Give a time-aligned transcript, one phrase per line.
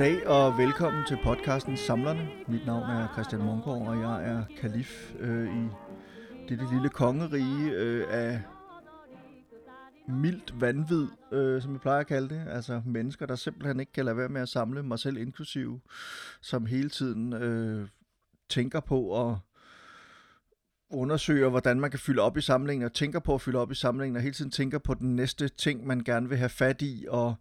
[0.00, 2.28] Goddag og velkommen til podcasten Samlerne.
[2.48, 5.68] Mit navn er Christian Munkgaard, og jeg er kalif øh, i
[6.48, 8.42] dette lille kongerige øh, af
[10.08, 12.44] mildt vanvid, øh, som jeg plejer at kalde det.
[12.48, 15.80] Altså mennesker, der simpelthen ikke kan lade være med at samle mig selv inklusiv,
[16.40, 17.88] som hele tiden øh,
[18.48, 19.36] tænker på at
[20.90, 23.74] undersøger, hvordan man kan fylde op i samlingen, og tænker på at fylde op i
[23.74, 27.06] samlingen, og hele tiden tænker på den næste ting, man gerne vil have fat i,
[27.08, 27.34] og,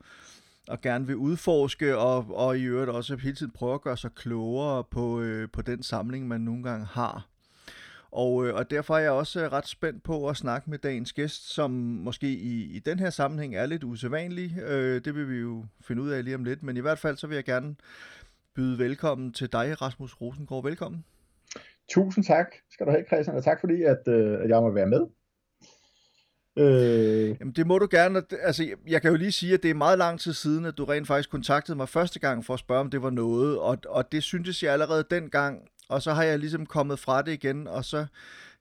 [0.70, 4.12] og gerne vil udforske, og, og i øvrigt også hele tiden prøve at gøre sig
[4.16, 7.28] klogere på, øh, på den samling, man nogle gange har.
[8.12, 11.54] Og, øh, og derfor er jeg også ret spændt på at snakke med dagens gæst,
[11.54, 14.58] som måske i, i den her sammenhæng er lidt usædvanlig.
[14.62, 17.18] Øh, det vil vi jo finde ud af lige om lidt, men i hvert fald
[17.18, 17.76] så vil jeg gerne
[18.56, 20.64] byde velkommen til dig, Rasmus Rosengård.
[20.64, 21.06] Velkommen.
[21.92, 24.88] Tusind tak skal du have, Christian, og tak fordi, at, øh, at jeg må være
[24.88, 25.08] med.
[26.56, 28.24] Øh, Jamen det må du gerne.
[28.42, 30.86] Altså, jeg kan jo lige sige, at det er meget lang tid siden, at du
[30.86, 34.12] rent faktisk kontaktede mig første gang for at spørge, om det var noget, og, og
[34.12, 37.86] det syntes jeg allerede dengang, og så har jeg ligesom kommet fra det igen, og
[37.86, 38.06] så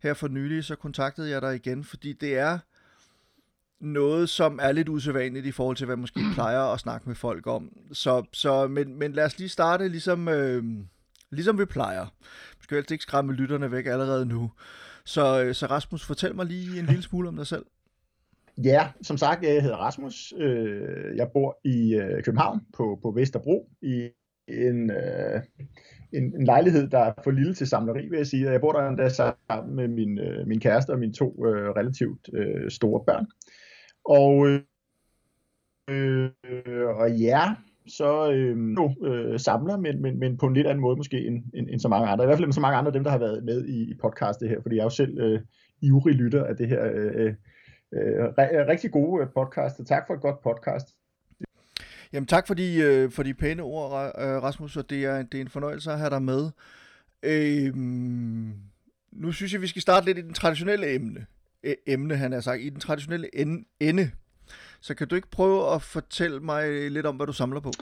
[0.02, 2.58] her for nylig, så kontaktede jeg dig igen, fordi det er
[3.80, 7.16] noget, som er lidt usædvanligt i forhold til, hvad man måske plejer at snakke med
[7.16, 7.72] folk om.
[7.92, 10.64] Så, så men, men lad os lige starte ligesom, øh,
[11.30, 12.06] ligesom vi plejer.
[12.58, 14.52] Vi skal helst ikke skræmme lytterne væk allerede nu.
[15.04, 17.64] Så, øh, så Rasmus, fortæl mig lige en lille smule om dig selv.
[18.64, 20.34] Ja, som sagt, jeg hedder Rasmus.
[20.38, 24.08] Øh, jeg bor i øh, København på, på Vesterbro i
[24.48, 25.40] en, øh,
[26.12, 28.50] en, en lejlighed, der er for lille til samleri, vil jeg sige.
[28.50, 31.34] Jeg bor der endda sammen med min, min kæreste og mine to
[31.76, 32.28] relativt
[32.72, 33.26] store børn.
[34.04, 34.46] Og,
[35.90, 36.30] øh,
[37.00, 37.54] og ja,
[37.88, 41.68] så øh, øh, samler, men, men, men på en lidt anden måde måske end, end,
[41.70, 42.24] end så mange andre.
[42.24, 43.94] I hvert fald end så mange andre af dem, der har været med i, i
[44.02, 45.40] podcastet her, fordi jeg er jo selv øh,
[45.82, 47.34] ivrig lytter af det her øh,
[47.92, 48.24] øh,
[48.68, 49.80] rigtig gode podcast.
[49.86, 50.94] Tak for et godt podcast.
[52.12, 55.42] Jamen tak for de, øh, for de pæne ord, Rasmus, og det er, det er
[55.42, 56.50] en fornøjelse at have dig med.
[57.22, 57.74] Øh,
[59.12, 61.26] nu synes jeg, vi skal starte lidt i den traditionelle emne.
[61.86, 63.28] Emne, han har sagt, i den traditionelle
[63.80, 64.10] ende.
[64.80, 67.72] Så kan du ikke prøve at fortælle mig lidt om, hvad du samler på?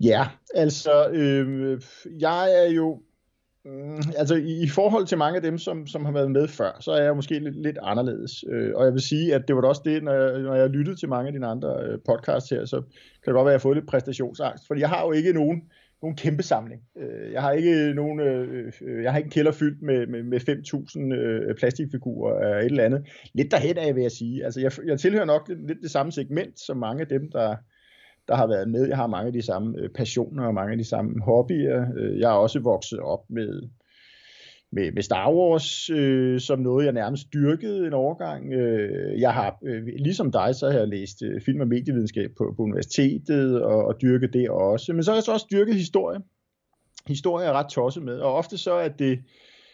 [0.00, 1.82] Ja, altså, øh,
[2.20, 3.02] jeg er jo
[3.64, 6.76] Mm, altså i, i forhold til mange af dem, som, som har været med før,
[6.80, 8.44] så er jeg måske lidt, lidt anderledes.
[8.48, 10.68] Øh, og jeg vil sige, at det var da også det, når jeg, når jeg
[10.68, 13.52] lyttede til mange af dine andre øh, podcasts her, så kan det godt være, at
[13.52, 14.66] jeg har fået lidt præstationsangst.
[14.66, 15.62] Fordi jeg har jo ikke nogen,
[16.02, 16.82] nogen kæmpe samling.
[16.98, 20.06] Øh, jeg har ikke nogen, øh, øh, øh jeg har ikke en kælder fyldt med,
[20.06, 23.06] med, med 5.000 øh, plastikfigurer af et eller andet.
[23.34, 24.44] Lidt derhen af, vil jeg sige.
[24.44, 27.56] Altså jeg, jeg tilhører nok lidt, lidt det samme segment, som mange af dem, der,
[28.30, 28.88] der har været med.
[28.88, 31.86] Jeg har mange af de samme øh, passioner og mange af de samme hobbyer.
[31.96, 33.62] Øh, jeg er også vokset op med,
[34.72, 38.52] med, med Star Wars øh, som noget, jeg nærmest dyrkede en overgang.
[38.52, 42.54] Øh, jeg har, øh, ligesom dig, så har jeg læst øh, film- og medievidenskab på,
[42.56, 44.92] på universitetet og, og dyrket det også.
[44.92, 46.20] Men så har jeg så også dyrket historie.
[47.06, 49.18] Historie er ret tosset med, og ofte så er det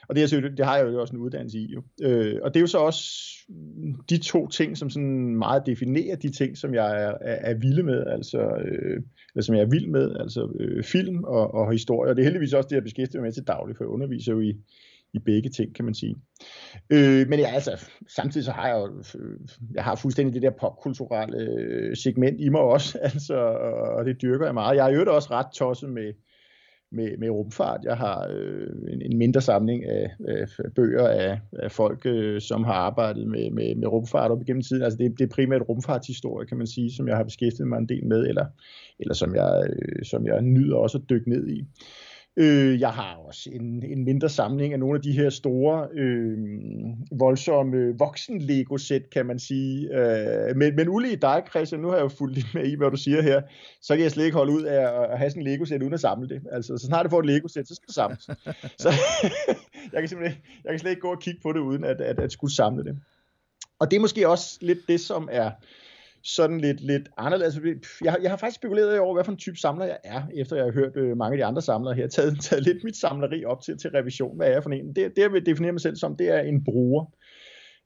[0.08, 1.72] og det, er, det har jeg jo også en uddannelse i.
[1.72, 1.82] Jo.
[2.02, 3.02] Øh, og det er jo så også
[4.10, 7.82] de to ting, som sådan meget definerer de ting, som jeg er, er, er vilde
[7.82, 9.02] med, altså, øh,
[9.34, 12.10] eller som jeg er vild med, altså øh, film og, og historie.
[12.10, 14.32] Og det er heldigvis også det, jeg beskæftiger mig med til daglig, for jeg underviser
[14.32, 14.54] jo i,
[15.14, 16.16] i begge ting, kan man sige.
[16.90, 19.40] Øh, men ja, altså, samtidig så har jeg jo, øh,
[19.74, 23.34] jeg har fuldstændig det der popkulturelle øh, segment i mig også, altså,
[23.96, 24.76] og det dyrker jeg meget.
[24.76, 26.12] Jeg er jo også ret tosset med,
[26.96, 27.80] med, med rumfart.
[27.84, 30.46] Jeg har øh, en, en mindre samling af, af
[30.76, 34.82] bøger af, af folk, øh, som har arbejdet med, med, med rumfart op igennem tiden.
[34.82, 37.88] Altså det, det er primært rumfartshistorie, kan man sige, som jeg har beskæftiget mig en
[37.88, 38.46] del med, eller,
[38.98, 41.64] eller som, jeg, øh, som jeg nyder også at dykke ned i.
[42.38, 46.38] Øh, jeg har også en, en mindre samling af nogle af de her store, øh,
[47.18, 49.98] voldsomme voksen-Lego-sæt, kan man sige.
[49.98, 52.90] Øh, men, men ulige dig, Christian, nu har jeg jo fulgt lidt med i, hvad
[52.90, 53.42] du siger her,
[53.82, 56.00] så kan jeg slet ikke holde ud af at have sådan en Lego-sæt uden at
[56.00, 56.42] samle det.
[56.52, 58.24] Altså, så snart du får et Lego-sæt, så skal det samles.
[58.82, 58.92] så
[59.92, 62.20] jeg kan simpelthen jeg kan slet ikke gå og kigge på det, uden at, at,
[62.20, 62.96] at skulle samle det.
[63.78, 65.50] Og det er måske også lidt det, som er
[66.26, 67.56] sådan lidt, lidt anderledes.
[67.56, 70.56] Altså, jeg, jeg har faktisk spekuleret over, hvad for en type samler jeg er, efter
[70.56, 73.44] jeg har hørt øh, mange af de andre samlere her, taget, taget lidt mit samleri
[73.44, 74.36] op til, til revision.
[74.36, 74.88] Hvad er jeg for en?
[74.88, 77.04] Det, det jeg vil definere mig selv som, det er en bruger.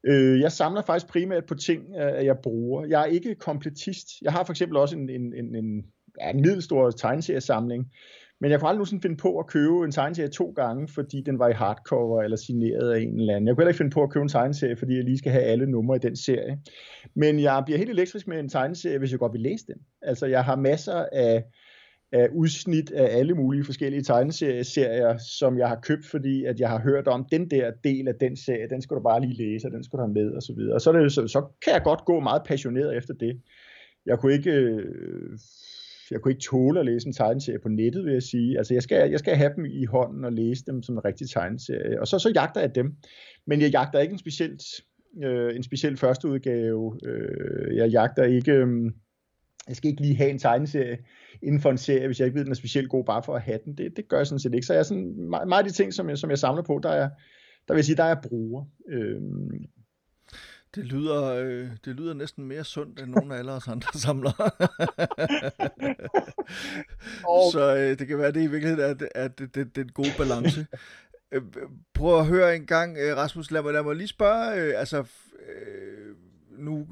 [0.05, 2.87] Øh, jeg samler faktisk primært på ting, øh, jeg bruger.
[2.87, 4.09] Jeg er ikke kompletist.
[4.23, 5.85] Jeg har for eksempel også en, en, en, en,
[6.21, 7.93] ja, en middelstor tegneseriesamling,
[8.41, 11.39] men jeg kunne aldrig nogensinde finde på at købe en tegneserie to gange, fordi den
[11.39, 13.49] var i hardcover eller signeret af en eller anden.
[13.49, 15.45] Jeg kunne heller ikke finde på at købe en tegneserie, fordi jeg lige skal have
[15.45, 16.59] alle numre i den serie.
[17.15, 19.77] Men jeg bliver helt elektrisk med en tegneserie, hvis jeg godt vil læse den.
[20.03, 21.45] Altså jeg har masser af
[22.13, 26.81] af udsnit af alle mulige forskellige tegneserier, som jeg har købt, fordi at jeg har
[26.81, 29.73] hørt om den der del af den serie, den skal du bare lige læse, og
[29.73, 30.75] den skal du have med, og så videre.
[30.75, 33.41] Og så, er det, så, så kan jeg godt gå meget passioneret efter det.
[34.07, 34.51] Jeg kunne ikke...
[34.51, 35.39] Øh,
[36.11, 38.59] jeg kunne ikke tåle at læse en tegneserie på nettet, vil jeg sige.
[38.59, 41.31] Altså, jeg skal, jeg skal have dem i hånden og læse dem som en rigtig
[41.31, 42.01] tegneserie.
[42.01, 42.95] Og så, så jagter jeg dem.
[43.47, 44.63] Men jeg jagter ikke en specielt
[45.25, 46.99] øh, en speciel første udgave.
[47.07, 48.53] Øh, jeg jagter ikke...
[48.53, 48.93] Øh,
[49.69, 50.99] jeg skal ikke lige have en tegneserie
[51.43, 53.43] inden for en serie, hvis jeg ikke ved, den er specielt god, bare for at
[53.43, 53.79] have den.
[53.79, 54.67] Det, det gør jeg sådan set ikke.
[54.67, 56.81] Så jeg er sådan, meget, meget af de ting, som jeg, som jeg samler på,
[56.83, 57.09] der er,
[57.69, 58.65] der vil jeg sige, der er bruger.
[58.89, 59.21] Øh,
[60.75, 64.33] det lyder, øh, det lyder næsten mere sundt, end nogen af alle os andre samler.
[67.29, 67.53] og...
[67.53, 69.85] Så øh, det kan være, det i virkeligheden er, det, er det, det, det er
[69.85, 70.67] en god balance.
[71.33, 71.43] Øh,
[71.95, 74.99] prøv at høre en gang, øh, Rasmus, lad mig, lad mig lige spørge, øh, altså,
[74.99, 76.15] øh,
[76.59, 76.87] nu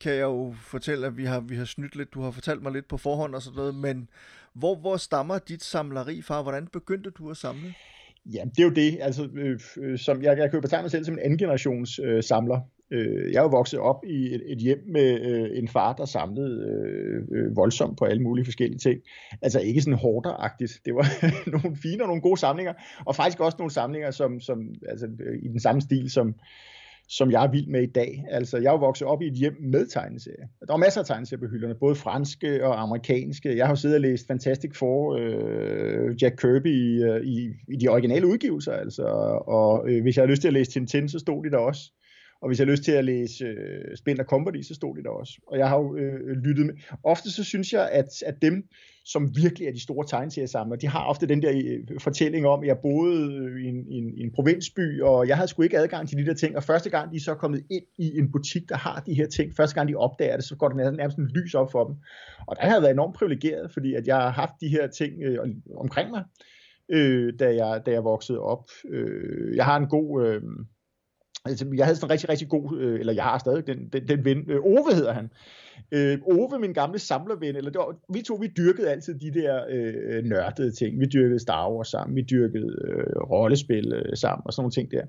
[0.00, 2.72] kan jeg jo fortælle, at vi har, vi har snydt lidt, du har fortalt mig
[2.72, 4.08] lidt på forhånd og sådan noget, men
[4.52, 6.42] hvor, hvor stammer dit samleri fra?
[6.42, 7.74] Hvordan begyndte du at samle?
[8.26, 8.98] Ja, det er jo det.
[9.00, 11.98] Altså, øh, øh som jeg, jeg kan jo betegne mig selv som en anden generations
[11.98, 12.60] øh, samler.
[12.94, 16.04] Øh, jeg er jo vokset op i et, et hjem med øh, en far, der
[16.04, 19.00] samlede øh, øh voldsomt på alle mulige forskellige ting.
[19.42, 20.80] Altså ikke sådan hårderagtigt.
[20.84, 21.06] Det var
[21.54, 22.72] nogle fine og nogle gode samlinger,
[23.04, 26.34] og faktisk også nogle samlinger, som, som altså, øh, i den samme stil, som,
[27.08, 28.24] som jeg er vild med i dag.
[28.30, 30.46] Altså, jeg er jo vokset op i et hjem med tegneserier.
[30.60, 33.56] Der var masser af tegneserier på hylderne, både franske og amerikanske.
[33.56, 37.76] Jeg har jo siddet og læst Fantastic Four, øh, Jack Kirby i, øh, i, i
[37.76, 39.02] de originale udgivelser, altså.
[39.46, 41.90] Og øh, hvis jeg har lyst til at læse Tintin, så stod de der også.
[42.44, 45.10] Og hvis jeg har lyst til at læse øh, og Company, så stod det der
[45.10, 45.32] også.
[45.46, 46.74] Og jeg har jo øh, øh, lyttet med.
[47.04, 48.68] Ofte så synes jeg, at, at dem,
[49.04, 52.66] som virkelig er de store tegneseriesamlere, de har ofte den der øh, fortælling om, at
[52.66, 56.18] jeg boede øh, i en, en, en provinsby, og jeg havde sgu ikke adgang til
[56.18, 56.56] de der ting.
[56.56, 59.26] Og første gang de er så kommet ind i en butik, der har de her
[59.26, 61.96] ting, første gang de opdager det, så går det nærmest en lys op for dem.
[62.46, 65.22] Og der har jeg været enormt privilegeret, fordi at jeg har haft de her ting
[65.22, 65.38] øh,
[65.76, 66.24] omkring mig,
[66.88, 68.64] øh, da, jeg, da jeg voksede op.
[68.88, 70.26] Øh, jeg har en god...
[70.26, 70.42] Øh,
[71.44, 74.08] Altså, jeg havde sådan en rigtig, rigtig god, øh, eller jeg har stadig den, den,
[74.08, 75.30] den ven, øh, Ove hedder han.
[75.92, 79.64] Øh, Ove, min gamle samlerven, eller det var, vi to, vi dyrkede altid de der
[79.70, 81.00] øh, nørdede ting.
[81.00, 84.90] Vi dyrkede Star Wars sammen, vi dyrkede øh, rollespil øh, sammen og sådan nogle ting
[84.90, 85.04] der.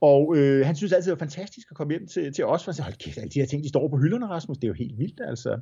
[0.00, 2.70] Og øh, han synes altid, det var fantastisk at komme hjem til, til os, for
[2.70, 4.68] han sagde, hold kæft, alle de her ting, de står på hylderne, Rasmus, det er
[4.68, 5.58] jo helt vildt, altså.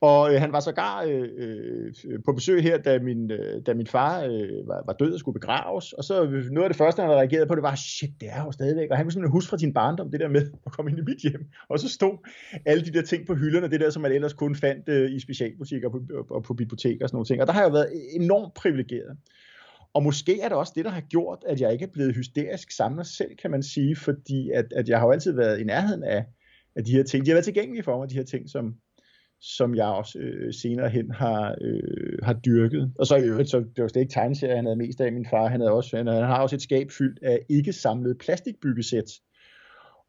[0.00, 1.92] Og øh, han var sågar øh, øh,
[2.24, 5.40] på besøg her, da min, øh, da min far øh, var, var død og skulle
[5.40, 5.92] begraves.
[5.92, 8.44] Og så øh, noget af det første, han reagerede på, det var, shit, det er
[8.44, 8.90] jo stadigvæk.
[8.90, 11.02] Og han kunne simpelthen huske fra sin barndom, det der med at komme ind i
[11.02, 11.46] mit hjem.
[11.68, 12.28] Og så stod
[12.66, 15.20] alle de der ting på hylderne, det der, som man ellers kun fandt øh, i
[15.20, 17.40] specialbutikker og på, øh, og på biblioteker og sådan nogle ting.
[17.40, 19.16] Og der har jeg været e-, enormt privilegeret.
[19.94, 22.70] Og måske er det også det, der har gjort, at jeg ikke er blevet hysterisk
[22.70, 26.02] samler selv, kan man sige, fordi at, at jeg har jo altid været i nærheden
[26.02, 26.24] af,
[26.76, 27.24] af de her ting.
[27.24, 28.74] De har været tilgængelige for mig, de her ting, som,
[29.40, 32.92] som jeg også øh, senere hen har, øh, har dyrket.
[32.98, 35.12] Og så i øvrigt, så det var slet ikke tegneserier, han havde mest af.
[35.12, 38.14] Min far, han, havde også, han, han har også et skab fyldt af ikke samlede
[38.14, 39.10] plastikbyggesæt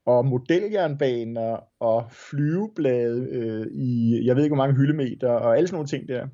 [0.05, 5.75] og modeljernbaner og flyveblade øh, i, jeg ved ikke hvor mange hyldemeter, og alle sådan
[5.75, 6.27] nogle ting der.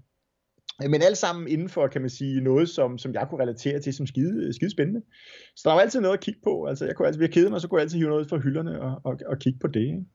[0.90, 3.94] Men alt sammen inden for, kan man sige, noget, som, som jeg kunne relatere til
[3.94, 5.02] som skide, skide spændende.
[5.56, 6.66] Så der var altid noget at kigge på.
[6.66, 8.38] Altså, jeg kunne altid, ved at kede mig, så kunne jeg altid hive noget fra
[8.38, 9.80] hylderne og, og, og kigge på det.
[9.80, 10.06] Ikke?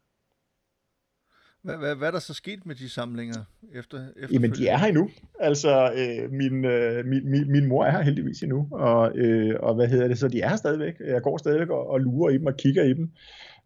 [1.63, 3.99] Hvad, hvad, hvad er der så sket med de samlinger efter?
[4.33, 5.11] Jamen, de er her endnu.
[5.41, 9.75] Altså, øh, min, øh, min, min, min mor er her heldigvis endnu, og, øh, og
[9.75, 10.95] hvad hedder det, så de er her stadigvæk.
[11.07, 13.11] Jeg går stadigvæk og, og lurer i dem og kigger i dem,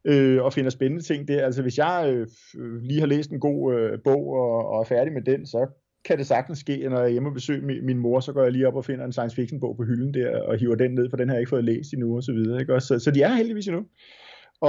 [0.05, 1.45] øh, og finder spændende ting der.
[1.45, 5.13] Altså, hvis jeg øh, lige har læst en god øh, bog og, og er færdig
[5.13, 5.67] med den, så
[6.05, 8.43] kan det sagtens ske, når jeg er hjemme og besøger min, min mor, så går
[8.43, 10.91] jeg lige op og finder en science fiction bog på hylden der, og hiver den
[10.91, 12.61] ned, for den har jeg ikke fået læst endnu, og så videre.
[12.61, 12.81] Ikke?
[12.81, 13.85] Så, så de er her heldigvis endnu.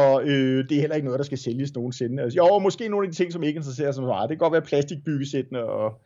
[0.02, 2.24] Og øh, det er heller ikke noget, der skal sælges nogensinde.
[2.24, 4.30] Altså, jo, måske nogle af de ting, som ikke interesserer sig så meget.
[4.30, 6.02] Det kan godt være plastikbyggesættene og,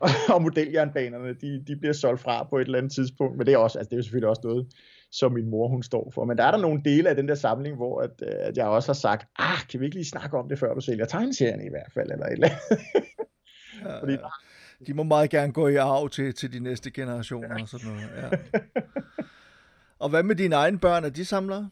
[0.00, 3.38] og, og modeljernbanerne, de, de bliver solgt fra på et eller andet tidspunkt.
[3.38, 4.66] Men det er, også, altså, det er jo selvfølgelig også noget,
[5.12, 6.24] som min mor hun står for.
[6.24, 8.66] Men der er der nogle dele af den der samling, hvor at, øh, at jeg
[8.66, 11.66] også har sagt, ah, kan vi ikke lige snakke om det, før du sælger tegneserien
[11.66, 12.88] i hvert fald, eller et eller andet.
[13.84, 14.16] ja, Fordi,
[14.86, 17.62] de må meget gerne gå i arv til, til de næste generationer ja.
[17.62, 18.08] og sådan noget.
[18.16, 18.58] Ja.
[20.02, 21.04] Og hvad med dine egne børn?
[21.04, 21.70] Er de samlere?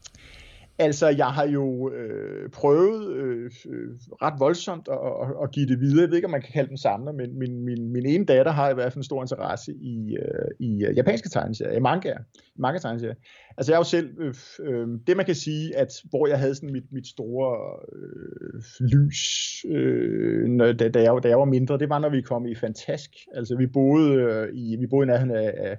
[0.80, 3.88] Altså, jeg har jo øh, prøvet øh, øh,
[4.22, 6.00] ret voldsomt at, at, at give det videre.
[6.00, 8.52] Jeg ved ikke, om man kan kalde dem samler, men min, min, min ene datter
[8.52, 12.14] har i hvert fald en stor interesse i, øh, i øh, japanske tegneserier, i manga,
[12.58, 13.14] manga tegneserier.
[13.56, 16.54] Altså, jeg er jo selv, øh, øh, det man kan sige, at hvor jeg havde
[16.54, 19.20] sådan mit, mit store øh, lys,
[19.68, 23.10] øh, da, da, jeg, da jeg var mindre, det var, når vi kom i Fantask.
[23.34, 25.78] Altså, vi boede øh, i, vi boede i nærheden af, af,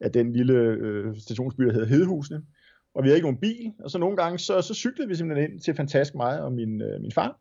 [0.00, 2.42] af den lille øh, stationsby, der hedder Hedehusene
[2.94, 5.50] og vi havde ikke nogen bil, og så nogle gange, så, så cyklede vi simpelthen
[5.50, 7.40] ind til Fantask mig og min, øh, min far,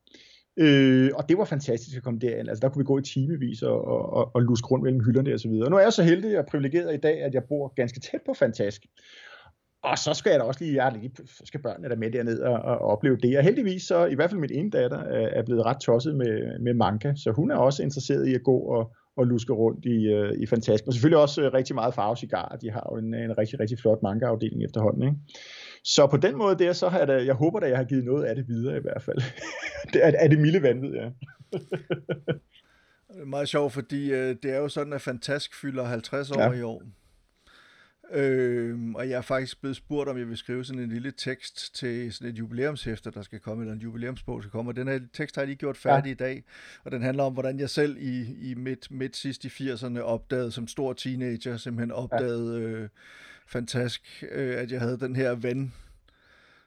[0.58, 2.50] Øh, og det var fantastisk at komme derind.
[2.50, 5.34] Altså, der kunne vi gå i timevis og, og, og, og luske rundt mellem hylderne
[5.34, 5.66] og så videre.
[5.66, 8.22] Og nu er jeg så heldig og privilegeret i dag, at jeg bor ganske tæt
[8.26, 8.86] på Fantask.
[9.84, 11.12] Og så skal jeg da også lige, jeg lige
[11.44, 13.38] skal børnene der med derned og, og opleve det.
[13.38, 15.00] Og heldigvis så, i hvert fald min ene datter,
[15.38, 18.58] er blevet ret tosset med, med manga, så hun er også interesseret i at gå
[18.58, 20.88] og, og luske rundt i, uh, i Fantastisk.
[20.88, 22.58] Og selvfølgelig også uh, rigtig meget farvecigar.
[22.62, 25.04] De har jo en, en rigtig, rigtig flot manga-afdeling efterhånden.
[25.04, 25.18] Ikke?
[25.84, 28.06] Så på den måde der, så har jeg da, jeg håber da, jeg har givet
[28.06, 29.18] noget af det videre i hvert fald.
[29.94, 31.06] det er, er det milde vanvid, ja.
[33.14, 36.42] det er meget sjovt, fordi øh, det er jo sådan, at Fantask fylder 50 år
[36.42, 36.52] ja.
[36.52, 36.84] i år.
[38.12, 41.76] Øh, og jeg er faktisk blevet spurgt, om jeg vil skrive sådan en lille tekst
[41.76, 45.00] til sådan et jubilæumshæfte, der skal komme, eller en jubilæumsbog skal komme, og den her
[45.14, 46.12] tekst har jeg lige gjort færdig ja.
[46.12, 46.44] i dag,
[46.84, 50.52] og den handler om, hvordan jeg selv i, i midt, midt sidst i 80'erne opdagede,
[50.52, 52.68] som stor teenager, simpelthen opdagede ja.
[52.68, 52.90] øh,
[53.48, 55.74] fantastisk, øh, at jeg havde den her ven,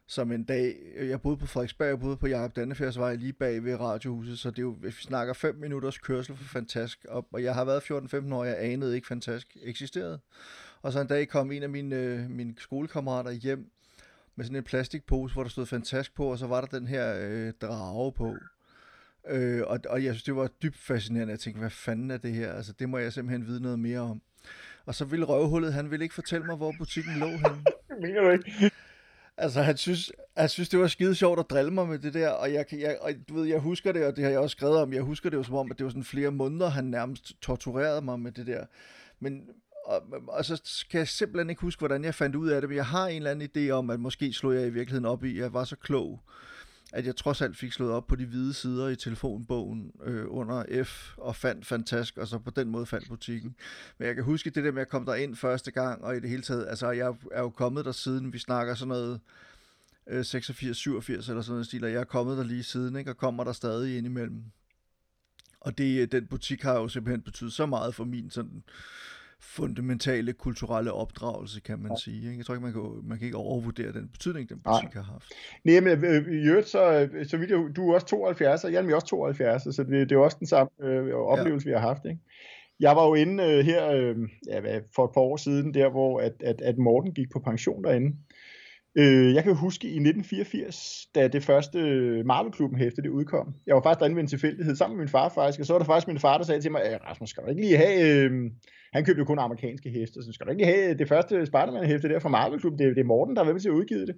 [0.08, 3.80] som en dag, jeg boede på Frederiksberg, jeg boede på Jakob Dannefjordsvej lige bag ved
[3.80, 7.54] radiohuset, så det er jo, vi snakker 5 minutters kørsel for Fantask, og, og jeg
[7.54, 10.20] har været 14-15 år, jeg anede ikke Fantask eksisterede.
[10.82, 13.70] Og så en dag kom en af mine, øh, mine skolekammerater hjem
[14.36, 17.16] med sådan en plastikpose, hvor der stod Fantask på, og så var der den her
[17.20, 18.36] øh, drage på.
[19.28, 21.30] Øh, og, og jeg synes, det var dybt fascinerende.
[21.30, 22.52] Jeg tænkte, hvad fanden er det her?
[22.52, 24.22] Altså, det må jeg simpelthen vide noget mere om.
[24.86, 27.64] Og så ville røvhullet, han ville ikke fortælle mig, hvor butikken lå henne.
[28.02, 28.70] Mener du ikke?
[29.36, 32.30] Altså, han synes, han synes, det var skide sjovt at drille mig med det der,
[32.30, 34.76] og, jeg, jeg, og du ved, jeg husker det, og det har jeg også skrevet
[34.78, 37.42] om, jeg husker det jo som om, at det var sådan flere måneder, han nærmest
[37.42, 38.66] torturerede mig med det der.
[39.20, 39.48] Men,
[39.86, 42.76] og, og så kan jeg simpelthen ikke huske, hvordan jeg fandt ud af det, men
[42.76, 45.30] jeg har en eller anden idé om, at måske slog jeg i virkeligheden op i,
[45.30, 46.22] at jeg var så klog,
[46.92, 50.84] at jeg trods alt fik slået op på de hvide sider i telefonbogen øh, under
[50.84, 53.56] F og fandt Fantask, og så på den måde fandt butikken.
[53.98, 56.20] Men jeg kan huske det der med at komme der ind første gang, og i
[56.20, 59.20] det hele taget, altså jeg er jo kommet der siden, vi snakker sådan noget
[60.06, 63.10] øh, 86, 87 eller sådan noget stil, og jeg er kommet der lige siden, ikke,
[63.10, 64.42] og kommer der stadig ind imellem.
[65.60, 68.62] Og det, øh, den butik har jo simpelthen betydet så meget for min sådan
[69.40, 71.96] fundamentale kulturelle opdragelse, kan man ja.
[71.96, 72.26] sige.
[72.26, 72.36] Ikke?
[72.36, 75.02] Jeg tror ikke, man kan, man kan ikke overvurdere den betydning, den butik Nej.
[75.02, 75.32] har haft.
[75.64, 78.84] Nej, men øh, i øvrigt, så, så vidt jeg, du er også 72, og jeg
[78.84, 81.74] er også 72, så det, det er også den samme øh, oplevelse, ja.
[81.74, 82.04] vi har haft.
[82.04, 82.20] Ikke?
[82.80, 84.16] Jeg var jo inde øh, her øh,
[84.48, 87.84] ja, for et par år siden, der hvor at, at, at Morten gik på pension
[87.84, 88.16] derinde.
[88.98, 91.78] Øh, jeg kan huske i 1984, da det første
[92.24, 93.54] Marvel-klubben hæfte det udkom.
[93.66, 95.78] Jeg var faktisk derinde ved en tilfældighed sammen med min far faktisk, og så var
[95.78, 98.24] der faktisk min far, der sagde til mig, Rasmus, skal du ikke lige have...
[98.24, 98.50] Øh,
[98.92, 102.18] han købte jo kun amerikanske heste, så skal du ikke have det første Spider-Man-hæfte der
[102.18, 104.16] fra Marvel-klubben, det, det er Morten, der er ved til at udgive det.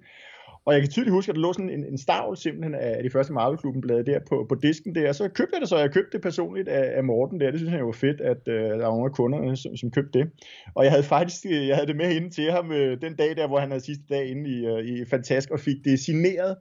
[0.65, 3.09] Og jeg kan tydeligt huske, at der lå sådan en, en stavl simpelthen af de
[3.09, 5.91] første Marvel-klubben blade der på, på disken der, og så købte jeg det så, jeg
[5.91, 8.85] købte det personligt af, af Morten der, det synes jeg var fedt, at øh, der
[8.85, 10.31] var nogle af kunderne, som, som købte det.
[10.75, 13.35] Og jeg havde faktisk, øh, jeg havde det med inde til ham øh, den dag
[13.35, 16.57] der, hvor han havde sidste dag inde i, øh, i Fantask, og fik det signeret,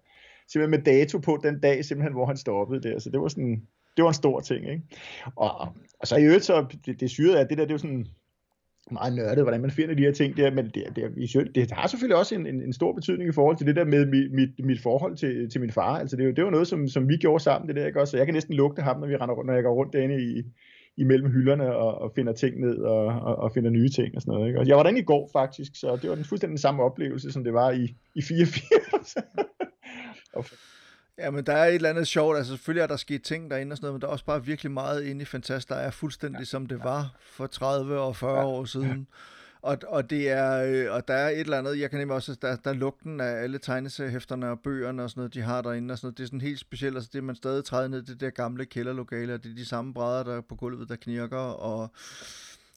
[0.48, 3.62] simpelthen med dato på den dag, simpelthen, hvor han stoppede der, så det var sådan,
[3.96, 4.82] det var en stor ting, ikke?
[5.36, 5.68] Og,
[6.00, 8.06] og så i øvrigt, så det, det syrede er, det der, det er jo sådan,
[8.92, 12.16] meget nørdet, hvordan man finder de her ting der, men det, det, det har selvfølgelig
[12.16, 14.80] også en, en, en stor betydning i forhold til det der med mit, mit, mit
[14.80, 15.98] forhold til, til min far.
[15.98, 18.10] Altså det, det var noget, som, som vi gjorde sammen, det der, ikke også?
[18.10, 20.22] Så jeg kan næsten lugte ham, når, vi render rundt, når jeg går rundt derinde
[20.22, 20.42] i,
[20.96, 24.34] imellem hylderne og, og finder ting ned og, og, og finder nye ting og sådan
[24.34, 24.48] noget.
[24.48, 24.60] Ikke?
[24.60, 27.44] Og jeg var derinde i går faktisk, så det var den fuldstændig samme oplevelse, som
[27.44, 29.16] det var i, i 84.
[31.18, 32.36] Ja, men der er et eller andet sjovt.
[32.36, 34.44] Altså selvfølgelig er der sket ting derinde og sådan noget, men der er også bare
[34.44, 36.44] virkelig meget inde i Fantast, der er fuldstændig ja.
[36.44, 38.44] som det var for 30 og 40 ja.
[38.44, 39.06] år siden.
[39.62, 42.36] Og, og, det er, øh, og der er et eller andet, jeg kan nemlig også,
[42.42, 45.92] der, der er lugten af alle tegneseriehæfterne og bøgerne og sådan noget, de har derinde
[45.92, 46.18] og sådan noget.
[46.18, 49.34] Det er sådan helt specielt, altså det man stadig træder ned, det der gamle kælderlokale,
[49.34, 51.90] og det er de samme brædder, der er på gulvet, der knirker, og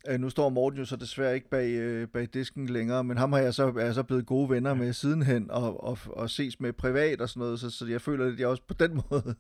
[0.08, 3.34] Øh, nu står Morten jo så desværre ikke bag, øh, bag disken længere, men ham
[3.34, 6.60] har jeg så, er jeg så blevet gode venner med sidenhen, og, og, og ses
[6.60, 9.36] med privat og sådan noget, så, så jeg føler, at jeg også på den måde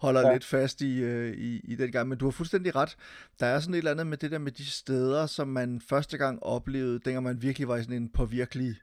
[0.00, 0.32] holder ja.
[0.32, 2.08] lidt fast i, øh, i, i den gang.
[2.08, 2.96] Men du har fuldstændig ret.
[3.40, 6.18] Der er sådan et eller andet med det der med de steder, som man første
[6.18, 8.76] gang oplevede, dengang man virkelig var i sådan en påvirkelig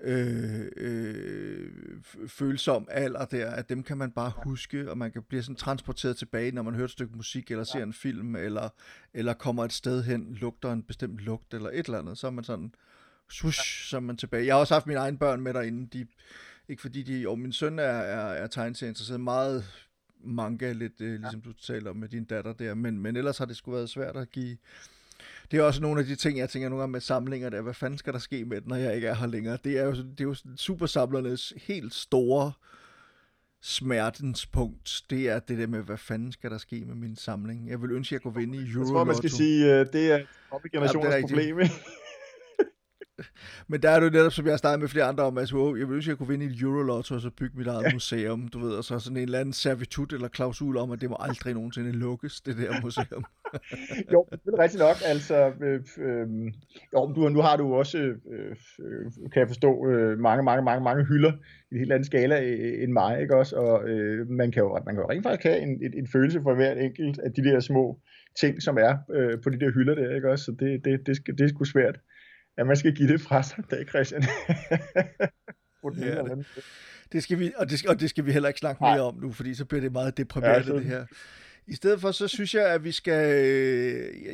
[0.00, 1.70] øh, øh,
[2.26, 6.16] følsom alder der, at dem kan man bare huske, og man kan blive sådan transporteret
[6.16, 8.68] tilbage, når man hører et stykke musik, eller ser en film, eller,
[9.14, 12.30] eller kommer et sted hen, lugter en bestemt lugt, eller et eller andet, så er
[12.30, 12.72] man sådan,
[13.30, 14.46] swish, så er man tilbage.
[14.46, 16.06] Jeg har også haft mine egne børn med derinde, de,
[16.68, 19.86] ikke fordi de, og min søn er, er, er tegneserieinteresseret, meget
[20.24, 23.44] manga, lidt øh, ligesom du taler om med din datter der, men, men ellers har
[23.44, 24.56] det sgu været svært at give,
[25.50, 27.62] det er også nogle af de ting, jeg tænker nogle gange med samlinger der.
[27.62, 29.58] Hvad fanden skal der ske med den, når jeg ikke er her længere?
[29.64, 32.52] Det er jo, det er jo supersamlernes helt store
[33.62, 37.68] smertenspunkt, det er det der med, hvad fanden skal der ske med min samling?
[37.68, 39.86] Jeg vil ønske, at jeg kunne vinde i Euro Jeg tror, man skal sige, uh,
[39.92, 41.58] det er et generationens ja, problem.
[43.70, 45.76] Men der er det jo netop, som jeg startede med flere andre om, altså, wow,
[45.76, 47.92] jeg vil ønske, at jeg kunne vinde et Eurolotto og så bygge mit eget ja.
[47.92, 51.10] museum, du ved, og så sådan en eller anden servitut eller klausul om, at det
[51.10, 53.24] må aldrig nogensinde lukkes, det der museum.
[54.12, 56.26] jo, det er rigtigt nok, altså, øh, øh,
[56.94, 58.16] jo, du, nu har du også, øh,
[58.80, 61.32] øh, kan jeg forstå, øh, mange, mange, mange, mange hylder
[61.70, 64.78] i en helt anden skala øh, end mig, ikke også, og øh, man kan jo,
[64.86, 67.44] man kan jo rent faktisk have en, en, en følelse for hvert enkelt af de
[67.44, 67.98] der små
[68.40, 71.16] ting, som er øh, på de der hylder der, ikke også, så det, det, det,
[71.16, 71.98] skal, det er sgu svært
[72.58, 74.22] Ja, man skal give det fra sig, dag, Christian.
[75.98, 76.46] ja, det,
[77.12, 79.14] det skal vi, og det skal, og det skal vi heller ikke snakke mere om
[79.14, 81.06] nu, fordi så bliver det meget deprimerende, ja, det her.
[81.68, 83.40] I stedet for, så synes jeg, at vi skal,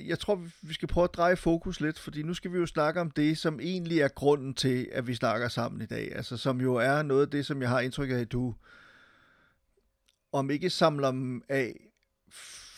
[0.07, 3.01] jeg tror, vi skal prøve at dreje fokus lidt, fordi nu skal vi jo snakke
[3.01, 6.17] om det, som egentlig er grunden til, at vi snakker sammen i dag.
[6.17, 8.55] Altså, som jo er noget af det, som jeg har indtryk af, at du
[10.33, 11.92] om ikke samler af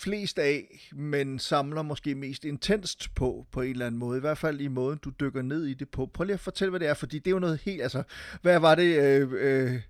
[0.04, 4.18] flest af, men samler måske mest intenst på, på en eller anden måde.
[4.18, 6.06] I hvert fald i måden, du dykker ned i det på.
[6.06, 8.02] Prøv lige at fortælle, hvad det er, fordi det er jo noget helt, altså,
[8.42, 9.80] hvad var det, øh, øh,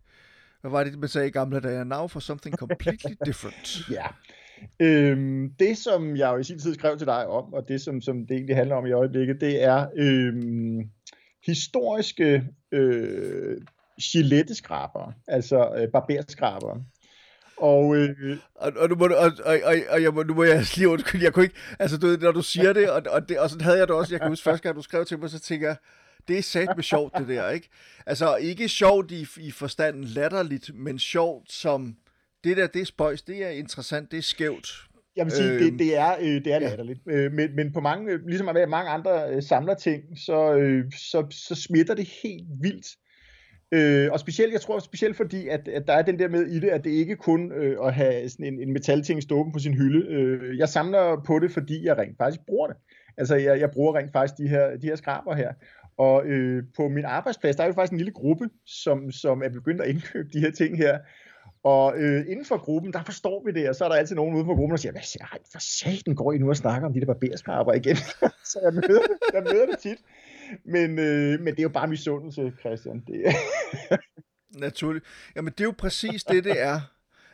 [0.61, 1.85] hvad var det, man sagde i gamle dage?
[1.85, 3.90] Now for something completely different.
[3.90, 4.06] ja.
[4.80, 8.00] Øhm, det, som jeg jo i sin tid skrev til dig om, og det, som,
[8.00, 10.90] som det egentlig handler om i øjeblikket, det er øhm,
[11.47, 13.56] historiske øh,
[14.00, 16.80] giletteskraber, altså øh, barberskraber.
[17.56, 20.64] Og, øh, og, og, nu må, og, og, og, og jeg må, nu må jeg
[20.76, 23.50] lige undskylde, jeg kunne ikke, altså du, når du siger det, og, og, det, og
[23.50, 25.40] sådan havde jeg det også, jeg kan huske første gang, du skrev til mig, så
[25.40, 25.76] tænker jeg,
[26.28, 27.68] det er sat med sjovt, det der, ikke?
[28.06, 31.96] Altså, ikke sjovt i, i forstanden latterligt, men sjovt som,
[32.44, 34.68] det der, det er spøjs, det er interessant, det er skævt.
[35.16, 37.00] Jeg vil sige, øh, det, det, er, øh, det er latterligt.
[37.06, 37.12] Ja.
[37.12, 41.26] Øh, men, men på mange, ligesom at mange andre øh, samler ting, så, øh, så,
[41.30, 42.87] så smitter det helt vildt
[43.73, 46.61] Øh, og specielt, jeg tror specielt fordi, at, at der er den der med i
[46.61, 49.75] det, at det ikke kun øh, at have sådan en, en metalting stående på sin
[49.75, 50.06] hylde.
[50.09, 52.76] Øh, jeg samler på det, fordi jeg rent faktisk bruger det.
[53.18, 55.52] Altså, jeg, jeg bruger rent faktisk de her, de her skraber her.
[55.99, 59.49] Og øh, på min arbejdsplads, der er jo faktisk en lille gruppe, som, som er
[59.49, 60.99] begyndt at indkøbe de her ting her.
[61.62, 64.36] Og øh, inden for gruppen, der forstår vi det, og så er der altid nogen
[64.36, 66.95] ude på gruppen, der siger, hvad siger, for satan går I nu og snakker om
[66.95, 67.97] de der barberskraber igen?
[68.50, 69.99] så jeg møder, jeg møder det tit
[70.65, 73.04] men, øh, men det er jo bare misundelse, Christian.
[73.07, 73.25] Det
[74.59, 75.04] Naturligt.
[75.37, 76.80] Jamen, det er jo præcis det, det er.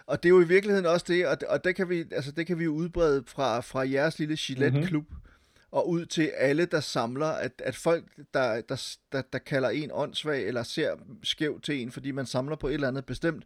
[0.07, 2.47] Og det er jo i virkeligheden også det, og, og det, kan vi, altså, det
[2.47, 5.69] kan vi udbrede fra, fra jeres lille Gillette-klub, mm-hmm.
[5.71, 9.91] og ud til alle, der samler, at, at folk, der, der, der, der kalder en
[9.93, 13.45] åndssvag, eller ser skævt til en, fordi man samler på et eller andet bestemt,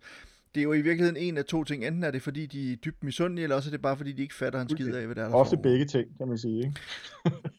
[0.54, 1.86] det er jo i virkeligheden en af to ting.
[1.86, 4.22] Enten er det, fordi de er dybt misundelige, eller også er det bare, fordi de
[4.22, 6.58] ikke fatter en skid af, hvad der er der Ofte begge ting, kan man sige.
[6.58, 6.80] Ikke?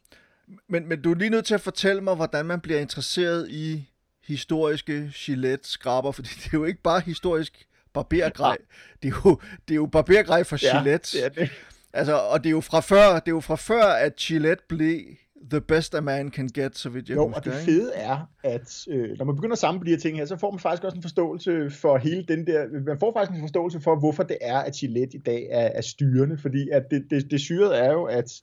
[0.69, 3.89] Men, men du er lige nødt til at fortælle mig, hvordan man bliver interesseret i
[4.23, 8.57] historiske Gillette-skraber, fordi det er jo ikke bare historisk barbergrej.
[9.03, 11.17] Det er jo, det er jo barbergrej for ja, Gillette.
[11.17, 11.49] Det er det.
[11.93, 15.01] Altså, og det er jo fra før, det er jo fra før, at Gillette blev
[15.49, 17.39] the best a man can get, så vidt jeg jo, husker.
[17.39, 20.25] og det fede er, at øh, når man begynder at samle de her ting her,
[20.25, 23.43] så får man faktisk også en forståelse for hele den der, man får faktisk en
[23.43, 27.05] forståelse for, hvorfor det er, at Gillette i dag er, er styrende, fordi at det,
[27.09, 28.41] det, det syrede er jo, at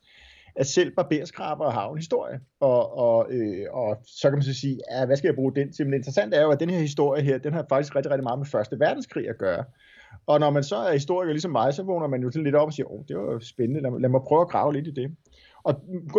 [0.57, 2.41] at selv barberskraber har en historie.
[2.61, 5.73] Og, og, øh, og så kan man så sige, ja, hvad skal jeg bruge den
[5.73, 5.87] til?
[5.87, 8.25] Men det interessante er jo, at den her historie her, den har faktisk rigtig, rigtig
[8.25, 9.65] meget med Første Verdenskrig at gøre.
[10.27, 12.67] Og når man så er historiker ligesom mig, så vågner man jo til lidt op
[12.67, 15.17] og siger, åh, det var spændende, lad, lad mig prøve at grave lidt i det.
[15.65, 15.75] Og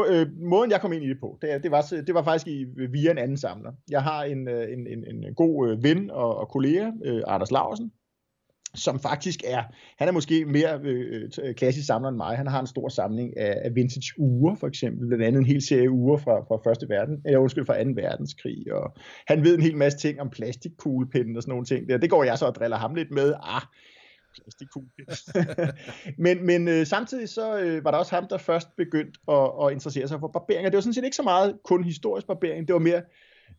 [0.09, 2.65] øh, måden, jeg kom ind i det på, det, det, var, det var faktisk i,
[2.89, 3.71] via en anden samler.
[3.89, 7.51] Jeg har en, øh, en, en, en god øh, ven og, og kollega, øh, Anders
[7.51, 7.91] Larsen,
[8.75, 9.63] som faktisk er,
[9.97, 12.37] han er måske mere øh, klassisk samler end mig.
[12.37, 15.07] Han har en stor samling af, af vintage ure, for eksempel.
[15.07, 17.89] Blandt andet en hel serie ure fra, fra første verden, eller undskyld, fra 2.
[17.95, 18.73] verdenskrig.
[18.73, 18.95] Og
[19.27, 21.89] han ved en hel masse ting om plastikkuglepinden og sådan nogle ting.
[21.89, 21.97] Der.
[21.97, 23.33] Det går jeg så og driller ham lidt med.
[23.43, 23.61] Ah,
[24.35, 25.07] plastikkuglepind.
[26.25, 29.71] men men øh, samtidig så øh, var der også ham, der først begyndte at, at
[29.71, 30.69] interessere sig for barberinger.
[30.69, 33.01] Det var sådan set ikke så meget kun historisk barbering, det var mere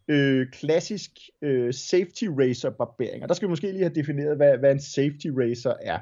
[0.09, 1.11] øh, klassisk
[1.42, 3.22] øh, safety racer barbering.
[3.22, 5.98] Og der skal vi måske lige have defineret, hvad, hvad en safety racer er.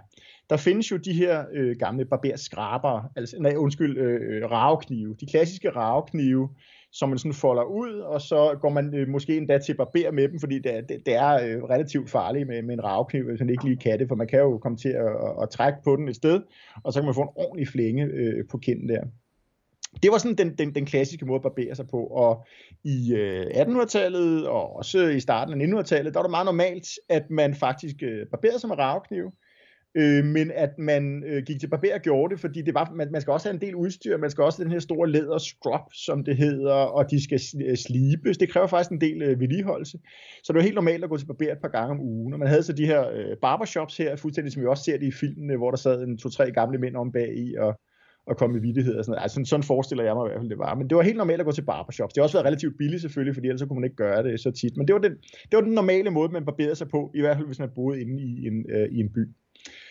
[0.50, 5.16] Der findes jo de her øh, gamle barberskraber, altså, nej, undskyld, øh, øh, raveknive.
[5.20, 6.48] De klassiske raveknive,
[6.92, 10.28] som man sådan folder ud, og så går man øh, måske endda til barber med
[10.28, 13.50] dem, fordi det, det, det er øh, relativt farligt med, med en ravekniv, hvis man
[13.50, 15.96] ikke lige kan det, for man kan jo komme til at, at, at trække på
[15.96, 16.42] den et sted,
[16.85, 19.02] og så kan man få en ordentlig flænge øh, på kinden der
[20.02, 21.96] det var sådan den, den, den klassiske måde at barbere sig på.
[21.96, 22.46] Og
[22.85, 27.31] i øh, 1800-tallet og også i starten af 1900-tallet, der var det meget normalt, at
[27.31, 29.33] man faktisk øh, barberede sig med ravekniv.
[29.94, 33.12] Øh, men at man øh, gik til barber og gjorde det, fordi det var, man,
[33.12, 35.38] man skal også have en del udstyr, man skal også have den her store læder
[35.94, 38.38] som det hedder, og de skal øh, slibes.
[38.38, 39.98] Det kræver faktisk en del øh, vedligeholdelse.
[40.44, 42.33] Så det var helt normalt at gå til barber et par gange om ugen.
[42.33, 45.07] Og man havde så de her øh, barbershops her, fuldstændig som vi også ser det
[45.07, 47.81] i filmene, hvor der sad en to-tre gamle mænd om bag i og
[48.30, 49.22] at komme i vidtighed og sådan noget.
[49.22, 50.74] Altså, sådan, sådan forestiller jeg mig i hvert fald, det var.
[50.74, 52.12] Men det var helt normalt at gå til barbershops.
[52.12, 54.50] Det har også været relativt billigt selvfølgelig, fordi ellers kunne man ikke gøre det så
[54.50, 54.76] tit.
[54.76, 55.12] Men det var den,
[55.48, 58.00] det var den normale måde, man barberede sig på, i hvert fald hvis man boede
[58.00, 59.28] inde i en, øh, i en by.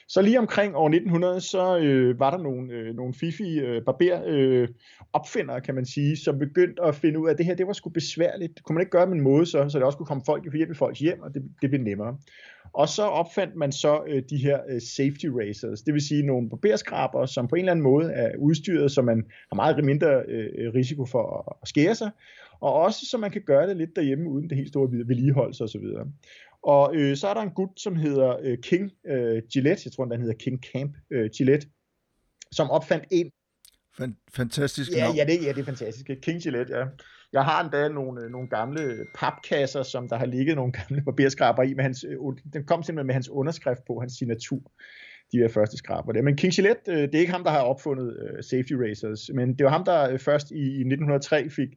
[0.08, 4.22] Så lige omkring år 1900, så øh, var der nogle, øh, nogle fifi øh, barber
[4.28, 4.68] øh,
[5.14, 7.74] opfindere, kan man sige, som begyndte at finde ud af, at det her det var
[7.74, 8.64] sgu besværligt.
[8.64, 10.72] Kunne man ikke gøre med en måde, så, så det også kunne komme folk hjem
[10.72, 12.18] i folks hjem, og det, det blev nemmere.
[12.74, 16.50] Og så opfandt man så øh, de her øh, safety razors, det vil sige nogle
[16.50, 20.74] barberskraber, som på en eller anden måde er udstyret, så man har meget mindre øh,
[20.74, 22.12] risiko for at skære sig,
[22.60, 25.86] og også så man kan gøre det lidt derhjemme uden det helt store vedligeholdelse osv.
[26.64, 30.08] Og øh, så er der en gut, som hedder øh, King øh, Gillette, jeg tror,
[30.12, 31.68] han hedder King Camp øh, Gillette,
[32.52, 33.32] som opfandt en...
[34.34, 36.06] Fantastisk ja, ja, det, ja, det er fantastisk.
[36.22, 36.86] King Gillette, ja.
[37.34, 41.64] Jeg har endda nogle, øh, nogle gamle papkasser, som der har ligget nogle gamle barberskraber
[41.64, 41.74] i.
[41.74, 42.18] Med hans, øh,
[42.54, 44.62] den kom simpelthen med hans underskrift på, hans signatur
[45.32, 46.22] de her første skraber der.
[46.22, 49.64] Men King Gillette, øh, det er ikke ham, der har opfundet safety razors, men det
[49.64, 51.70] var ham, der først i, 1903 fik,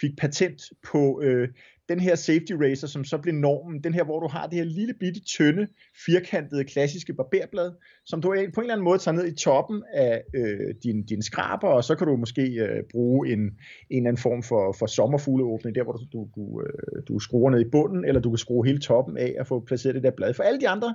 [0.00, 1.48] fik patent på øh,
[1.88, 4.64] den her safety razor, som så blev normen, den her, hvor du har det her
[4.64, 5.66] lille bitte, tynde,
[6.06, 7.72] firkantede, klassiske barberblad,
[8.06, 11.22] som du på en eller anden måde tager ned i toppen af øh, din, din
[11.22, 13.50] skraber, og så kan du måske øh, bruge en, en
[13.90, 17.60] eller anden form for, for sommerfugleåbning, der hvor du, du, du, øh, du skruer ned
[17.60, 20.34] i bunden, eller du kan skrue hele toppen af og få placeret det der blad.
[20.34, 20.94] For alle de andre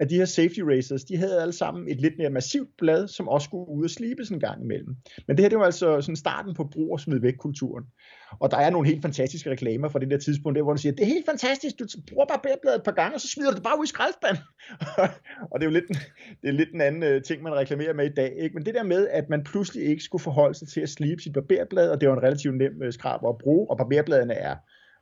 [0.00, 3.28] at de her safety racers, de havde alle sammen et lidt mere massivt blad, som
[3.28, 4.96] også skulle ud og slibes en gang imellem.
[5.26, 7.84] Men det her, det var altså sådan starten på brug og smid væk kulturen.
[8.40, 10.92] Og der er nogle helt fantastiske reklamer fra det der tidspunkt, der, hvor de siger,
[10.92, 13.62] det er helt fantastisk, du bruger barberbladet et par gange, og så smider du det
[13.62, 14.42] bare ud i skraldespanden.
[15.50, 15.88] og det er jo lidt,
[16.42, 18.32] det er lidt en anden øh, ting, man reklamerer med i dag.
[18.38, 18.54] Ikke?
[18.54, 21.32] Men det der med, at man pludselig ikke skulle forholde sig til at slibe sit
[21.32, 24.56] barberblad, og det var en relativt nem øh, skrab at bruge, og barberbladene er,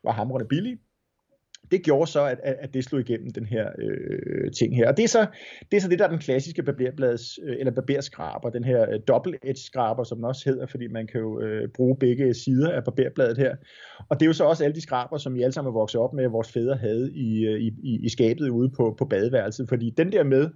[0.05, 0.79] var hamrende billige,
[1.71, 4.89] det gjorde så, at, at det slog igennem den her øh, ting her.
[4.89, 5.27] Og det er, så,
[5.71, 9.01] det er så det, der er den klassiske barberblads, øh, eller barberskraber, den her øh,
[9.11, 12.85] double-edge skraber, som den også hedder, fordi man kan jo øh, bruge begge sider af
[12.85, 13.57] barberbladet her.
[14.09, 16.01] Og det er jo så også alle de skraber, som I alle sammen er vokset
[16.01, 19.05] op med, at vores fædre havde i, øh, i, i, i skabet ude på, på
[19.05, 19.69] badeværelset.
[19.69, 20.51] Fordi den der med,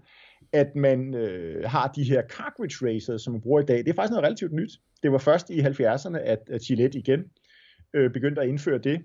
[0.53, 3.95] at man øh, har de her cartridge racers, som man bruger i dag, det er
[3.95, 4.71] faktisk noget relativt nyt.
[5.03, 7.21] Det var først i 70'erne, at, at Gillette igen
[7.95, 9.01] øh, begyndte at indføre det.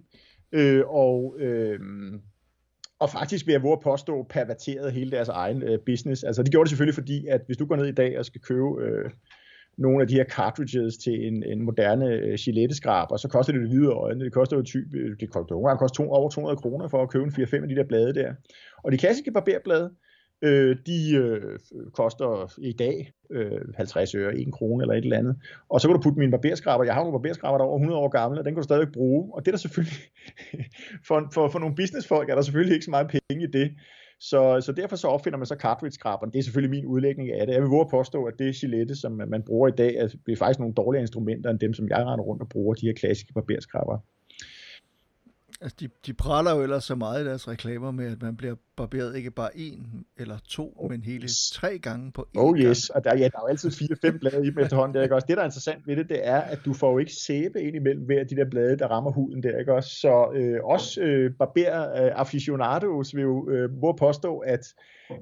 [0.52, 1.80] Øh, og, øh,
[3.00, 6.24] og faktisk vil jeg våge at påstå, perverteret hele deres egen øh, business.
[6.24, 8.42] Altså de gjorde det selvfølgelig fordi, at hvis du går ned i dag og skal
[8.42, 9.12] købe øh,
[9.78, 13.70] nogle af de her cartridges til en, en moderne øh, Gillette-skraber, så koster det det
[13.70, 14.26] hvide øjne.
[14.26, 17.10] Det koster jo typ, øh, det koster, det koster to, over 200 kroner for at
[17.10, 18.34] købe en 4-5 af de der blade der.
[18.84, 19.92] Og de klassiske barberblade,
[20.42, 21.60] øh, de øh,
[21.94, 25.36] koster i dag øh, 50 øre, 1 krone eller et eller andet.
[25.70, 28.00] Og så kan du putte min barberskraber, jeg har nogle barberskraber, der er over 100
[28.00, 29.34] år gamle, og den kan du stadig bruge.
[29.34, 29.98] Og det er der selvfølgelig,
[31.08, 33.72] for, for, for nogle businessfolk er der selvfølgelig ikke så meget penge i det.
[34.20, 36.32] Så, så derfor så opfinder man så cartridge-skraberen.
[36.32, 37.54] Det er selvfølgelig min udlægning af det.
[37.54, 40.60] Jeg vil våge at påstå, at det Gillette, som man bruger i dag, er faktisk
[40.60, 43.98] nogle dårligere instrumenter end dem, som jeg render rundt og bruger, de her klassiske barberskraber.
[45.62, 48.56] Altså, de, de praler jo ellers så meget i deres reklamer med, at man bliver
[48.76, 51.52] barberet ikke bare en eller to, oh, men hele yes.
[51.54, 52.96] tre gange på én Oh yes, gang.
[52.96, 54.96] og der, ja, der er jo altid fire-fem blade i dem efterhånden.
[54.96, 55.26] Der, ikke også?
[55.28, 57.76] Det, der er interessant ved det, det er, at du får jo ikke sæbe ind
[57.76, 59.60] imellem hver de der blade, der rammer huden der.
[59.60, 59.90] Ikke også?
[59.90, 64.66] Så øh, også øh, barber øh, aficionados vil jo øh, må påstå, at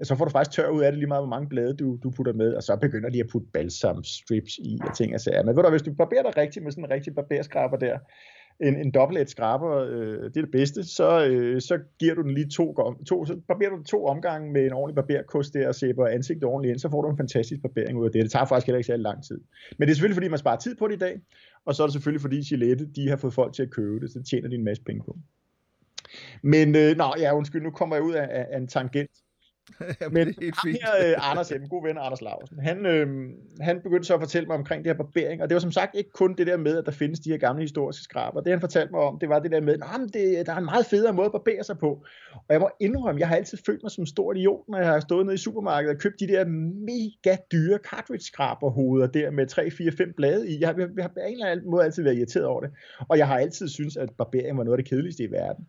[0.04, 2.12] så får du faktisk tør ud af det lige meget, hvor mange blade du, du
[2.12, 5.44] putter med, og så begynder de at putte balsam strips i og ting og sager.
[5.44, 7.98] Men ved du, hvis du barberer dig rigtigt med sådan en rigtig barberskraber der,
[8.60, 12.34] en, en dobbelt skraber, øh, det er det bedste, så, øh, så giver du den
[12.34, 12.76] lige to,
[13.08, 16.72] to, så barberer du to omgange med en ordentlig barberkost der og sæber ansigtet ordentligt
[16.72, 18.24] ind, så får du en fantastisk barbering ud af det.
[18.24, 19.42] Det tager faktisk heller ikke særlig lang tid.
[19.78, 21.20] Men det er selvfølgelig, fordi man sparer tid på det i dag,
[21.66, 24.12] og så er det selvfølgelig, fordi Gillette, de har fået folk til at købe det,
[24.12, 25.18] så tjener de en masse penge på.
[26.42, 29.12] Men, øh, nej, ja, undskyld, nu kommer jeg ud af, af en tangent.
[30.12, 30.78] Men det er helt fint.
[30.84, 33.08] Her, øh, Anders, en god ven Anders Larsen, han, øh,
[33.62, 35.96] han begyndte så at fortælle mig omkring det her barbering, og det var som sagt
[35.96, 38.42] ikke kun det der med, at der findes de her gamle historiske skraber.
[38.42, 40.66] Det han fortalte mig om, det var det der med, at det, der er en
[40.66, 42.06] meget federe måde at barbere sig på.
[42.34, 44.88] Og jeg må indrømme, jeg har altid følt mig som en stor idiot, når jeg
[44.88, 49.48] har stået nede i supermarkedet og købt de der mega dyre cartridge skraberhoveder der med
[49.48, 50.60] 3, 4, 5 blade i.
[50.60, 52.70] Jeg har, jeg har på en eller anden måde altid været irriteret over det.
[53.10, 55.66] Og jeg har altid syntes, at barbering var noget af det kedeligste i verden.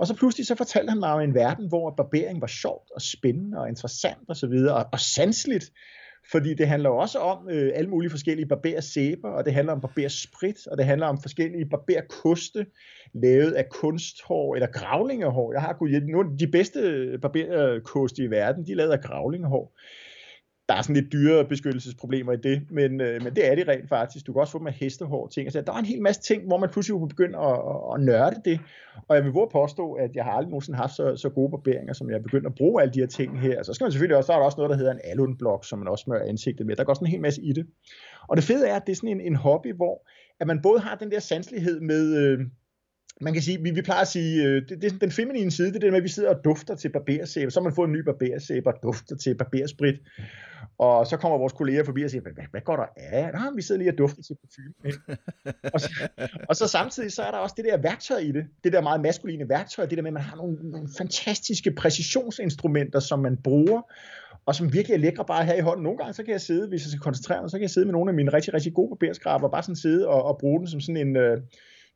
[0.00, 3.02] Og så pludselig så fortalte han mig om en verden, hvor barbering var sjovt og
[3.02, 5.72] spændende og interessant og så videre, og, og sanseligt.
[6.32, 10.66] Fordi det handler også om øh, alle mulige forskellige barbersæber, og det handler om barbersprit,
[10.66, 12.66] og det handler om forskellige barberkoste,
[13.14, 15.52] lavet af kunsthår eller gravlingehår.
[15.52, 19.78] Jeg har kunnet nogle af de bedste barberkoste i verden, de er lavet af gravlingehår
[20.70, 23.88] der er sådan lidt dyre beskyttelsesproblemer i det, men, øh, men det er det rent
[23.88, 24.26] faktisk.
[24.26, 25.46] Du kan også få med hestehår ting.
[25.46, 28.00] Altså, der er en hel masse ting, hvor man pludselig kunne begynde at, at, at
[28.00, 28.60] nørde det,
[29.08, 31.92] og jeg vil våge påstå, at jeg har aldrig nogensinde haft så, så gode barberinger,
[31.92, 33.56] som jeg er begyndt at bruge alle de her ting her.
[33.56, 35.64] Altså, så skal man selvfølgelig også, der er der også noget, der hedder en alunblok,
[35.64, 36.76] som man også smører ansigtet med.
[36.76, 37.66] Der går sådan en hel masse i det.
[38.28, 40.08] Og det fede er, at det er sådan en, en hobby, hvor
[40.40, 42.38] at man både har den der sanselighed med, øh,
[43.20, 45.76] man kan sige, vi, vi plejer at sige, øh, det, det, den feminine side, det
[45.76, 47.92] er det med, at vi sidder og dufter til barbersæbe, så har man fået en
[47.92, 50.00] ny barbersæbe og dufter til barbersprit,
[50.78, 53.30] og så kommer vores kolleger forbi og siger, hvad, hvad går der af?
[53.32, 55.16] Nå, vi sidder lige og dufter til parfume.
[55.74, 55.90] og, så,
[56.48, 59.00] og så samtidig, så er der også det der værktøj i det, det der meget
[59.00, 63.82] maskuline værktøj, det der med, at man har nogle, nogle fantastiske præcisionsinstrumenter, som man bruger,
[64.46, 65.82] og som virkelig er lækre bare her i hånden.
[65.82, 67.86] Nogle gange, så kan jeg sidde, hvis jeg skal koncentrere mig, så kan jeg sidde
[67.86, 70.58] med nogle af mine rigtig, rigtig gode barberskraber, og bare sådan sidde og, og bruge
[70.58, 71.40] den som sådan en, øh,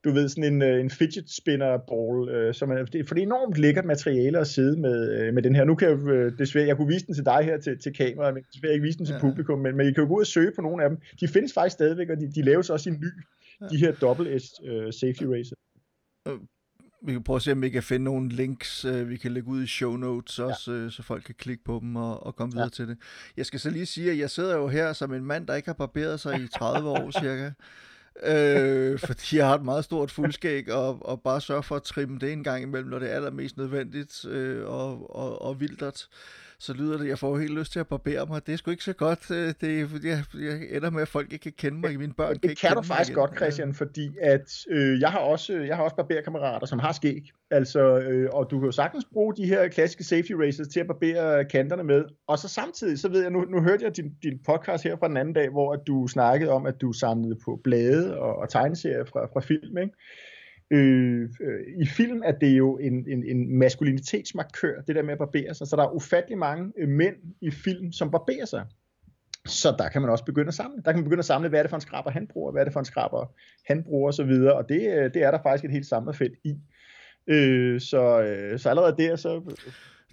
[0.05, 3.27] du ved, sådan en, øh, en fidget spinner ball, øh, som er, for det er
[3.27, 5.65] enormt lækkert materiale at sidde med, øh, med den her.
[5.65, 8.35] Nu kan jeg øh, desværre, jeg kunne vise den til dig her til, til kameraet,
[8.35, 9.21] men desværre ikke vise den til ja.
[9.21, 10.99] publikum, men, men I kan jo gå ud og søge på nogle af dem.
[11.21, 13.11] De findes faktisk stadigvæk, og de, de laves også i ny,
[13.61, 13.67] ja.
[13.67, 15.57] de her double S uh, safety racer.
[17.07, 19.49] Vi kan prøve at se, om vi kan finde nogle links, uh, vi kan lægge
[19.49, 20.85] ud i show notes også, ja.
[20.85, 22.71] uh, så folk kan klikke på dem og, og komme videre ja.
[22.71, 22.99] til det.
[23.37, 25.69] Jeg skal så lige sige, at jeg sidder jo her som en mand, der ikke
[25.69, 27.51] har barberet sig i 30 år cirka
[28.23, 32.19] øh, fordi jeg har et meget stort fuldskæg, og, og bare sørge for at trimme
[32.19, 36.09] det en gang imellem, når det er allermest nødvendigt øh, og, og, og vildert
[36.65, 38.47] så lyder det, jeg får helt lyst til at barbere mig.
[38.47, 39.31] Det er sgu ikke så godt.
[39.31, 41.99] Øh, det, jeg, jeg ender med, at folk ikke kan kende mig.
[41.99, 45.19] Mine børn det kan ikke kan du faktisk godt, Christian, fordi at øh, jeg har
[45.19, 47.31] også jeg har også barberkammerater, som har skæg.
[47.51, 50.87] Altså, øh, og du kan jo sagtens bruge de her klassiske safety races til at
[50.87, 52.05] barbere kanterne med.
[52.27, 55.09] Og så samtidig, så ved jeg, nu, nu hørte jeg din, din podcast her fra
[55.09, 58.49] den anden dag, hvor at du snakkede om, at du samlede på blade og, og
[58.49, 59.95] tegneserier fra, fra film, ikke?
[60.71, 65.19] Øh, øh, I film er det jo en, en, en maskulinitetsmarkør, det der med at
[65.19, 65.67] barbere sig.
[65.67, 68.67] Så der er ufattelig mange øh, mænd i film, som barberer sig.
[69.47, 70.77] Så der kan man også begynde at samle.
[70.85, 72.63] Der kan man begynde at samle, hvad er det for en skraber, han bruger, hvad
[72.63, 73.33] er det for en skraber,
[73.67, 74.31] han bruger osv.
[74.31, 76.55] Og det, øh, det er der faktisk et helt samlerfelt i.
[77.27, 79.57] Øh, så, øh, så allerede der, så...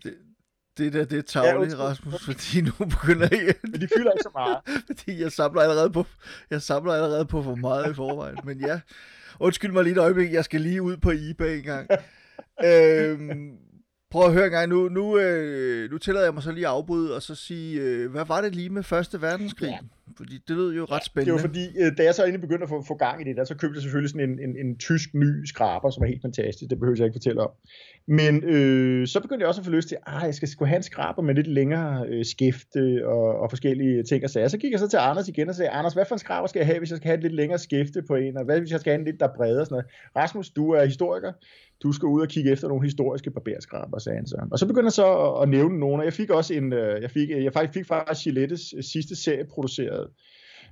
[0.04, 0.14] Det,
[0.78, 3.54] det der, det er tavligt, ja, Rasmus, fordi nu begynder jeg...
[3.64, 4.58] Men de fylder ikke så meget.
[4.88, 6.06] fordi jeg samler allerede på,
[6.50, 8.38] jeg samler allerede på for meget i forvejen.
[8.44, 8.80] Men ja,
[9.39, 11.89] Undskyld mig lige et øjeblik, jeg skal lige ud på eBay en gang.
[12.65, 13.58] øhm,
[14.12, 16.74] prøv at høre en gang, nu, nu, øh, nu tillader jeg mig så lige at
[16.74, 19.69] afbryde og så sige, øh, hvad var det lige med Første Verdenskrig?
[19.69, 19.78] Ja.
[20.17, 21.26] Fordi det lød jo ret spændende.
[21.26, 23.38] Det var fordi, øh, da jeg så egentlig begyndte at få, få gang i det,
[23.38, 26.21] der så købte jeg selvfølgelig sådan en, en, en tysk ny skraber, som er helt
[26.21, 26.69] fantastisk.
[26.69, 27.50] Det behøver jeg ikke fortælle om.
[28.08, 30.78] Men øh, så begyndte jeg også at få lyst til, at jeg skal, skal have
[30.78, 34.47] en skraber med lidt længere øh, skifte og, og forskellige ting og sager.
[34.47, 36.60] Så gik jeg så til Anders igen og sagde, Anders, hvad for en skraber skal
[36.60, 38.71] jeg have, hvis jeg skal have et lidt længere skifte på en, og hvad hvis
[38.71, 39.86] jeg skal have en lidt, der er bredere sådan noget.
[40.15, 41.32] Rasmus, du er historiker,
[41.84, 44.48] du skal ud og kigge efter nogle historiske barberskraber, sagde han så.
[44.52, 47.12] Og så begynder så at, at nævne nogle, og jeg fik også en, øh, jeg
[47.12, 50.08] fik, jeg faktisk fik faktisk Gillettes øh, sidste serie produceret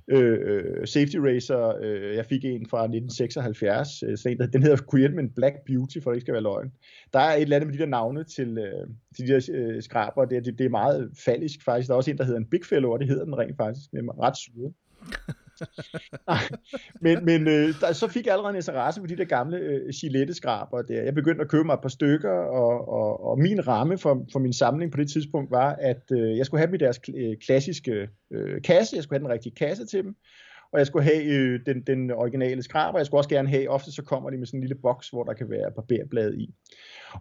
[0.08, 1.76] øh, Safety Racer.
[1.82, 4.02] Øh, jeg fik en fra 1976.
[4.02, 6.72] Øh, så den hedder Create Black Beauty, for det ikke skal være løgn.
[7.12, 9.82] Der er et eller andet med de der navne til, øh, til de der øh,
[9.82, 10.24] skraber.
[10.24, 11.88] Det, det, det er meget fallisk faktisk.
[11.88, 13.90] Der er også en, der hedder en Big Fellow, og det hedder den rent faktisk.
[13.90, 14.72] Det er ret syret.
[17.04, 19.92] men men øh, der, så fik jeg allerede en interesse for de der gamle øh,
[20.00, 21.02] Gillette-skraber der.
[21.02, 24.38] Jeg begyndte at købe mig et par stykker, og, og, og min ramme for, for
[24.38, 27.36] min samling på det tidspunkt var, at øh, jeg skulle have dem i deres øh,
[27.36, 28.96] klassiske øh, kasse.
[28.96, 30.16] Jeg skulle have den rigtige kasse til dem.
[30.72, 32.98] Og jeg skulle have øh, den, den originale skraber.
[32.98, 35.24] Jeg skulle også gerne have, ofte så kommer de med sådan en lille boks, hvor
[35.24, 36.54] der kan være barberblad i.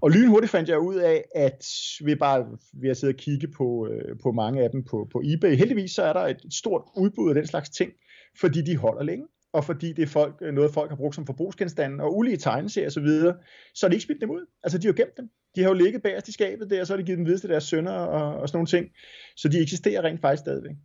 [0.01, 1.65] Og lynhurtigt fandt jeg ud af, at
[2.05, 5.21] vi bare ved at sidde og kigge på, øh, på mange af dem på, på
[5.25, 5.55] eBay.
[5.55, 7.91] Heldigvis så er der et stort udbud af den slags ting
[8.35, 11.25] fordi de holder længe, og fordi det er folk, øh, noget, folk har brugt som
[11.25, 13.35] forbrugsgenstande, og ulige tegneserier osv., så, videre,
[13.73, 14.45] så er de ikke smidt dem ud.
[14.63, 15.29] Altså, de har gemt dem.
[15.55, 17.39] De har jo ligget bagerst i skabet der, og så har de givet dem videre
[17.39, 18.87] til deres sønner og, og sådan nogle ting.
[19.35, 20.75] Så de eksisterer rent faktisk stadigvæk.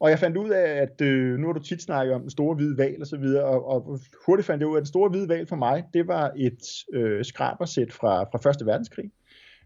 [0.00, 2.54] Og jeg fandt ud af, at øh, nu har du tit snakket om den store
[2.54, 5.10] hvide val og så videre, og, og hurtigt fandt jeg ud af, at den store
[5.10, 9.10] hvide val for mig, det var et øh, skrabersæt fra, fra Første Verdenskrig.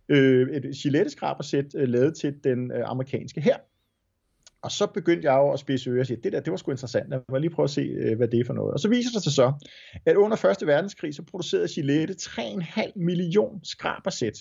[0.09, 3.57] Øh, et Gillette-skrabersæt øh, lavet til den øh, amerikanske her.
[4.65, 6.71] Og så begyndte jeg jo at spise ører og sige, det der, det var sgu
[6.71, 7.11] interessant.
[7.11, 8.73] Jeg mig lige prøve at se, øh, hvad det er for noget.
[8.73, 9.53] Og så viser det sig så,
[10.07, 10.67] at under 1.
[10.67, 14.39] verdenskrig, så producerede Gillette 3,5 million skrabersæt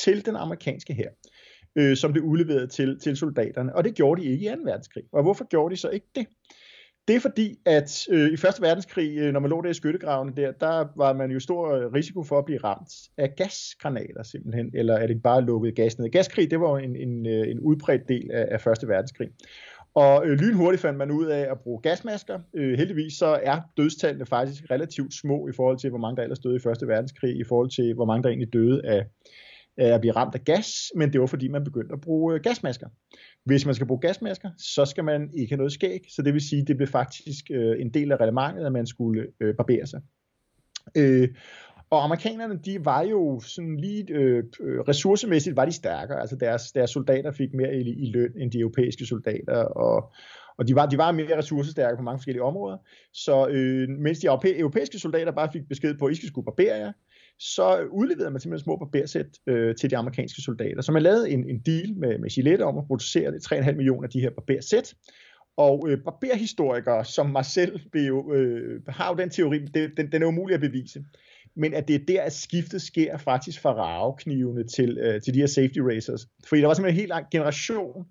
[0.00, 1.10] til den amerikanske her,
[1.78, 3.76] øh, som blev udleveret til, til soldaterne.
[3.76, 4.62] Og det gjorde de ikke i 2.
[4.64, 5.04] verdenskrig.
[5.12, 6.26] Og hvorfor gjorde de så ikke det?
[7.08, 10.32] Det er fordi, at øh, i Første Verdenskrig, øh, når man lå der i skyttegravene
[10.36, 14.70] der, der var man jo stor øh, risiko for at blive ramt af gasgranater simpelthen,
[14.74, 16.10] eller er det bare lukkede gas ned.
[16.10, 19.28] Gaskrig, det var en, en, øh, en udbredt del af, af Første Verdenskrig.
[19.94, 22.38] Og øh, lynhurtigt fandt man ud af at bruge gasmasker.
[22.54, 26.38] Øh, heldigvis så er dødstallene faktisk relativt små i forhold til, hvor mange der ellers
[26.38, 29.04] døde i Første Verdenskrig, i forhold til, hvor mange der egentlig døde af,
[29.76, 32.88] at blive ramt af gas, men det var fordi, man begyndte at bruge øh, gasmasker.
[33.44, 36.48] Hvis man skal bruge gasmasker, så skal man ikke have noget skæg, så det vil
[36.48, 40.00] sige, det blev faktisk øh, en del af reglementet, at man skulle øh, barbere sig.
[40.96, 41.28] Øh,
[41.90, 46.20] og amerikanerne, de var jo sådan lige øh, øh ressourcemæssigt var de stærkere.
[46.20, 50.12] Altså deres, deres soldater fik mere i, i løn end de europæiske soldater, og,
[50.58, 52.76] og de var, de var mere ressourcestærke på mange forskellige områder.
[53.12, 56.76] Så øh, mens de europæiske soldater bare fik besked på, at I skal skulle barbere
[56.76, 56.92] jer,
[57.38, 60.82] så udleverede man simpelthen små barbersæt øh, til de amerikanske soldater.
[60.82, 64.10] Så man lavede en, en deal med, med Gillette om at producere 3,5 millioner af
[64.10, 64.94] de her barbersæt.
[65.56, 70.22] Og øh, barberhistorikere som mig selv jo, øh, har jo den teori, det, den, den
[70.22, 71.04] er umulig at bevise
[71.58, 75.38] men at det er der, at skiftet sker faktisk fra raveknivene til, øh, til de
[75.38, 76.26] her safety racers.
[76.48, 78.06] Fordi der var simpelthen en hel generation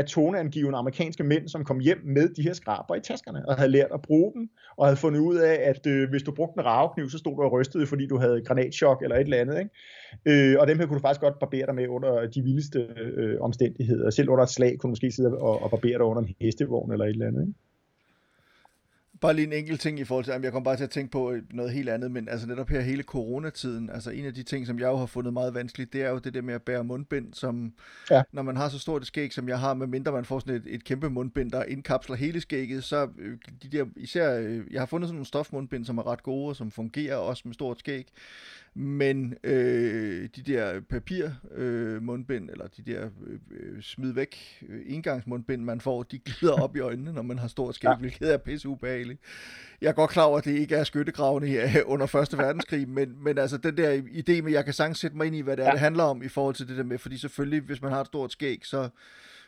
[0.00, 3.70] af toneangivende amerikanske mænd, som kom hjem med de her skraber i taskerne, og havde
[3.70, 6.64] lært at bruge dem, og havde fundet ud af, at øh, hvis du brugte en
[6.64, 9.58] ravekniv, så stod du og rystede, fordi du havde granatschok eller et eller andet.
[9.58, 10.52] Ikke?
[10.52, 13.40] Øh, og dem her kunne du faktisk godt barbere dig med under de vildeste øh,
[13.40, 14.10] omstændigheder.
[14.10, 16.92] Selv under et slag kunne du måske sidde og, og barbere dig under en hestevogn
[16.92, 17.42] eller et eller andet.
[17.42, 17.54] Ikke?
[19.20, 21.34] Bare lige en enkelt ting i forhold til, jeg kom bare til at tænke på
[21.50, 24.78] noget helt andet, men altså netop her hele coronatiden, altså en af de ting, som
[24.78, 27.34] jeg jo har fundet meget vanskeligt, det er jo det der med at bære mundbind,
[27.34, 27.72] som
[28.10, 28.22] ja.
[28.32, 30.54] når man har så stort et skæg, som jeg har, med mindre man får sådan
[30.54, 34.80] et, et kæmpe mundbind, der indkapsler hele skægget, så øh, de der, især, øh, jeg
[34.80, 37.78] har fundet sådan nogle stofmundbind, som er ret gode, og som fungerer også med stort
[37.78, 38.06] skæg,
[38.74, 44.80] men øh, de der papir øh, mundbind, eller de der øh, øh smid væk øh,
[44.86, 47.96] engangsmundbind, man får, de glider op i øjnene, når man har stor skæg, ja.
[47.96, 49.20] hvilket er pisse ubehageligt.
[49.80, 53.24] Jeg er godt klar over, at det ikke er skyttegravene her under Første Verdenskrig, men,
[53.24, 55.56] men altså den der idé med, at jeg kan sagtens sætte mig ind i, hvad
[55.56, 55.72] det er, ja.
[55.72, 58.06] det handler om i forhold til det der med, fordi selvfølgelig, hvis man har et
[58.06, 58.88] stort skæg, så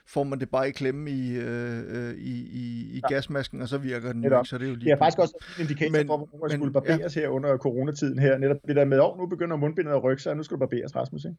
[0.06, 3.14] får man det bare i klemme i, øh, øh, i, i, i ja.
[3.14, 4.84] gasmasken, og så virker den ikke, så det er jo lige...
[4.84, 7.20] Det er faktisk også en indikator men, for, hvor man men, skulle barberes ja.
[7.20, 8.38] her under coronatiden her.
[8.38, 10.54] Netop det der med, at oh, nu begynder mundbindet at rykke sig, og nu skal
[10.54, 11.36] du barberes, Rasmus, ikke?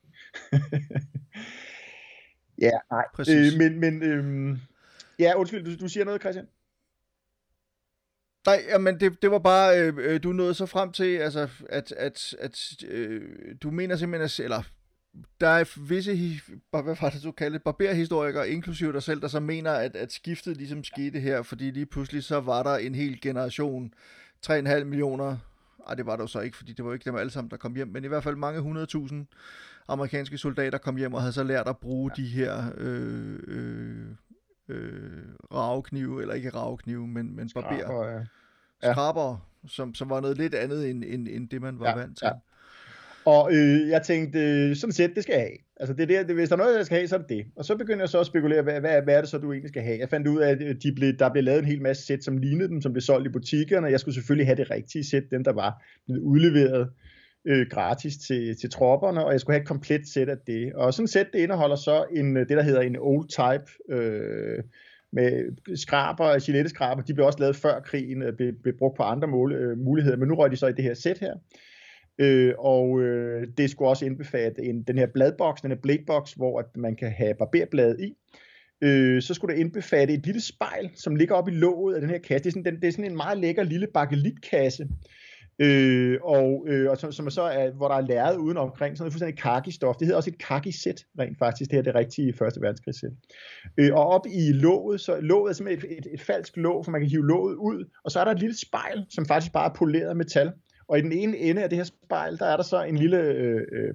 [2.66, 3.06] ja, nej.
[3.16, 3.54] Præcis.
[3.54, 4.58] Øh, men, men øh,
[5.20, 6.48] ja, undskyld, du, du siger noget, Christian?
[8.46, 11.92] Nej, men det, det var bare, øh, øh, du nåede så frem til, altså, at,
[11.92, 13.22] at, at øh,
[13.64, 14.64] du mener simpelthen, eller
[15.42, 19.72] der er visse, hvad var det du kaldte barberhistorikere, inklusive dig selv, der så mener,
[19.72, 23.94] at, at skiftet ligesom skete her, fordi lige pludselig så var der en hel generation,
[24.48, 25.38] 3,5 millioner,
[25.88, 27.58] ej det var der jo så ikke, fordi det var ikke dem alle sammen, der
[27.58, 29.16] kom hjem, men i hvert fald mange 100.000
[29.88, 32.24] amerikanske soldater kom hjem og havde så lært at bruge ja.
[32.24, 34.08] de her øh, øh,
[34.68, 35.24] øh,
[35.54, 37.80] raveknive, eller ikke raveknive, men, men barber.
[37.80, 38.26] Skraber,
[38.84, 38.92] ja.
[38.92, 42.18] Skraber, som, som var noget lidt andet end, end, end det, man var ja, vant
[42.18, 42.26] til.
[42.26, 42.32] Ja.
[43.26, 45.58] Og øh, jeg tænkte, øh, sådan set, det skal jeg have.
[45.78, 47.46] Altså, det der, det, hvis der er noget, jeg skal have, så er det det.
[47.56, 49.70] Og så begyndte jeg så at spekulere, hvad, hvad, hvad er det så, du egentlig
[49.70, 50.00] skal have?
[50.00, 52.24] Jeg fandt ud af, at øh, de blev, der blev lavet en hel masse sæt,
[52.24, 53.88] som lignede dem, som blev solgt i butikkerne.
[53.88, 56.90] Jeg skulle selvfølgelig have det rigtige sæt, dem der var blevet udleveret
[57.48, 60.74] øh, gratis til, til tropperne, og jeg skulle have et komplet sæt af det.
[60.74, 63.96] Og sådan et sæt, det indeholder så en, øh, det, der hedder en old type,
[63.96, 64.64] øh,
[65.14, 69.28] med skraber, giletteskraber, de blev også lavet før krigen, øh, blev, blev brugt på andre
[69.28, 71.34] mål, øh, muligheder, men nu røg de så i det her sæt her.
[72.20, 76.60] Øh, og øh, det skulle også indbefatte en, den her bladboks, den her bladebox, hvor
[76.60, 78.14] at man kan have barberbladet i.
[78.82, 82.10] Øh, så skulle det indbefatte et lille spejl, som ligger oppe i låget af den
[82.10, 82.44] her kasse.
[82.44, 84.88] Det er sådan, den, det er sådan en meget lækker lille bakelitkasse,
[85.60, 89.04] øh, og, øh, og som, som så er, hvor der er læret uden omkring, sådan
[89.04, 89.98] noget fuldstændig kaki-stof.
[90.00, 91.70] Det hedder også et kaki-sæt, rent faktisk.
[91.70, 93.12] Det her er det rigtige første verdenskrigsæt.
[93.78, 96.92] Øh, og op i låget, så låget er simpelthen et, et, et falsk låg, for
[96.92, 99.70] man kan hive låget ud, og så er der et lille spejl, som faktisk bare
[99.70, 100.52] er poleret metal.
[100.88, 103.18] Og i den ene ende af det her spejl, der er der så en lille
[103.18, 103.94] øh, øh,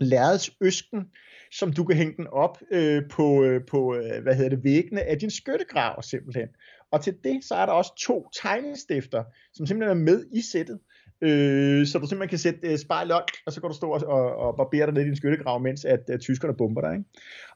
[0.00, 1.10] lærreds øsken,
[1.52, 5.02] som du kan hænge den op øh, på, øh, på øh, hvad hedder det, væggene
[5.02, 6.48] af din skyttegrav simpelthen.
[6.90, 10.78] Og til det, så er der også to tegnestifter, som simpelthen er med i sættet,
[11.22, 14.00] Øh, så du simpelthen kan sætte øh, spejl op, og så kan du stå og,
[14.06, 16.92] og, og barbere dig ned i din skyttegrav, mens at, at tyskerne bomber dig.
[16.92, 17.04] Ikke?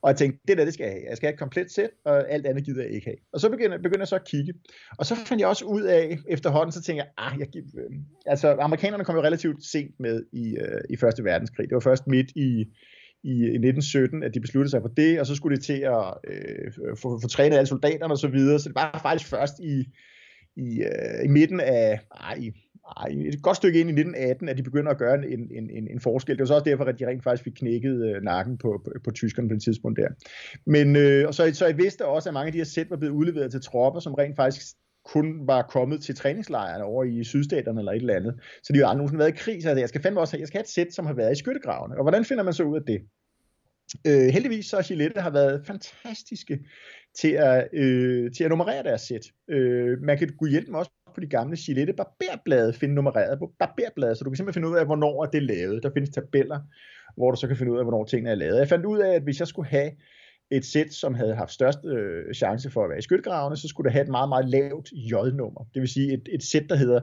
[0.02, 1.04] Og jeg tænkte, det der, det skal jeg have.
[1.08, 3.16] Jeg skal have et komplet sæt, og alt andet gider jeg ikke have.
[3.32, 4.54] Og så begynder, begynder jeg så at kigge.
[4.98, 7.90] Og så fandt jeg også ud af, efterhånden, så tænkte jeg, ah, jeg øh,
[8.26, 11.68] altså amerikanerne kom jo relativt sent med i, øh, i Første Verdenskrig.
[11.68, 12.48] Det var først midt i,
[13.24, 16.72] i 1917, at de besluttede sig for det, og så skulle de til at øh,
[16.96, 18.58] få, få trænet alle soldaterne og så videre.
[18.58, 19.84] Så det var faktisk først i,
[20.56, 22.52] i, øh, i midten af, ej, i
[22.96, 25.88] ej, et godt stykke ind i 1918, at de begynder at gøre en, en, en,
[25.90, 26.36] en forskel.
[26.36, 28.92] Det var så også derfor, at de rent faktisk fik knækket øh, nakken på, på,
[29.04, 30.08] på tyskerne på det tidspunkt der.
[30.66, 32.96] Men øh, og så, så jeg vidste også, at mange af de her sæt var
[32.96, 34.66] blevet udleveret til tropper, som rent faktisk
[35.04, 38.34] kun var kommet til træningslejrene over i sydstaterne eller et eller andet.
[38.62, 40.48] Så de har aldrig nogensinde været i krig, så jeg skal fandme også have, jeg
[40.48, 41.96] skal have et sæt, som har været i skyttegravene.
[41.96, 43.00] Og hvordan finder man så ud af det?
[44.06, 46.58] Øh, heldigvis så har Gillette har været fantastiske
[47.14, 49.26] til at, øh, til at nummerere deres sæt.
[49.48, 53.52] Øh, man kan gå hjælpe dem også på de gamle Gillette barberblade finde nummereret på
[53.58, 55.82] barberblade, så du kan simpelthen finde ud af, hvornår det er lavet.
[55.82, 56.60] Der findes tabeller,
[57.16, 58.58] hvor du så kan finde ud af, hvornår tingene er lavet.
[58.58, 59.90] Jeg fandt ud af, at hvis jeg skulle have
[60.50, 63.84] et sæt, som havde haft størst øh, chance for at være i skyttegravene, så skulle
[63.84, 65.66] det have et meget, meget lavt J-nummer.
[65.74, 67.00] Det vil sige et, et sæt, der hedder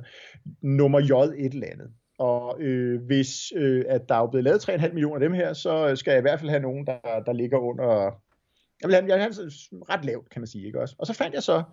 [0.62, 1.88] nummer J et eller andet.
[2.20, 5.90] Og øh, hvis øh, at der er blevet lavet 3,5 millioner af dem her, så
[5.90, 8.22] øh, skal jeg i hvert fald have nogen, der, der ligger under...
[8.82, 9.34] Jeg vil have, jeg vil have
[9.90, 10.66] ret lavt, kan man sige.
[10.66, 10.96] Ikke også?
[11.00, 11.64] Og så fandt jeg så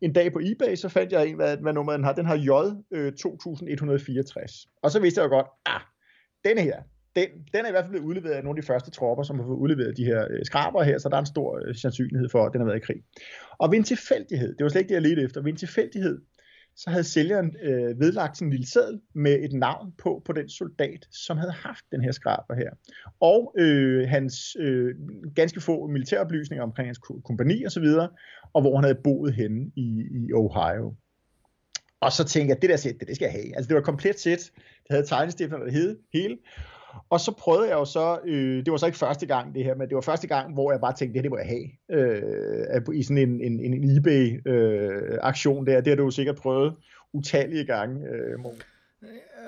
[0.00, 2.12] en dag på eBay, så fandt jeg en, hvad, hvad nummer den har.
[2.12, 2.50] Den har J
[2.90, 4.52] øh, 2164.
[4.82, 5.80] Og så vidste jeg jo godt, ah,
[6.44, 6.82] denne her,
[7.16, 9.38] den, den er i hvert fald blevet udleveret af nogle af de første tropper, som
[9.38, 12.28] har fået udleveret de her øh, skraber her, så der er en stor øh, sandsynlighed
[12.28, 12.96] for, at den har været i krig.
[13.58, 16.18] Og ved en tilfældighed, det var slet ikke det, jeg ledte efter, ved en tilfældighed,
[16.76, 21.06] så havde sælgeren øh, vedlagt sin lille seddel med et navn på, på den soldat,
[21.10, 22.70] som havde haft den her skraber her.
[23.20, 24.94] Og øh, hans øh,
[25.34, 28.08] ganske få militæroplysninger omkring hans kompani og så videre,
[28.52, 30.94] og hvor han havde boet henne i, i Ohio.
[32.00, 33.56] Og så tænkte jeg, det der sæt, det, det skal jeg have.
[33.56, 36.38] Altså det var komplet sæt, det havde tegnestifter og det hele.
[37.10, 39.74] Og så prøvede jeg jo så, øh, det var så ikke første gang det her,
[39.74, 41.66] men det var første gang, hvor jeg bare tænkte, det her det må jeg have,
[42.90, 45.80] øh, i sådan en, en, en eBay-aktion øh, der.
[45.80, 46.74] Det har du jo sikkert prøvet
[47.12, 48.38] utallige gange, øh,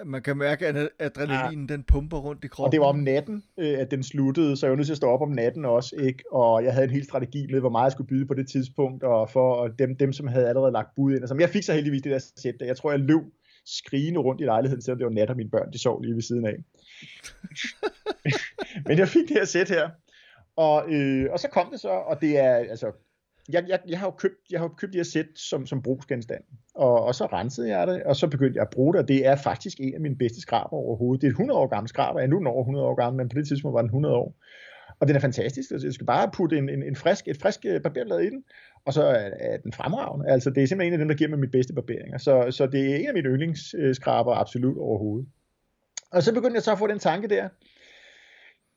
[0.07, 1.75] man kan mærke, at adrenalinen ja.
[1.75, 2.69] den pumper rundt i kroppen.
[2.69, 4.97] Og det var om natten, øh, at den sluttede, så jeg var nødt til at
[4.97, 6.25] stå op om natten også, ikke?
[6.33, 9.03] Og jeg havde en hel strategi med, hvor meget jeg skulle byde på det tidspunkt,
[9.03, 11.21] og for dem, dem som havde allerede lagt bud ind.
[11.21, 13.23] Altså, jeg fik så heldigvis det der sæt, jeg tror, jeg løb
[13.67, 16.23] skrigende rundt i lejligheden, selvom det var nat, og mine børn de sov lige ved
[16.23, 16.57] siden af.
[18.87, 19.91] Men jeg fik det her sæt her,
[20.57, 22.93] og, øh, og så kom det så, og det er, altså,
[23.49, 26.45] jeg, jeg, jeg har jo købt, jeg har købt det her sæt som, som brugsgenstand,
[26.75, 29.27] og, og så rensede jeg det, og så begyndte jeg at bruge det, og det
[29.27, 31.23] er faktisk en af mine bedste skraber overhovedet.
[31.23, 33.17] Det er et 100 år gammel skraber, jeg er nu den over 100 år gammel,
[33.17, 34.35] men på det tidspunkt var den 100 år.
[35.01, 37.61] Og den er fantastisk, altså, jeg skal bare putte en, en, en frisk, et frisk
[37.67, 38.45] øh, barberblad i den,
[38.85, 40.29] og så er, er den fremragende.
[40.29, 42.19] Altså, det er simpelthen en af dem, der giver mig mit bedste barberinger.
[42.19, 45.29] Så, så det er en af mine yndlingsskraber absolut overhovedet.
[46.11, 47.49] Og så begyndte jeg så at få den tanke der,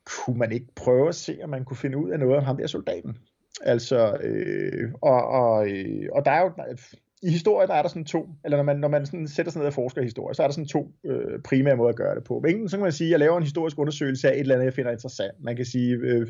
[0.06, 2.58] kunne man ikke prøve at se, om man kunne finde ud af noget om ham
[2.58, 3.18] der soldaten?
[3.62, 6.52] Altså, øh, og, og, øh, og der er jo,
[7.24, 9.60] i historie, der er der sådan to, eller når man, når man sådan sætter sig
[9.60, 12.16] ned og forsker i historie, så er der sådan to øh, primære måder at gøre
[12.16, 12.44] det på.
[12.48, 14.66] Enten så kan man sige, at jeg laver en historisk undersøgelse af et eller andet,
[14.66, 15.44] jeg finder interessant.
[15.44, 16.28] Man kan sige, øh,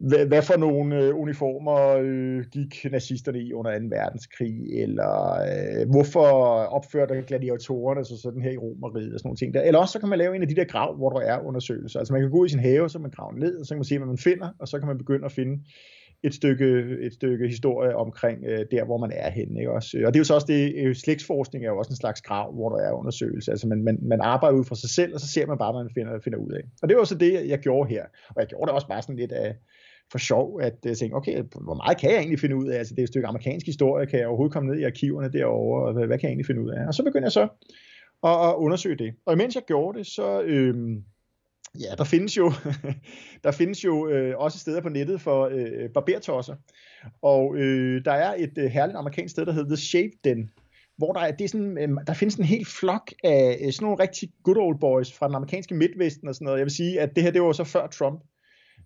[0.00, 3.84] hvad, hvad for nogle øh, uniformer øh, gik nazisterne i under 2.
[3.90, 6.26] verdenskrig, eller øh, hvorfor
[6.78, 9.62] opførte gladiatorerne sig sådan her i Romeriet og sådan nogle ting der.
[9.62, 11.98] Eller også så kan man lave en af de der grav, hvor der er undersøgelser.
[11.98, 13.78] Altså man kan gå ud i sin have, så man graver ned, og så kan
[13.78, 15.64] man se, hvad man finder, og så kan man begynde at finde
[16.22, 19.60] et stykke, et stykke historie omkring øh, der, hvor man er henne.
[19.60, 19.72] Ikke?
[19.72, 22.20] Også, og det er jo så også det, øh, slægtsforskning er jo også en slags
[22.22, 23.50] grav, hvor der er undersøgelse.
[23.50, 25.84] Altså man, man, man arbejder ud fra sig selv, og så ser man bare, hvad
[25.84, 26.62] man finder, finder ud af.
[26.82, 28.04] Og det var så det, jeg gjorde her.
[28.28, 29.54] Og jeg gjorde det også bare sådan lidt af,
[30.12, 32.78] for sjov, at øh, jeg tænkte, okay, hvor meget kan jeg egentlig finde ud af?
[32.78, 35.86] Altså det er et stykke amerikansk historie, kan jeg overhovedet komme ned i arkiverne derovre,
[35.86, 36.86] og hvad, hvad kan jeg egentlig finde ud af?
[36.86, 37.48] Og så begyndte jeg så
[38.24, 39.14] at, at undersøge det.
[39.26, 40.42] Og imens jeg gjorde det, så...
[40.42, 41.04] Øhm,
[41.80, 42.52] Ja, der findes jo,
[43.44, 46.56] der findes jo øh, også steder på nettet for øh, barbertosser.
[47.22, 50.50] Og øh, der er et øh, herligt amerikansk sted, der hedder The Shave Den,
[50.96, 53.84] hvor der, er, det er sådan, øh, der findes en hel flok af øh, sådan
[53.84, 56.58] nogle rigtig good old boys fra den amerikanske midtvesten og sådan noget.
[56.58, 58.20] Jeg vil sige, at det her det var så før Trump.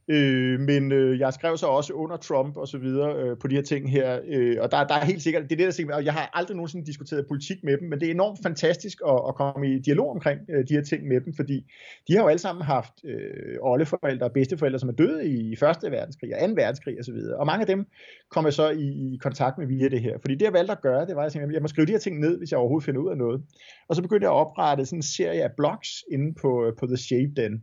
[0.08, 3.54] Øh, men øh, jeg skrev så også under Trump og så videre øh, på de
[3.54, 5.96] her ting her, øh, og der, der er helt sikkert, det er det der sikkert,
[5.96, 9.20] og jeg har aldrig nogensinde diskuteret politik med dem, men det er enormt fantastisk at,
[9.28, 11.64] at komme i dialog omkring øh, de her ting med dem, fordi
[12.08, 15.90] de har jo alle sammen haft øh, oldeforældre og bedsteforældre, som er døde i Første
[15.90, 16.54] verdenskrig og 2.
[16.54, 17.86] verdenskrig og så videre, og mange af dem
[18.30, 21.06] kommer så i, i kontakt med via det her, fordi det jeg valgte at gøre,
[21.06, 23.00] det var, at jeg, jeg må skrive de her ting ned, hvis jeg overhovedet finder
[23.00, 23.42] ud af noget,
[23.88, 26.86] og så begyndte jeg at oprette sådan en serie af blogs inde på, øh, på
[26.86, 27.62] The Shape Den,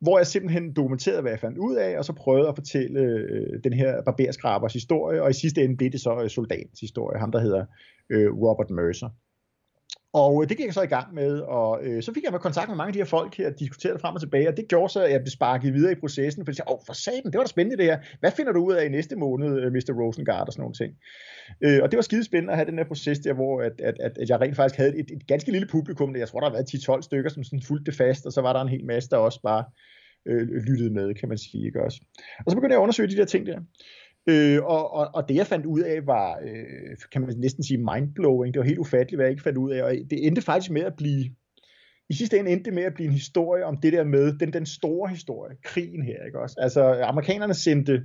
[0.00, 3.64] hvor jeg simpelthen dokumenterede, hvad jeg fandt ud af, og så prøvede at fortælle øh,
[3.64, 7.32] den her barberskrabers historie, og i sidste ende blev det så øh, soldatens historie, ham
[7.32, 7.64] der hedder
[8.10, 9.08] øh, Robert Mercer.
[10.12, 12.40] Og øh, det gik jeg så i gang med, og øh, så fik jeg med
[12.40, 14.68] kontakt med mange af de her folk her, og diskuterede frem og tilbage, og det
[14.68, 17.32] gjorde så, at jeg blev sparket videre i processen, fordi jeg sagde, åh, for satan,
[17.32, 17.98] det var da spændende det her.
[18.20, 19.92] Hvad finder du ud af i næste måned, øh, Mr.
[20.00, 20.92] Rosengard og sådan nogle ting?
[21.64, 23.94] Øh, og det var skide spændende at have den her proces der, hvor at, at,
[24.00, 26.56] at, at jeg rent faktisk havde et, et ganske lille publikum, jeg tror, der har
[26.56, 29.10] været 10-12 stykker, som sådan fulgte det fast, og så var der en hel masse,
[29.10, 29.64] der også bare
[30.28, 31.66] øh, lyttede med, kan man sige.
[31.66, 32.00] Ikke også?
[32.46, 33.58] Og så begyndte jeg at undersøge de der ting der.
[34.26, 37.78] Øh, og, og, og det jeg fandt ud af var, øh, kan man næsten sige
[37.78, 38.54] mindblowing.
[38.54, 39.82] Det var helt ufatteligt, hvad jeg ikke fandt ud af.
[39.82, 41.24] Og det endte faktisk med at blive,
[42.08, 44.52] i sidste ende endte det med at blive en historie om det der med, den,
[44.52, 46.56] den store historie, krigen her, ikke også?
[46.58, 48.02] Altså, amerikanerne sendte,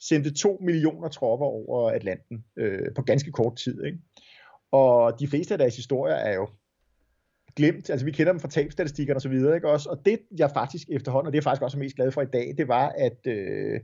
[0.00, 3.98] sendte to millioner tropper over Atlanten øh, på ganske kort tid, ikke?
[4.72, 6.48] Og de fleste af deres historier er jo
[7.56, 9.88] glemt, altså vi kender dem fra tabstatistikkerne og så videre, ikke også?
[9.88, 12.32] Og det jeg faktisk efterhånden, og det er jeg faktisk også mest glad for i
[12.32, 13.80] dag, det var, at, øh,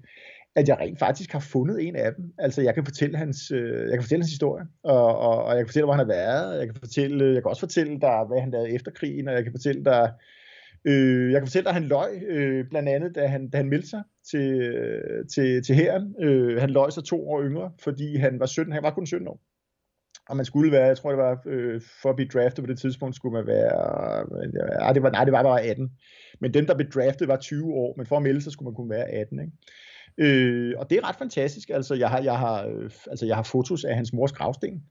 [0.57, 2.25] at jeg rent faktisk har fundet en af dem.
[2.39, 5.59] Altså, jeg kan fortælle hans, øh, jeg kan fortælle hans historie, og, og, og jeg
[5.59, 8.41] kan fortælle, hvor han har været, jeg kan, fortælle, jeg kan også fortælle dig, hvad
[8.41, 10.13] han lavede efter krigen, og jeg kan fortælle dig,
[10.85, 13.69] øh, jeg kan fortælle dig, at han løg, øh, blandt andet, da han, da han
[13.69, 16.15] meldte sig til, øh, til, til herren.
[16.21, 19.29] Øh, han løg sig to år yngre, fordi han var 17, han var kun 17
[19.29, 19.41] år.
[20.29, 22.79] Og man skulle være, jeg tror det var, øh, for at blive draftet på det
[22.79, 23.77] tidspunkt, skulle man være,
[24.21, 25.91] øh, det var, nej, det var bare 18.
[26.41, 28.75] Men dem, der blev draftet, var 20 år, men for at melde sig, skulle man
[28.75, 29.53] kunne være 18, ikke?
[30.19, 31.71] Øh, og det er ret fantastisk.
[31.71, 34.83] Altså, jeg har, jeg har, øh, altså, jeg har fotos af hans mors gravsten.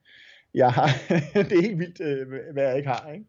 [0.54, 0.88] Jeg har,
[1.50, 3.12] det er helt vildt, øh, hvad jeg ikke har.
[3.12, 3.26] Ikke?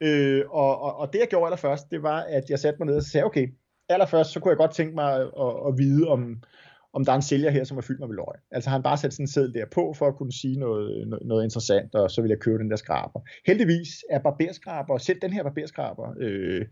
[0.00, 2.96] Øh, og, og, og det jeg gjorde allerførst, det var, at jeg satte mig ned
[2.96, 3.48] og sagde, okay,
[3.88, 6.42] allerførst, så kunne jeg godt tænke mig at, at, at vide, om,
[6.92, 8.40] om der er en sælger her, som har fyldt mig med løg.
[8.50, 11.26] Altså han bare sat sådan en seddel der på, for at kunne sige noget, noget,
[11.26, 13.20] noget interessant, og så vil jeg købe den der skraber.
[13.46, 16.66] Heldigvis er barberskraber, selv den her barberskraber, øh,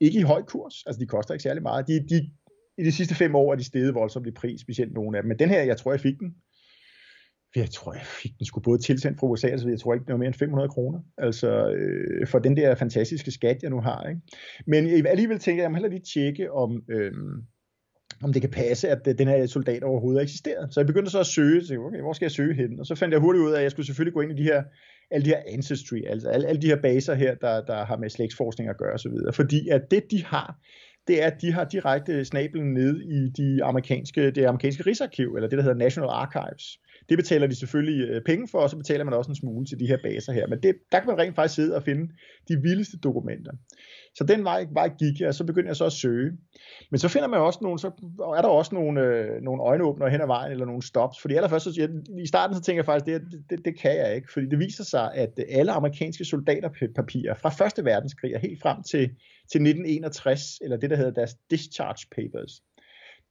[0.00, 0.82] ikke i høj kurs.
[0.86, 1.86] Altså de koster ikke særlig meget.
[1.86, 2.30] De, de
[2.78, 5.28] i de sidste fem år er de steget voldsomt i pris, specielt nogle af dem.
[5.28, 6.34] Men den her, jeg tror, jeg fik den.
[7.56, 10.12] Jeg tror, jeg fik den skulle både tilsendt fra USA, så jeg tror ikke, det
[10.12, 11.00] var mere end 500 kroner.
[11.18, 14.08] Altså, øh, for den der fantastiske skat, jeg nu har.
[14.08, 14.20] Ikke?
[14.66, 17.12] Men alligevel tænker jeg, jeg må hellere lige tjekke, om, øh,
[18.22, 20.68] om det kan passe, at øh, den her soldat overhovedet eksisterer.
[20.70, 22.80] Så jeg begyndte så at søge, så okay, hvor skal jeg søge hen?
[22.80, 24.42] Og så fandt jeg hurtigt ud af, at jeg skulle selvfølgelig gå ind i de
[24.42, 24.62] her,
[25.10, 28.10] alle de her ancestry, altså alle, alle de her baser her, der, der har med
[28.10, 29.12] slægtsforskning at gøre osv.
[29.32, 30.58] Fordi at det, de har,
[31.08, 35.48] det er, at de har direkte snablen ned i de amerikanske, det amerikanske rigsarkiv, eller
[35.48, 36.78] det, der hedder National Archives.
[37.08, 39.80] Det betaler de selvfølgelig øh, penge for, og så betaler man også en smule til
[39.80, 40.46] de her baser her.
[40.46, 42.12] Men det, der kan man rent faktisk sidde og finde
[42.48, 43.52] de vildeste dokumenter.
[44.14, 46.32] Så den vej, vej gik jeg, og så begyndte jeg så at søge.
[46.90, 47.90] Men så finder man også nogle, så
[48.36, 51.20] er der også nogle, øh, nogle øjenåbner hen ad vejen, eller nogle stops.
[51.20, 51.88] Fordi allerførst, så, jeg,
[52.22, 54.32] i starten så tænker jeg faktisk, det, det, det kan jeg ikke.
[54.32, 58.82] Fordi det viser sig, at øh, alle amerikanske soldaterpapirer fra Første Verdenskrig og helt frem
[58.82, 59.04] til,
[59.52, 62.62] til 1961, eller det der hedder deres discharge papers,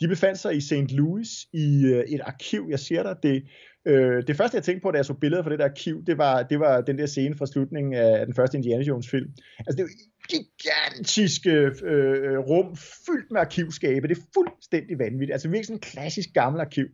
[0.03, 0.91] de befandt sig i St.
[0.91, 2.67] Louis i øh, et arkiv.
[2.69, 3.43] Jeg siger dig, det,
[3.85, 6.17] øh, det første jeg tænkte på, da jeg så billeder fra det der arkiv, det
[6.17, 9.29] var, det var den der scene fra slutningen af den første Indiana Jones film.
[9.59, 9.89] Altså det er
[10.29, 12.75] gigantiske øh, øh, rum
[13.05, 14.07] fyldt med arkivskabe.
[14.07, 15.31] Det er fuldstændig vanvittigt.
[15.31, 16.85] Altså virkelig sådan en klassisk gammel arkiv.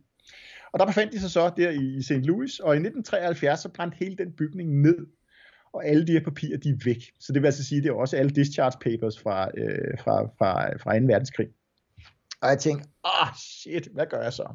[0.72, 2.12] Og der befandt de sig så der i St.
[2.12, 5.06] Louis, og i 1973 så brændte hele den bygning ned
[5.72, 7.02] og alle de her papirer, de er væk.
[7.20, 10.22] Så det vil altså sige, at det er også alle discharge papers fra, øh, fra,
[10.38, 11.04] fra, fra 2.
[11.06, 11.48] verdenskrig.
[12.42, 14.54] Og jeg tænkte, ah oh, shit, hvad gør jeg så?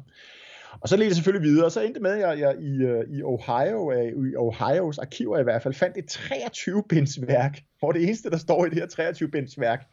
[0.80, 3.04] Og så ledte jeg selvfølgelig videre, og så endte med, at jeg, jeg i, øh,
[3.08, 8.02] i Ohio, øh, i Ohios arkiver i hvert fald, fandt et 23-binds værk, hvor det
[8.02, 9.86] eneste, der står i det her 23-binds værk,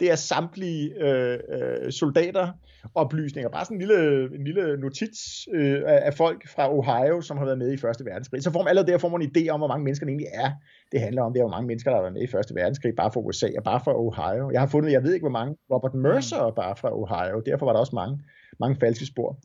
[0.00, 2.52] det er samtlige øh, øh, soldater
[2.94, 3.48] oplysninger.
[3.50, 7.58] Bare sådan en lille, en lille notits øh, af folk fra Ohio, som har været
[7.58, 8.42] med i Første Verdenskrig.
[8.42, 10.28] Så får man allerede der får man en idé om, hvor mange mennesker det egentlig
[10.34, 10.50] er.
[10.92, 12.92] Det handler om, det er hvor mange mennesker, der har været med i Første Verdenskrig,
[12.96, 14.50] bare fra USA og bare fra Ohio.
[14.50, 17.42] Jeg har fundet, jeg ved ikke, hvor mange Robert Mercer bare fra Ohio.
[17.46, 18.20] Derfor var der også mange,
[18.60, 19.38] mange falske spor.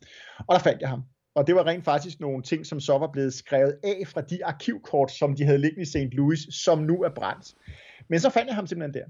[0.48, 1.02] Og der fandt jeg ham.
[1.34, 4.44] Og det var rent faktisk nogle ting, som så var blevet skrevet af fra de
[4.44, 6.14] arkivkort, som de havde liggende i St.
[6.14, 7.46] Louis, som nu er brændt.
[8.08, 9.08] Men så fandt jeg ham simpelthen der.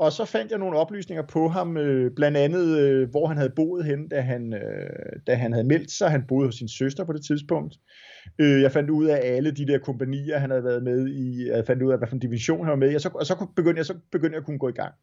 [0.00, 3.52] Og så fandt jeg nogle oplysninger på ham, øh, blandt andet øh, hvor han havde
[3.56, 6.10] boet henne, da han, øh, da han havde meldt sig.
[6.10, 7.74] Han boede hos sin søster på det tidspunkt.
[8.38, 11.48] Øh, jeg fandt ud af alle de der kompanier, han havde været med i.
[11.48, 12.94] Jeg fandt ud af, hvad for en division han var med i.
[12.94, 14.94] Og så, og så, begyndte, jeg, så begyndte jeg at kunne gå i gang.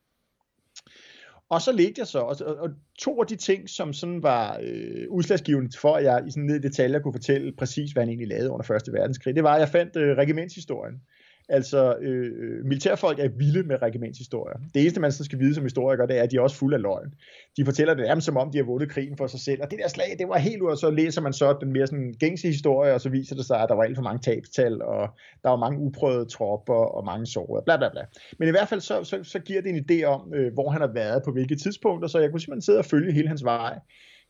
[1.50, 2.70] Og så ledte jeg så, og, og
[3.00, 6.56] to af de ting, som sådan var øh, udslagsgivende for, at jeg i sådan ned
[6.56, 9.60] i detaljer kunne fortælle præcis, hvad han egentlig lavede under Første Verdenskrig, det var, at
[9.60, 11.02] jeg fandt øh, regimentshistorien.
[11.50, 14.58] Altså, øh, militærfolk er vilde med regimentshistorier.
[14.74, 16.76] Det eneste, man så skal vide som historiker, det er, at de er også fulde
[16.76, 17.14] af løgn.
[17.58, 19.62] De fortæller det nærmest som om, de har vundet krigen for sig selv.
[19.62, 21.88] Og det der slag, det var helt ud, og så læser man så den mere
[21.88, 24.82] sådan gængse historie, og så viser det sig, at der var alt for mange tabstal,
[24.82, 25.10] og
[25.44, 28.02] der var mange uprøvede tropper, og mange sårede, bla bla bla.
[28.40, 30.82] Men i hvert fald, så, så, så giver det en idé om, øh, hvor han
[30.82, 33.80] har været på hvilke tidspunkter, så jeg kunne simpelthen sidde og følge hele hans vej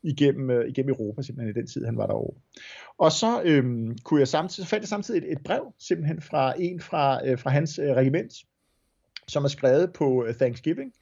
[0.03, 2.39] igennem, øh, igennem Europa, simpelthen i den tid, han var derovre.
[2.97, 6.79] Og så øh, kunne jeg samtidig, fandt jeg samtidig et, et brev, simpelthen fra en
[6.79, 8.33] fra, øh, fra hans øh, regiment,
[9.27, 10.93] som er skrevet på øh, Thanksgiving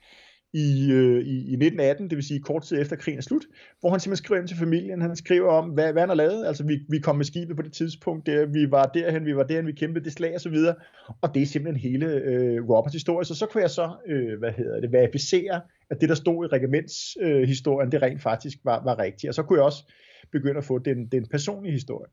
[0.55, 3.45] i, øh, i, i 1918, det vil sige kort tid efter krigen er slut,
[3.79, 6.45] hvor han simpelthen skriver ind til familien, han skriver om, hvad, hvad han har lavet,
[6.47, 9.43] altså vi, vi kom med skibet på det tidspunkt, der, vi var derhen, vi var
[9.43, 10.75] derhen, vi kæmpede det slag og så videre,
[11.21, 14.51] og det er simpelthen hele øh, Roberts historie, så så kunne jeg så, øh, hvad
[14.51, 18.83] hedder det, verificere, at det der stod i regimentshistorien, øh, historien, det rent faktisk var,
[18.83, 19.83] var rigtigt, og så kunne jeg også
[20.31, 22.11] begynde at få den, den personlige historie.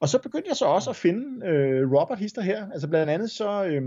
[0.00, 3.30] Og så begyndte jeg så også at finde øh, Robert Hister her, altså blandt andet
[3.30, 3.82] så, øh,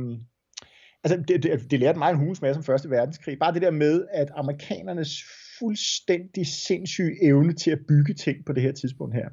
[1.11, 3.71] altså det, det, det lærte mig en hulens masse om Første Verdenskrig, bare det der
[3.71, 5.23] med, at amerikanernes
[5.59, 9.29] fuldstændig sindssyge evne til at bygge ting på det her tidspunkt her.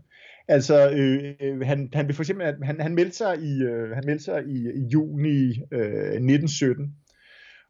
[0.49, 4.45] Altså, øh, han, han for eksempel, han, han meldte sig i, øh, han meldte sig
[4.47, 6.95] i, i juni øh, 1917,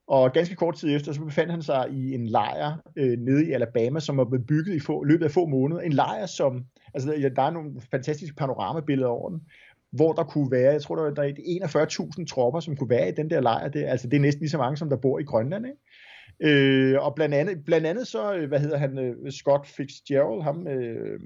[0.06, 3.52] Og ganske kort tid efter, så befandt han sig i en lejr øh, nede i
[3.52, 5.80] Alabama, som var blevet bygget i få, løbet af få måneder.
[5.80, 9.40] En lejr, som, altså der er nogle fantastiske panoramabilleder over den,
[9.96, 13.30] hvor der kunne være, jeg tror, der var 41.000 tropper, som kunne være i den
[13.30, 13.68] der lejr.
[13.68, 15.78] Det, altså, det er næsten lige så mange, som der bor i Grønland, ikke?
[16.42, 20.68] Øh, og blandt andet, blandt andet så, øh, hvad hedder han, øh, Scott Fitzgerald, ham,
[20.68, 21.20] øh,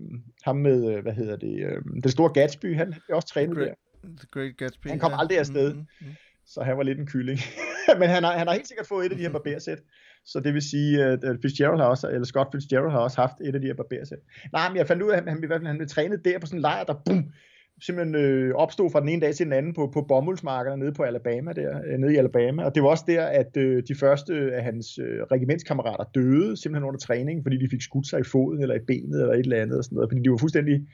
[0.45, 3.69] ham med, øh, hvad hedder det, øh, den store Gatsby, han er også trænet Great,
[3.69, 4.09] der.
[4.19, 4.89] The Great Gatsby.
[4.89, 5.21] Han kom ja.
[5.21, 6.15] aldrig afsted, Mm, mm, mm.
[6.47, 7.39] så han var lidt en kylling.
[8.01, 9.79] Men han har, han har helt sikkert fået et af de her barbersæt.
[10.25, 13.55] Så det vil sige, at Fitzgerald har også, eller Scott Fitzgerald har også haft et
[13.55, 14.19] af de her barbersæt.
[14.53, 16.25] Nej, men jeg fandt ud af, at han, han, i hvert fald, han blev trænet
[16.25, 17.33] der på sådan en lejr, der bum,
[17.81, 21.03] simpelthen øh, opstod fra den ene dag til den anden på, på bomuldsmarkederne nede på
[21.03, 22.65] Alabama der, øh, nede i Alabama.
[22.65, 26.89] Og det var også der, at øh, de første af hans øh, regimentskammerater døde simpelthen
[26.89, 29.63] under træning, fordi de fik skudt sig i foden eller i benet eller et eller
[29.63, 30.87] andet og sådan noget, fordi de var fuldstændig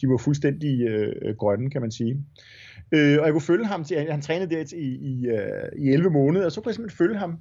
[0.00, 2.24] de var fuldstændig øh, grønne, kan man sige.
[2.92, 5.90] Øh, og jeg kunne følge ham til, han, han trænede der i, i, øh, i
[5.90, 7.38] 11 måneder, og så kunne jeg simpelthen følge ham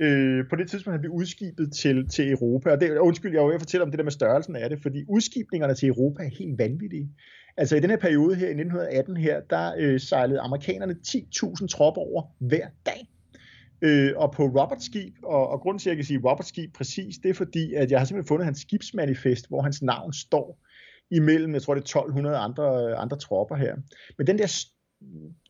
[0.00, 2.70] øh, på det tidspunkt, han blev udskibet til, til Europa.
[2.70, 4.82] Og det, undskyld, jeg var ved at fortælle om det der med størrelsen af det,
[4.82, 7.08] fordi udskibningerne til Europa er helt vanvittige.
[7.56, 12.00] Altså i den her periode her, i 1918 her, der øh, sejlede amerikanerne 10.000 tropper
[12.00, 13.08] over hver dag.
[13.82, 16.74] Øh, og på Roberts skib, og, og grunden til, at jeg kan sige Roberts skib
[16.74, 20.64] præcis, det er fordi, at jeg har simpelthen fundet hans skibsmanifest, hvor hans navn står
[21.10, 23.76] imellem, jeg tror det er 1200 andre, øh, andre tropper her.
[24.18, 24.46] Men den der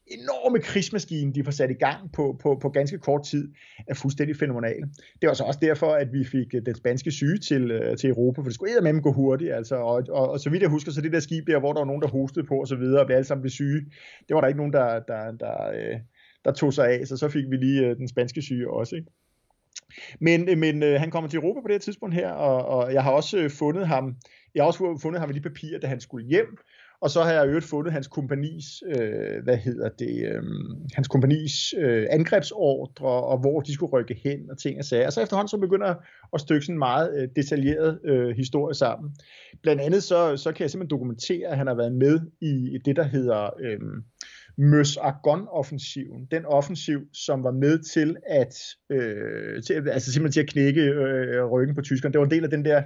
[0.07, 3.53] enorme krigsmaskine, de får sat i gang på, på, på ganske kort tid,
[3.89, 4.83] er fuldstændig fænomenal.
[5.21, 8.11] Det var så også derfor, at vi fik øh, den spanske syge til, øh, til
[8.11, 10.93] Europa, for det skulle med gå hurtigt, altså, og, og, og, så vidt jeg husker,
[10.93, 13.01] så det der skib der, hvor der var nogen, der hostede på og så videre,
[13.01, 13.81] og blev alle sammen blev syge,
[14.29, 16.01] det var der ikke nogen, der, der, der, øh,
[16.45, 19.11] der tog sig af, så så fik vi lige øh, den spanske syge også, ikke?
[20.21, 22.93] Men, øh, men øh, han kommer til Europa på det her tidspunkt her, og, og
[22.93, 24.17] jeg har også fundet ham,
[24.55, 26.59] jeg har også fundet ham i de papirer, da han skulle hjem,
[27.01, 30.43] og så har jeg øvrigt fundet hans kompanis, øh, hvad hedder det, øh,
[30.95, 35.07] hans kompanis øh, angrebsordre, og hvor de skulle rykke hen, og ting og sager.
[35.07, 35.95] Og så efterhånden så begynder
[36.35, 39.15] at stykke sådan en meget øh, detaljeret øh, historie sammen.
[39.63, 42.97] Blandt andet så, så kan jeg simpelthen dokumentere, at han har været med i det,
[42.97, 43.79] der hedder øh,
[44.59, 46.29] Møs Argon-offensiven.
[46.31, 48.55] Den offensiv, som var med til at,
[48.91, 52.13] øh, til, altså simpelthen til at knække øh, ryggen på tyskerne.
[52.13, 52.83] Det var en del af den der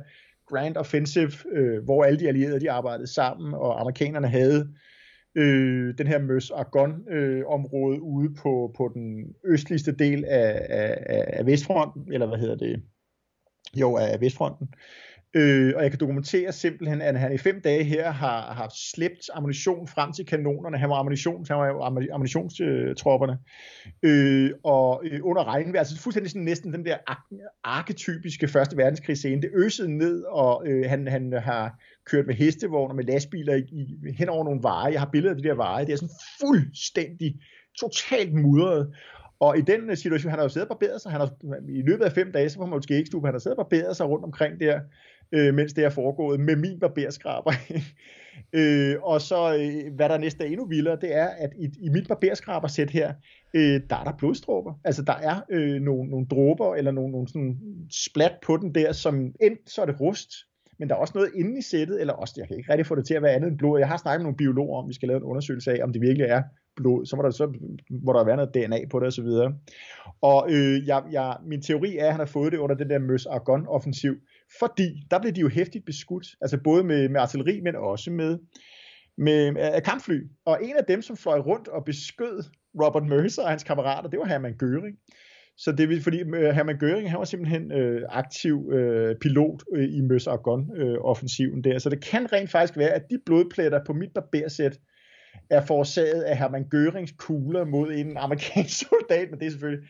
[0.49, 4.69] Grand Offensive, øh, hvor alle de allierede de arbejdede sammen, og amerikanerne havde
[5.35, 11.25] øh, den her Møs Argonne øh, område ude på, på den østligste del af, af,
[11.29, 12.83] af Vestfronten, eller hvad hedder det?
[13.77, 14.69] Jo, af Vestfronten.
[15.35, 19.31] Øh, og jeg kan dokumentere simpelthen, at han i fem dage her har, har slæbt
[19.35, 20.79] ammunition frem til kanonerne.
[20.79, 23.39] Han var ammunition, han var ammunitionstropperne.
[24.03, 26.97] Øh, og øh, under regnvejr, altså fuldstændig sådan næsten den der
[27.65, 29.43] arketypiske første verdenskrigsscene.
[29.43, 34.13] Det øsede ned, og øh, han, han har kørt med hestevogne med lastbiler i, i,
[34.19, 34.93] hen over nogle veje.
[34.93, 35.87] Jeg har billeder af de der veje.
[35.87, 37.41] Det er sådan fuldstændig,
[37.81, 38.95] totalt mudret.
[39.41, 41.31] Og i den øh, situation, han har jo siddet og barberet sig, han har,
[41.69, 43.97] i løbet af fem dage, så får man jo ikke han har siddet og barberet
[43.97, 44.81] sig rundt omkring der,
[45.33, 47.53] øh, mens det er foregået, med min barberskraber.
[48.59, 51.89] øh, og så, øh, hvad der næste er endnu vildere, det er, at i, i
[51.89, 53.13] mit barberskrabersæt her,
[53.55, 54.75] øh, der er der blodstråber.
[54.85, 57.59] Altså, der er øh, nogle, nogle dråber, eller nogle, nogle sådan
[57.91, 60.31] splat på den der, som enten så er det rust,
[60.79, 62.95] men der er også noget inde i sættet, eller også, jeg kan ikke rigtig få
[62.95, 63.79] det til at være andet end blod.
[63.79, 66.03] Jeg har snakket med nogle biologer om, vi skal lave en undersøgelse af, om det
[66.03, 66.43] virkelig er
[66.77, 67.53] blod, så må der, så
[67.91, 69.55] må der være noget DNA på det og så videre.
[70.21, 72.99] Og øh, jeg, jeg, min teori er, at han har fået det under den der
[72.99, 74.15] Møs Argon offensiv,
[74.59, 78.39] fordi der blev de jo hæftigt beskudt, altså både med, med artilleri, men også med,
[79.19, 80.21] med med kampfly.
[80.45, 82.45] Og en af dem, som fløj rundt og beskød
[82.85, 84.97] Robert Mercer og hans kammerater, det var Hermann Göring.
[85.57, 89.89] Så det er fordi øh, Hermann Göring, han var simpelthen øh, aktiv øh, pilot øh,
[89.95, 91.79] i Møs Argon øh, offensiven der.
[91.79, 94.79] Så det kan rent faktisk være, at de blodpletter på mit barbersæt,
[95.51, 99.89] er forårsaget af Hermann Görings kugler mod en amerikansk soldat, men det er selvfølgelig,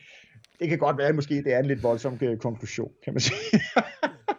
[0.59, 3.19] det kan godt være, at måske det er en lidt voldsom øh, konklusion, kan man
[3.19, 3.61] sige.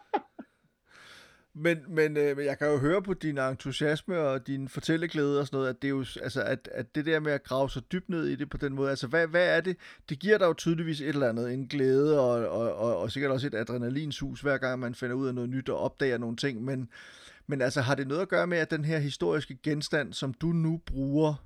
[1.62, 5.56] Men, men øh, jeg kan jo høre på din entusiasme og din fortælleglæde og sådan
[5.56, 8.08] noget, at det er jo, altså, at, at det der med at grave så dybt
[8.08, 9.76] ned i det på den måde, altså hvad, hvad er det?
[10.08, 13.32] Det giver dig jo tydeligvis et eller andet, en glæde og, og, og, og sikkert
[13.32, 16.64] også et adrenalinsus, hver gang man finder ud af noget nyt og opdager nogle ting,
[16.64, 16.88] men,
[17.46, 20.46] men altså har det noget at gøre med, at den her historiske genstand, som du
[20.46, 21.44] nu bruger,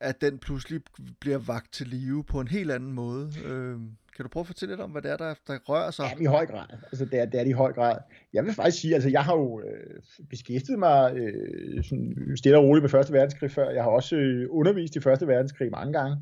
[0.00, 0.80] at den pludselig
[1.20, 3.32] bliver vagt til live på en helt anden måde?
[3.44, 3.78] Øh,
[4.16, 6.04] kan du prøve at fortælle lidt om, hvad det er, der, der rører sig?
[6.18, 6.66] Ja, i høj grad.
[6.92, 7.96] Altså, det er, det er det i høj grad.
[8.32, 12.64] Jeg vil faktisk sige, altså, jeg har jo øh, beskæftiget mig øh, sådan stille og
[12.64, 13.70] roligt med Første Verdenskrig før.
[13.70, 16.16] Jeg har også øh, undervist i Første Verdenskrig mange gange.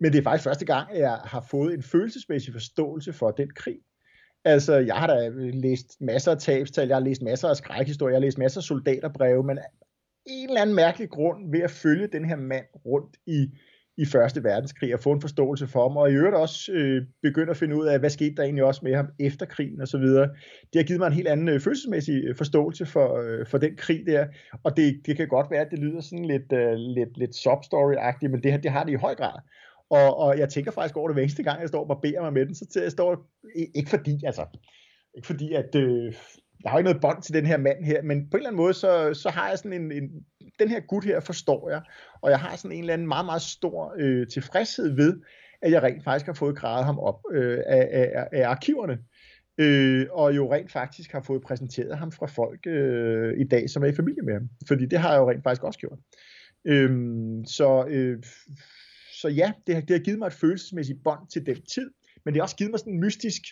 [0.00, 3.50] Men det er faktisk første gang, at jeg har fået en følelsesmæssig forståelse for den
[3.50, 3.78] krig.
[4.44, 8.16] Altså, jeg har da læst masser af tabstal, jeg har læst masser af skrækhistorier, jeg
[8.16, 9.58] har læst masser af soldaterbreve, men
[10.26, 13.50] en eller anden mærkelig grund ved at følge den her mand rundt i
[13.96, 17.50] i Første Verdenskrig, og få en forståelse for ham, og i øvrigt også øh, begynde
[17.50, 19.98] at finde ud af, hvad skete der egentlig også med ham efter krigen og så
[19.98, 20.28] videre.
[20.72, 23.76] Det har givet mig en helt anden øh, følelsesmæssig øh, forståelse for, øh, for den
[23.76, 24.26] krig der,
[24.64, 28.30] og det, det kan godt være, at det lyder sådan lidt, øh, lidt, lidt substory-agtigt,
[28.30, 29.38] men det, det har det i høj grad.
[29.90, 32.32] Og, og jeg tænker faktisk over det hver eneste gang, jeg står og barberer mig
[32.32, 33.26] med den, så jeg står,
[33.74, 34.46] ikke fordi, altså,
[35.14, 36.14] ikke fordi, at øh,
[36.62, 38.62] jeg har ikke noget bånd til den her mand her, men på en eller anden
[38.62, 40.10] måde, så, så har jeg sådan en, en,
[40.58, 41.82] den her gut her forstår jeg,
[42.20, 45.20] og jeg har sådan en eller anden meget, meget stor øh, tilfredshed ved,
[45.62, 48.98] at jeg rent faktisk har fået gravet ham op øh, af, af, af arkiverne,
[49.58, 53.82] øh, og jo rent faktisk har fået præsenteret ham fra folk øh, i dag, som
[53.82, 55.98] er i familie med ham, fordi det har jeg jo rent faktisk også gjort.
[56.64, 56.90] Øh,
[57.46, 58.22] så, øh,
[59.12, 61.90] så ja, det har, det har givet mig et følelsesmæssigt bånd til den tid,
[62.24, 63.42] men det har også givet mig sådan en mystisk,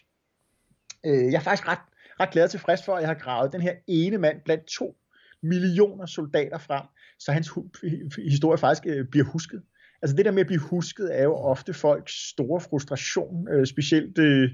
[1.07, 1.79] øh, jeg er faktisk ret
[2.21, 4.97] ret glad og tilfreds for, at jeg har gravet den her ene mand blandt to
[5.43, 6.87] millioner soldater frem,
[7.25, 7.51] så hans
[8.31, 9.63] historie faktisk øh, bliver husket.
[10.03, 14.19] Altså det der med at blive husket er jo ofte folks store frustration, øh, specielt
[14.19, 14.51] øh,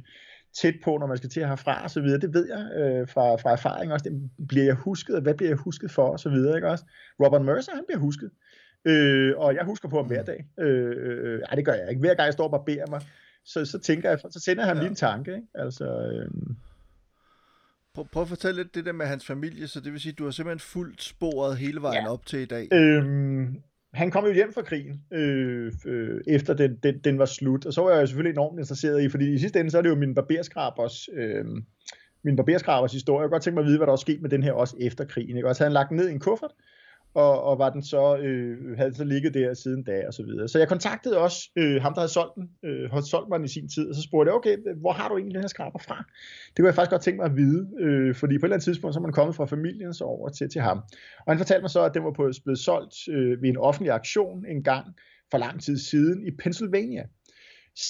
[0.61, 2.21] tæt på, når man skal til at have fra og så videre.
[2.21, 4.09] Det ved jeg øh, fra, fra erfaring også.
[4.09, 6.85] Det bliver jeg husket, og hvad bliver jeg husket for og så videre, ikke også?
[7.25, 8.31] Robert Mercer, han bliver husket.
[8.85, 10.47] Øh, og jeg husker på ham hver dag.
[10.59, 12.01] Øh, øh, ej, det gør jeg ikke.
[12.01, 13.01] Hver gang jeg står og barberer mig,
[13.45, 14.83] så, så tænker jeg, så sender ham ja.
[14.83, 15.35] lige en tanke.
[15.35, 15.47] Ikke?
[15.55, 16.31] Altså, øh,
[17.99, 20.19] Prøv, prøv at fortælle lidt det der med hans familie, så det vil sige, at
[20.19, 22.13] du har simpelthen fuldt sporet hele vejen ja.
[22.13, 22.69] op til i dag.
[22.73, 23.63] Øhm,
[23.95, 27.73] han kom jo hjem fra krigen, øh, øh, efter den, den, den var slut, og
[27.73, 29.89] så var jeg jo selvfølgelig enormt interesseret i, fordi i sidste ende, så er det
[29.89, 31.45] jo min barberskrabers, øh,
[32.25, 33.21] min barberskrabers historie.
[33.21, 34.77] Jeg kunne godt tænke mig at vide, hvad der var sket med den her også
[34.81, 35.37] efter krigen.
[35.37, 35.49] Ikke?
[35.49, 36.53] Også havde han lagt den ned i en kuffert,
[37.19, 40.49] og, og var den så, øh, havde så ligget der siden da og så videre.
[40.49, 43.45] Så jeg kontaktede også øh, ham, der havde solgt den, øh, havde solgt mig den
[43.45, 45.79] i sin tid, og så spurgte jeg, okay, hvor har du egentlig den her skraber
[45.79, 46.05] fra?
[46.49, 48.65] Det kunne jeg faktisk godt tænke mig at vide, øh, fordi på et eller andet
[48.65, 50.79] tidspunkt, så er man kommet fra familien så over til, til ham.
[51.19, 53.93] Og han fortalte mig så, at den var på, blevet solgt øh, ved en offentlig
[53.93, 54.87] aktion en gang
[55.31, 57.05] for lang tid siden i Pennsylvania,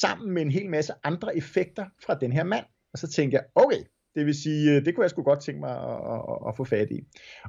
[0.02, 2.64] sammen med en hel masse andre effekter fra den her mand.
[2.92, 3.82] Og så tænkte jeg, okay,
[4.18, 6.64] det vil sige, øh, det kunne jeg sgu godt tænke mig at, at, at få
[6.64, 7.00] fat i.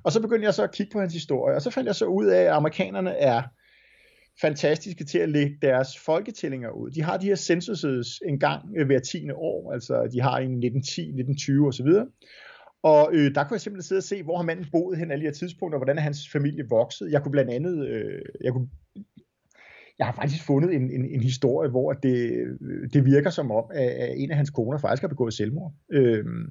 [0.03, 2.05] Og så begyndte jeg så at kigge på hans historie, og så fandt jeg så
[2.05, 3.41] ud af, at amerikanerne er
[4.41, 6.91] fantastiske til at lægge deres folketællinger ud.
[6.91, 10.51] De har de her censuses en gang øh, hver tiende år, altså de har en
[10.51, 11.87] 1910, 1920 osv.
[12.83, 15.21] Og øh, der kunne jeg simpelthen sidde og se, hvor har manden boet hen alle
[15.21, 17.11] de her tidspunkter, og hvordan er hans familie vokset.
[17.11, 18.69] Jeg kunne blandt andet, øh, jeg kunne
[19.99, 22.45] jeg har faktisk fundet en, en, en historie, hvor det,
[22.93, 25.73] det virker som om, at en af hans koner faktisk har begået selvmord.
[25.91, 26.45] Øhm,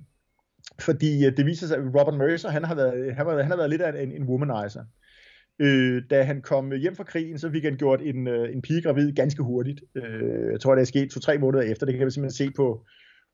[0.80, 3.57] fordi øh, det viser sig, at Robert Mercer, han har været, han har, han har
[3.57, 4.84] været lidt af en, en womanizer.
[5.61, 8.82] Øh, da han kom hjem fra krigen, så fik han gjort en, øh, en pige
[8.82, 9.80] gravid ganske hurtigt.
[9.94, 11.86] Øh, jeg tror, det er sket to-tre måneder efter.
[11.86, 12.84] Det kan man simpelthen se på,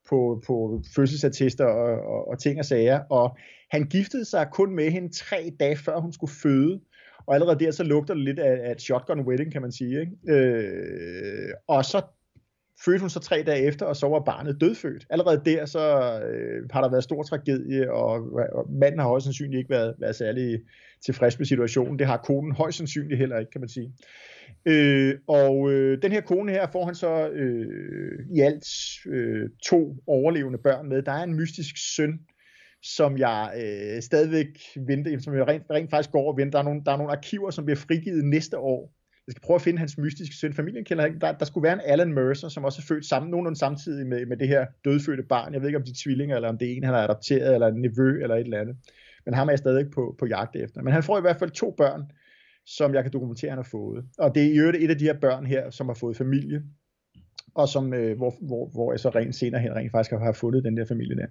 [0.09, 3.01] på, på fødselsattester og, og, og ting og sager.
[3.11, 3.37] Og
[3.71, 6.81] han giftede sig kun med hende tre dage før hun skulle føde.
[7.27, 10.01] Og allerede der, så lugter det lidt af, af et shotgun wedding, kan man sige.
[10.01, 10.12] Ikke?
[10.29, 12.03] Øh, og så
[12.85, 15.07] fødte hun så tre dage efter, og så var barnet dødfødt.
[15.11, 15.81] Allerede der, så
[16.29, 18.11] øh, har der været stor tragedie, og,
[18.53, 20.61] og manden har højst sandsynligt ikke været, været særlig
[21.05, 21.99] tilfreds med situationen.
[21.99, 23.93] Det har konen højst sandsynligt heller ikke, kan man sige.
[24.66, 28.66] Øh, og øh, den her kone her får han så øh, i alt
[29.07, 31.03] øh, to overlevende børn med.
[31.03, 32.20] Der er en mystisk søn,
[32.85, 36.59] som jeg øh, stadigvæk venter, som jeg rent, rent faktisk går og venter.
[36.59, 38.93] Der er, nogle, der er nogle arkiver, som bliver frigivet næste år.
[39.26, 40.55] Jeg skal prøve at finde hans mystiske søn.
[40.55, 43.59] Familien kender der, der skulle være en Alan Mercer, som også er født sammen, nogenlunde
[43.59, 45.53] samtidig med, med det her dødfødte barn.
[45.53, 47.55] Jeg ved ikke, om de er tvillinger, eller om det er en, han har adopteret,
[47.55, 48.76] eller en nevø, eller et eller andet.
[49.24, 50.82] Men ham er jeg stadig på, på jagt efter.
[50.82, 52.03] Men han får i hvert fald to børn,
[52.66, 54.05] som jeg kan dokumentere, han har fået.
[54.18, 56.62] Og det er i øvrigt et af de her børn her, som har fået familie
[57.55, 60.65] og som, øh, hvor, hvor, hvor jeg så rent senere hen rent faktisk har fundet
[60.65, 61.27] den der familie der.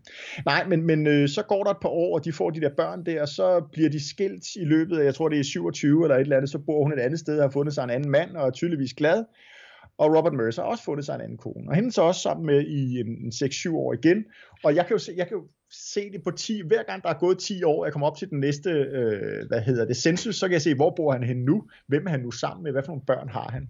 [0.45, 2.69] Nej, men, men øh, så går der et par år, og de får de der
[2.77, 6.03] børn der, og så bliver de skilt i løbet af, jeg tror det er 27
[6.03, 7.89] eller et eller andet, så bor hun et andet sted og har fundet sig en
[7.89, 9.25] anden mand, og er tydeligvis glad.
[9.97, 11.69] Og Robert Mercer har også fundet sig en anden kone.
[11.69, 14.25] Og hende så også sammen med i en, en 6-7 år igen.
[14.63, 15.43] Og jeg kan jo se, jeg kan jo
[15.73, 18.29] se det på 10, hver gang der er gået 10 år, jeg kommer op til
[18.29, 21.37] den næste, øh, hvad hedder det, census, så kan jeg se, hvor bor han hen
[21.37, 23.69] nu, hvem er han nu sammen med, hvad for nogle børn har han.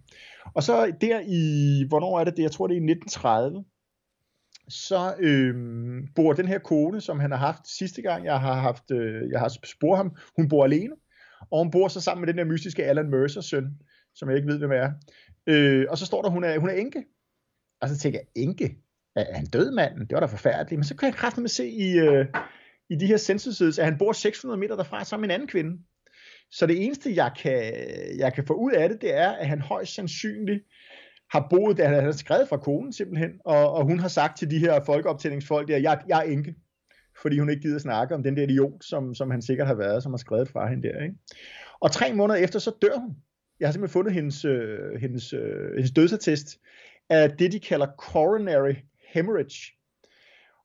[0.54, 3.64] Og så der i, hvornår er det det, jeg tror det er i 1930,
[4.68, 5.56] så øh,
[6.16, 9.39] bor den her kone, som han har haft sidste gang, jeg har haft, øh, jeg
[9.39, 10.95] har spurgt ham, hun bor alene,
[11.51, 13.78] og hun bor så sammen med den der mystiske Alan Mercer søn,
[14.16, 14.91] som jeg ikke ved, hvem er.
[15.47, 17.04] Øh, og så står der, hun er, hun er enke.
[17.82, 18.78] Og så tænker jeg, enke?
[19.16, 19.99] Er han død manden?
[19.99, 20.80] Det var da forfærdeligt.
[20.80, 22.26] Men så kan jeg kraftigt se i, øh,
[22.89, 25.84] i de her censuses, at han bor 600 meter derfra sammen med en anden kvinde.
[26.51, 27.74] Så det eneste, jeg kan,
[28.18, 30.64] jeg kan få ud af det, det er, at han højst sandsynligt
[31.32, 34.51] har boet der, han har skrevet fra konen simpelthen, og, og hun har sagt til
[34.51, 36.55] de her folkeoptællingsfolk, at jeg, jeg er enke,
[37.22, 40.03] fordi hun ikke gider snakke om den der idiot, som, som han sikkert har været,
[40.03, 41.03] som har skrevet fra hende der.
[41.03, 41.16] Ikke?
[41.80, 43.16] Og tre måneder efter, så dør hun.
[43.59, 46.59] jeg har simpelthen fundet hendes, øh, hendes, øh, hendes dødsattest,
[47.09, 48.74] af det, de kalder coronary
[49.14, 49.74] hemorrhage.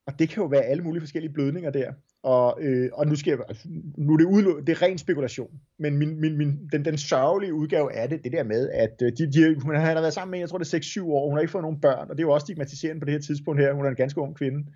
[0.06, 1.92] Og det kan jo være alle mulige forskellige blødninger der.
[2.22, 3.68] Og, øh, og nu, skal jeg, altså,
[3.98, 7.54] nu er det, udlå, det er ren spekulation, men min, min, min, den, den sørgelige
[7.54, 10.38] udgave af det, det der med, at øh, de, de, hun har været sammen med,
[10.38, 12.26] jeg tror det er 6-7 år, hun har ikke fået nogen børn, og det er
[12.26, 14.66] jo også stigmatiserende på det her tidspunkt her, hun er en ganske ung kvinde,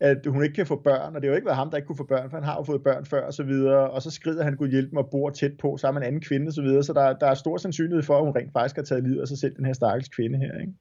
[0.00, 1.86] at hun ikke kan få børn, og det har jo ikke været ham, der ikke
[1.86, 4.10] kunne få børn, for han har jo fået børn før, og så videre, og så
[4.10, 6.52] skrider han, Gud hjælpe mig og bor tæt på, sammen med en anden kvinde, og
[6.52, 9.04] så videre, så der, der er stor sandsynlighed for, at hun rent faktisk har taget
[9.04, 10.72] livet af sig selv, den her stakkels kvinde her, ikke?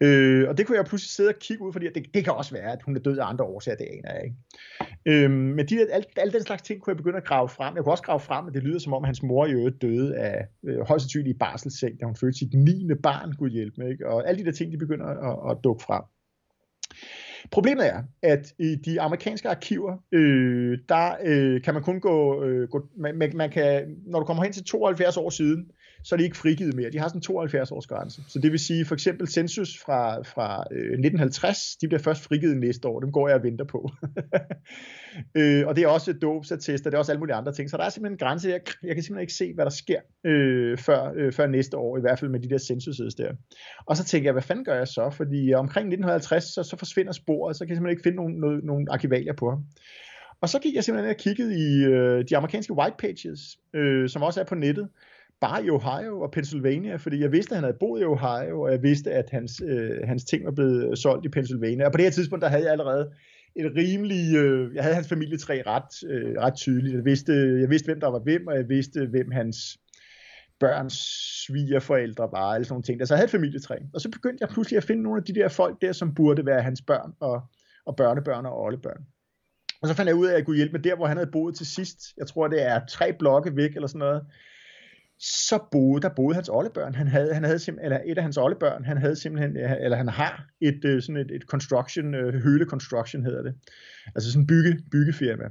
[0.00, 2.54] Øh, og det kunne jeg pludselig sidde og kigge ud, fordi det, det kan også
[2.54, 4.36] være, at hun er død af andre årsager, det aner jeg ikke.
[5.06, 7.74] Øh, men de, al, al den slags ting kunne jeg begynde at grave frem.
[7.76, 9.82] Jeg kunne også grave frem, at det lyder som om, at hans mor i øvrigt
[9.82, 12.88] døde af øh, højst sandsynligt i barselsseng, da hun fødte sit 9.
[13.02, 13.90] barn, kunne hjælpe mig.
[13.90, 14.08] Ikke?
[14.08, 16.02] Og alle de der ting, de begynder at, at dukke frem.
[17.50, 22.68] Problemet er, at i de amerikanske arkiver, øh, der øh, kan man kun gå, øh,
[22.68, 25.70] gå man, man kan, når du kommer hen til 72 år siden,
[26.04, 26.90] så er de ikke frigivet mere.
[26.90, 28.22] De har sådan en 72 års grænse.
[28.28, 32.56] Så det vil sige, for eksempel census fra, fra øh, 1950, de bliver først frigivet
[32.56, 33.00] næste år.
[33.00, 33.90] Dem går jeg og venter på.
[35.38, 37.70] øh, og det er også dåbsattester, det er også alle mulige andre ting.
[37.70, 38.48] Så der er simpelthen en grænse.
[38.48, 41.98] Jeg, jeg kan simpelthen ikke se, hvad der sker øh, før, øh, før næste år,
[41.98, 43.32] i hvert fald med de der censuses der.
[43.86, 45.10] Og så tænker jeg, hvad fanden gør jeg så?
[45.10, 48.34] Fordi øh, omkring 1950, så, så forsvinder sporet, så kan jeg simpelthen ikke finde nogen,
[48.40, 49.64] nogen, nogen arkivalier på ham.
[50.40, 53.40] Og så gik jeg simpelthen og kiggede i øh, de amerikanske white pages,
[53.74, 54.88] øh, som også er på nettet,
[55.40, 58.72] bare i Ohio og Pennsylvania, fordi jeg vidste, at han havde boet i Ohio, og
[58.72, 61.86] jeg vidste, at hans, øh, hans ting var blevet solgt i Pennsylvania.
[61.86, 63.10] Og på det her tidspunkt, der havde jeg allerede
[63.56, 66.94] et rimelig, øh, jeg havde hans familietræ ret, øh, ret tydeligt.
[66.94, 69.78] Jeg vidste, jeg vidste, hvem der var hvem, og jeg vidste, hvem hans
[70.60, 70.94] børns
[71.46, 73.06] svigerforældre var, eller sådan nogle ting.
[73.06, 73.76] Så jeg havde et familietræ.
[73.94, 76.46] Og så begyndte jeg pludselig at finde nogle af de der folk der, som burde
[76.46, 77.40] være hans børn og,
[77.86, 79.02] og børnebørn og oldebørn.
[79.82, 81.30] Og så fandt jeg ud af, at jeg kunne hjælpe med der, hvor han havde
[81.30, 81.98] boet til sidst.
[82.16, 84.22] Jeg tror, det er tre blokke væk, eller sådan noget
[85.20, 86.94] så boede der boede hans oldebørn.
[86.94, 90.08] Han havde, han havde simpelthen, eller et af hans oldebørn, han havde simpelthen, eller han
[90.08, 93.54] har et, øh, sådan et, et construction, øh, høle construction hedder det.
[94.14, 95.44] Altså sådan en bygge, byggefirma.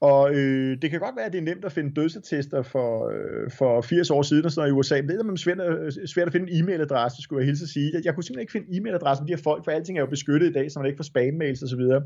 [0.00, 3.50] Og øh, det kan godt være, at det er nemt at finde dødsattester for, øh,
[3.50, 6.26] for 80 år siden og sådan noget i USA, men det er svært, øh, svært
[6.26, 7.90] at finde en e-mailadresse, skulle jeg hilse at sige.
[7.94, 10.50] Jeg, jeg kunne simpelthen ikke finde e-mailadressen de her folk, for alting er jo beskyttet
[10.50, 12.02] i dag, så man ikke får spam-mails og så videre.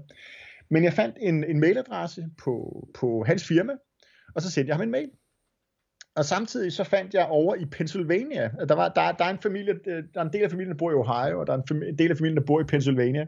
[0.70, 2.54] Men jeg fandt en, en mailadresse på,
[2.98, 3.72] på hans firma,
[4.34, 5.10] og så sendte jeg ham en mail.
[6.16, 9.38] Og samtidig så fandt jeg over i Pennsylvania, at der, var, der, der er en
[9.42, 11.62] familie, øh, der er en del af familien, der bor i Ohio, og der er
[11.70, 13.26] en, en del af familien, der bor i Pennsylvania.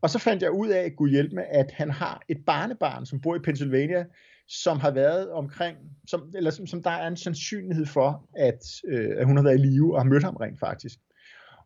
[0.00, 3.06] Og så fandt jeg ud af, at Gud hjælp med, at han har et barnebarn,
[3.06, 4.04] som bor i Pennsylvania,
[4.48, 9.10] som har været omkring, som, eller som, som der er en sandsynlighed for, at, øh,
[9.16, 10.98] at hun har været i live og har mødt ham rent faktisk.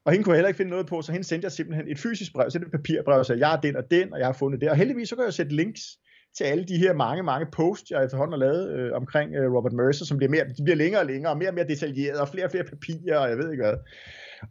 [0.05, 1.99] Og hende kunne jeg heller ikke finde noget på, så hende sendte jeg simpelthen et
[1.99, 4.61] fysisk brev, så et papirbrev, så jeg er den og den, og jeg har fundet
[4.61, 4.71] det.
[4.71, 5.81] Og heldigvis så kan jeg sætte links
[6.37, 9.73] til alle de her mange, mange posts, jeg efterhånden har lavet øh, omkring øh, Robert
[9.73, 12.29] Mercer, som bliver, mere, de bliver længere og længere, og mere og mere detaljeret, og
[12.29, 13.75] flere og flere papirer, og jeg ved ikke hvad.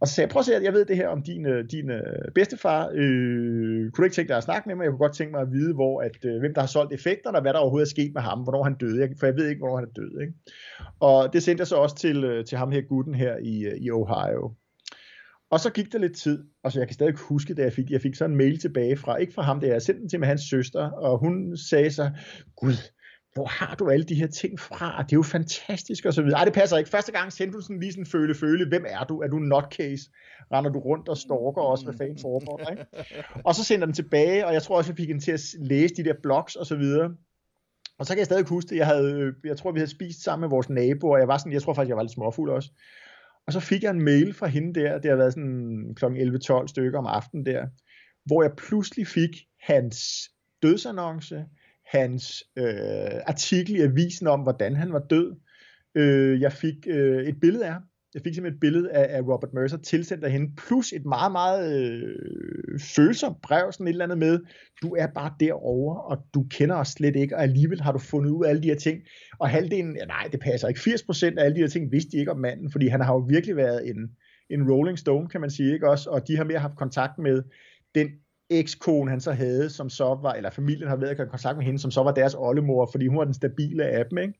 [0.00, 1.90] Og så sagde jeg, prøv at se, jeg ved det her om din, øh, din
[1.90, 2.90] øh, bedstefar.
[2.94, 4.84] Øh, kunne du ikke tænke dig at snakke med mig?
[4.84, 7.38] Jeg kunne godt tænke mig at vide, hvor, at, øh, hvem der har solgt effekterne,
[7.38, 9.00] og hvad der overhovedet er sket med ham, hvornår han døde.
[9.00, 10.20] Jeg, for jeg ved ikke, hvornår han er død.
[10.20, 10.32] Ikke?
[11.00, 13.76] Og det sendte jeg så også til, øh, til ham her, gutten her i, øh,
[13.76, 14.54] i Ohio.
[15.52, 17.90] Og så gik der lidt tid, og så jeg kan stadig huske, da jeg fik,
[17.90, 20.20] jeg fik sådan en mail tilbage fra, ikke fra ham, det jeg sendte den til
[20.20, 22.10] med hans søster, og hun sagde så,
[22.56, 22.74] gud,
[23.34, 25.02] hvor har du alle de her ting fra?
[25.02, 26.38] Det er jo fantastisk, og så videre.
[26.38, 26.90] Ej, det passer ikke.
[26.90, 29.20] Første gang sendte du sådan lige sådan føle, føle, hvem er du?
[29.20, 30.10] Er du en nutcase?
[30.52, 32.86] Render du rundt og stalker også, hvad fanden foregår der, ikke?
[33.46, 35.94] Og så sender den tilbage, og jeg tror også, jeg fik den til at læse
[35.94, 37.10] de der blogs og så videre.
[37.98, 40.40] Og så kan jeg stadig huske det, jeg havde, jeg tror, vi havde spist sammen
[40.40, 42.70] med vores naboer, og jeg var sådan, jeg tror faktisk, jeg var lidt småfuld også.
[43.46, 46.04] Og så fik jeg en mail fra hende der, det har været sådan kl.
[46.04, 47.66] 11-12 stykker om aftenen der,
[48.24, 49.30] hvor jeg pludselig fik
[49.60, 49.98] hans
[50.62, 51.44] dødsannonce,
[51.86, 55.36] hans øh, artikel i avisen om, hvordan han var død.
[55.94, 57.82] Øh, jeg fik øh, et billede af ham,
[58.14, 61.32] jeg fik simpelthen et billede af, af Robert Mercer tilsendt af hende, plus et meget,
[61.32, 64.40] meget øh, følsomt brev, sådan et eller andet med,
[64.82, 68.30] du er bare derovre, og du kender os slet ikke, og alligevel har du fundet
[68.30, 69.00] ud af alle de her ting.
[69.38, 70.80] Og halvdelen, ja, nej, det passer ikke.
[70.80, 73.18] 80% af alle de her ting vidste de ikke om manden, fordi han har jo
[73.18, 73.96] virkelig været en,
[74.50, 76.10] en Rolling Stone, kan man sige, ikke også?
[76.10, 77.42] Og de har mere haft kontakt med
[77.94, 78.08] den
[78.50, 81.78] ekskone, han så havde, som så var, eller familien har været i kontakt med hende,
[81.78, 84.34] som så var deres oldemor, fordi hun var den stabile af dem, ikke?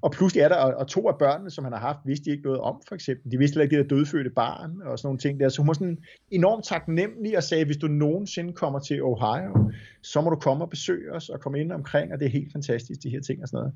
[0.00, 2.30] Og pludselig er der, og, og to af børnene, som han har haft, vidste de
[2.30, 3.32] ikke noget om, for eksempel.
[3.32, 5.48] De vidste ikke det der dødfødte barn, og sådan nogle ting der.
[5.48, 5.98] Så hun var sådan
[6.30, 9.70] enormt taknemmelig og sagde, hvis du nogensinde kommer til Ohio,
[10.02, 12.52] så må du komme og besøge os, og komme ind omkring, og det er helt
[12.52, 13.74] fantastisk, de her ting og sådan noget.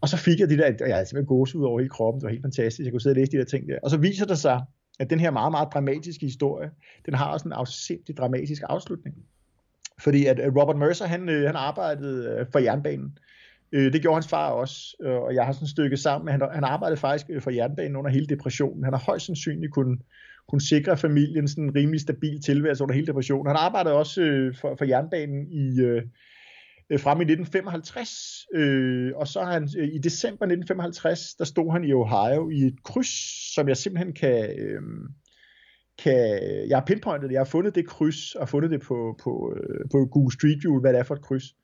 [0.00, 2.20] Og så fik jeg det der, og jeg havde simpelthen gås ud over hele kroppen,
[2.20, 3.78] det var helt fantastisk, jeg kunne sidde og læse de der ting der.
[3.82, 4.62] Og så viser det sig,
[4.98, 6.70] at den her meget, meget dramatiske historie,
[7.06, 9.16] den har også en afsindig dramatisk afslutning.
[10.00, 13.18] Fordi at øh, Robert Mercer, han, øh, han arbejdede øh, for jernbanen,
[13.72, 16.32] Øh, det gjorde hans far også, øh, og jeg har sådan stykket sammen.
[16.32, 18.84] Han, han arbejdede faktisk øh, for jernbanen under hele depressionen.
[18.84, 19.98] Han har højst sandsynligt kunne,
[20.48, 23.46] kunne sikre familien sådan en rimelig stabil tilværelse under hele depressionen.
[23.46, 25.80] Han arbejdede også øh, for, for jernbanen i...
[25.80, 26.02] Øh,
[26.90, 31.84] øh frem i 1955, øh, og så han øh, i december 1955, der stod han
[31.84, 34.82] i Ohio i et kryds, som jeg simpelthen kan, øh,
[35.98, 39.80] kan jeg har pinpointet, jeg har fundet det kryds, og fundet det på, på, øh,
[39.92, 41.54] på Google Street View, hvad det er for et kryds.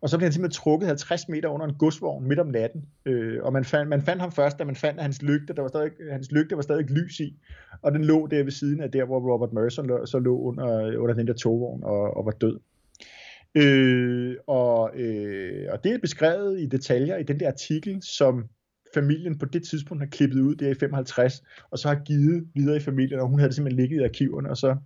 [0.00, 2.84] Og så blev han simpelthen trukket 50 meter under en godsvogn midt om natten.
[3.06, 5.62] Øh, og man fandt, man fandt ham først, da man fandt, at hans lygte, der
[5.62, 7.36] var stadig, hans lygte var stadig lys i.
[7.82, 10.98] Og den lå der ved siden af der, hvor Robert Mercer lå, så lå under,
[10.98, 12.58] under den der togvogn og, og var død.
[13.54, 18.44] Øh, og, øh, og det er beskrevet i detaljer i den der artikel, som
[18.94, 22.76] familien på det tidspunkt har klippet ud der i 55, og så har givet videre
[22.76, 24.76] i familien, og hun havde det simpelthen ligget i arkiverne, og så,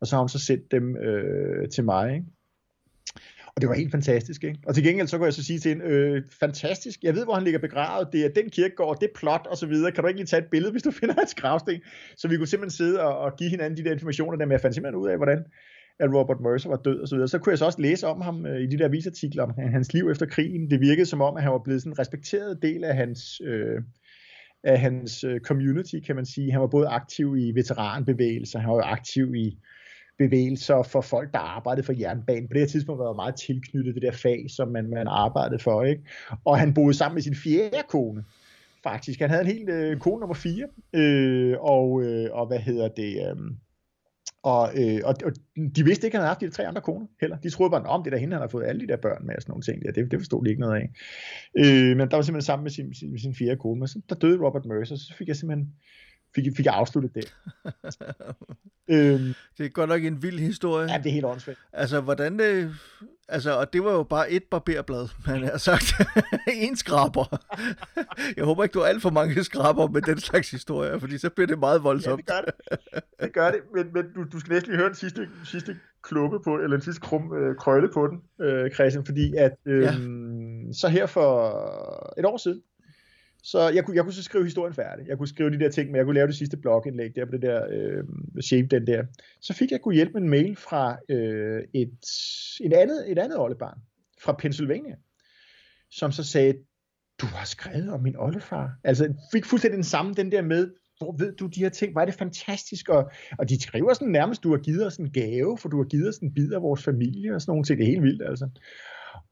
[0.00, 2.14] og så har hun så sendt dem øh, til mig.
[2.14, 2.26] Ikke?
[3.56, 4.58] Og det var helt fantastisk, ikke?
[4.66, 7.34] Og til gengæld så kunne jeg så sige til hende, øh, fantastisk, jeg ved, hvor
[7.34, 10.08] han ligger begravet, det er den kirkegård, det er plot og så videre, kan du
[10.08, 11.80] ikke lige tage et billede, hvis du finder hans gravsten?
[12.16, 14.60] Så vi kunne simpelthen sidde og, og give hinanden de der informationer, der, men jeg
[14.60, 15.44] fandt simpelthen ud af, hvordan
[16.00, 17.28] at Robert Mercer var død og så videre.
[17.28, 19.92] Så kunne jeg så også læse om ham øh, i de der visartikler om hans
[19.94, 20.70] liv efter krigen.
[20.70, 23.82] Det virkede som om, at han var blevet sådan en respekteret del af hans, øh,
[24.64, 26.52] af hans øh, community, kan man sige.
[26.52, 29.58] Han var både aktiv i veteranbevægelser, han var jo aktiv i
[30.18, 32.48] bevægelser for folk, der arbejdede for jernbanen.
[32.48, 35.58] På det her tidspunkt var han meget tilknyttet det der fag, som man, man arbejdede
[35.58, 35.82] for.
[35.82, 36.02] Ikke?
[36.44, 38.24] Og han boede sammen med sin fjerde kone,
[38.82, 39.20] faktisk.
[39.20, 43.28] Han havde en helt øh, kone nummer fire, øh, og, øh, og hvad hedder det...
[43.28, 43.36] Øh,
[44.42, 45.32] og, øh, og, og
[45.76, 47.36] de vidste ikke, at han havde haft de tre andre koner heller.
[47.36, 49.36] De troede bare, om det der hende, han har fået alle de der børn med
[49.36, 49.82] og sådan nogle ting.
[49.84, 50.90] Ja, det, det forstod de ikke noget af.
[51.58, 53.78] Øh, men der var simpelthen sammen med sin, sin, sin fjerde kone.
[53.78, 55.72] Men så der døde Robert Mercer, så fik jeg simpelthen
[56.36, 57.34] fik, fik jeg afsluttet det.
[58.94, 60.92] øhm, det er godt nok en vild historie.
[60.92, 61.58] Ja, det er helt åndssvagt.
[61.72, 62.74] Altså, hvordan det...
[63.28, 65.94] Altså, og det var jo bare et barberblad, man har sagt.
[66.54, 67.42] en skraber.
[68.36, 71.30] jeg håber ikke, du har alt for mange skraber med den slags historier, fordi så
[71.30, 72.30] bliver det meget voldsomt.
[72.30, 73.02] Ja, det gør det.
[73.20, 76.40] Det gør det, men, men du, du skal næsten lige høre den sidste, sidste kluppe
[76.44, 79.92] på, eller den sidste krum, øh, krølle på den, øh, Christian, fordi at øh, ja.
[80.72, 81.30] så her for
[82.18, 82.62] et år siden,
[83.50, 85.06] så jeg kunne, jeg kunne så skrive historien færdig.
[85.08, 87.32] Jeg kunne skrive de der ting, men jeg kunne lave det sidste blogindlæg der på
[87.32, 88.04] det der øh,
[88.40, 89.04] shape den der.
[89.40, 91.98] Så fik jeg kunne hjælpe med en mail fra øh, et,
[92.60, 93.78] et andet, et andet oldebarn
[94.20, 94.94] fra Pennsylvania,
[95.90, 96.54] som så sagde,
[97.20, 98.70] du har skrevet om min oldefar.
[98.84, 102.00] Altså fik fuldstændig den samme, den der med, hvor ved du de her ting, hvor
[102.00, 105.58] er det fantastisk, og, og de skriver sådan nærmest, du har givet os en gave,
[105.58, 107.84] for du har givet os en bid af vores familie, og sådan nogle ting, det
[107.84, 108.48] er helt vildt altså.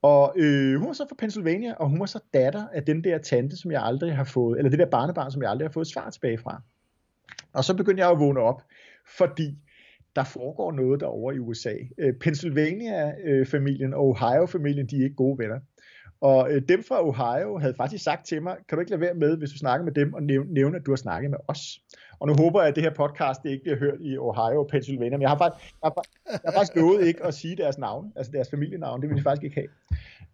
[0.02, 3.18] Og øh, hun var så fra Pennsylvania, og hun var så datter af den der
[3.18, 5.86] tante, som jeg aldrig har fået, eller det der barnebarn, som jeg aldrig har fået
[5.86, 6.62] svar tilbage fra.
[7.52, 8.62] Og så begyndte jeg at vågne op,
[9.18, 9.58] fordi
[10.16, 11.74] der foregår noget derovre i USA.
[11.98, 15.60] Øh, Pennsylvania-familien og Ohio-familien, de er ikke gode venner.
[16.20, 19.14] Og øh, dem fra Ohio havde faktisk sagt til mig, kan du ikke lade være
[19.14, 21.80] med, hvis du snakker med dem, og nævne, nævne at du har snakket med os.
[22.18, 24.68] Og nu håber jeg, at det her podcast det ikke bliver hørt i Ohio og
[24.68, 27.78] Pennsylvania, men jeg har, faktisk, jeg, har, jeg har faktisk lovet ikke at sige deres
[27.78, 29.68] navn, altså deres familienavn, det vil jeg faktisk ikke have.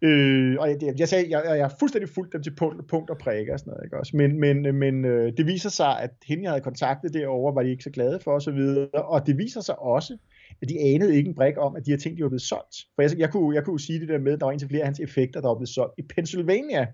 [0.03, 3.19] Øh, og jeg, jeg, sagde, jeg, jeg har fuldstændig fulgt dem til punkt, punkt og
[3.19, 4.17] prikke og sådan noget, ikke også?
[4.17, 7.71] Men, men, men øh, det viser sig, at hende, jeg havde kontaktet derovre, var de
[7.71, 8.59] ikke så glade for osv.,
[8.95, 10.17] og, og det viser sig også,
[10.63, 12.77] at de anede ikke en brik om, at de her ting, de var blevet solgt.
[12.95, 14.69] For jeg, jeg, kunne, jeg kunne sige det der med, at der var en til
[14.69, 16.87] flere af hans effekter, der var blevet solgt i Pennsylvania.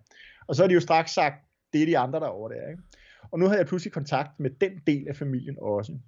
[0.46, 1.34] Og så har de jo straks sagt,
[1.72, 2.82] det er de andre derovre der, ikke?
[3.36, 5.98] Og nu havde jeg pludselig kontakt med den del af familien også.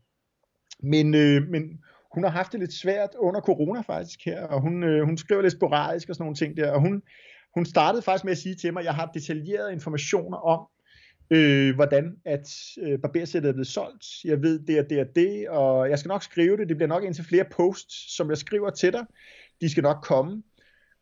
[0.82, 1.62] Men, øh, men
[2.14, 5.42] hun har haft det lidt svært under corona faktisk her, og hun, øh, hun skriver
[5.42, 7.02] lidt sporadisk og sådan nogle ting der, og hun,
[7.54, 10.66] hun startede faktisk med at sige til mig, at jeg har detaljerede informationer om,
[11.30, 12.48] øh, hvordan at
[12.82, 14.04] øh, barbersættet er blevet solgt.
[14.24, 16.68] Jeg ved det og det og det, og jeg skal nok skrive det.
[16.68, 19.04] Det bliver nok indtil flere posts, som jeg skriver til dig.
[19.60, 20.42] De skal nok komme,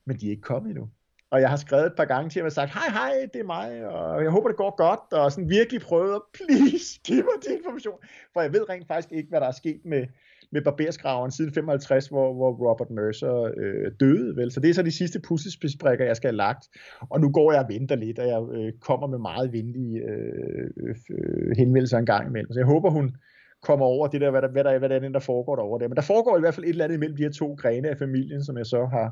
[0.06, 0.88] men de er ikke kommet endnu.
[1.30, 3.44] Og jeg har skrevet et par gange til ham og sagt, hej hej, det er
[3.44, 7.36] mig, og jeg håber det går godt, og sådan virkelig prøvet at, please, giv mig
[7.48, 7.98] din information.
[8.32, 10.06] For jeg ved rent faktisk ikke, hvad der er sket med,
[10.52, 14.52] med barberskraven siden 55, hvor, hvor Robert Mercer øh, døde, vel?
[14.52, 16.68] Så det er så de sidste puslespidsbrikker, jeg skal have lagt.
[17.10, 20.94] Og nu går jeg og venter lidt, og jeg øh, kommer med meget venlige øh,
[21.10, 22.52] øh, henvendelser en gang imellem.
[22.52, 23.16] Så jeg håber, hun
[23.62, 25.88] kommer over det der, hvad der, hvad der, hvad der er, der foregår derovre der.
[25.88, 27.98] Men der foregår i hvert fald et eller andet imellem de her to grene af
[27.98, 29.08] familien, som jeg så har,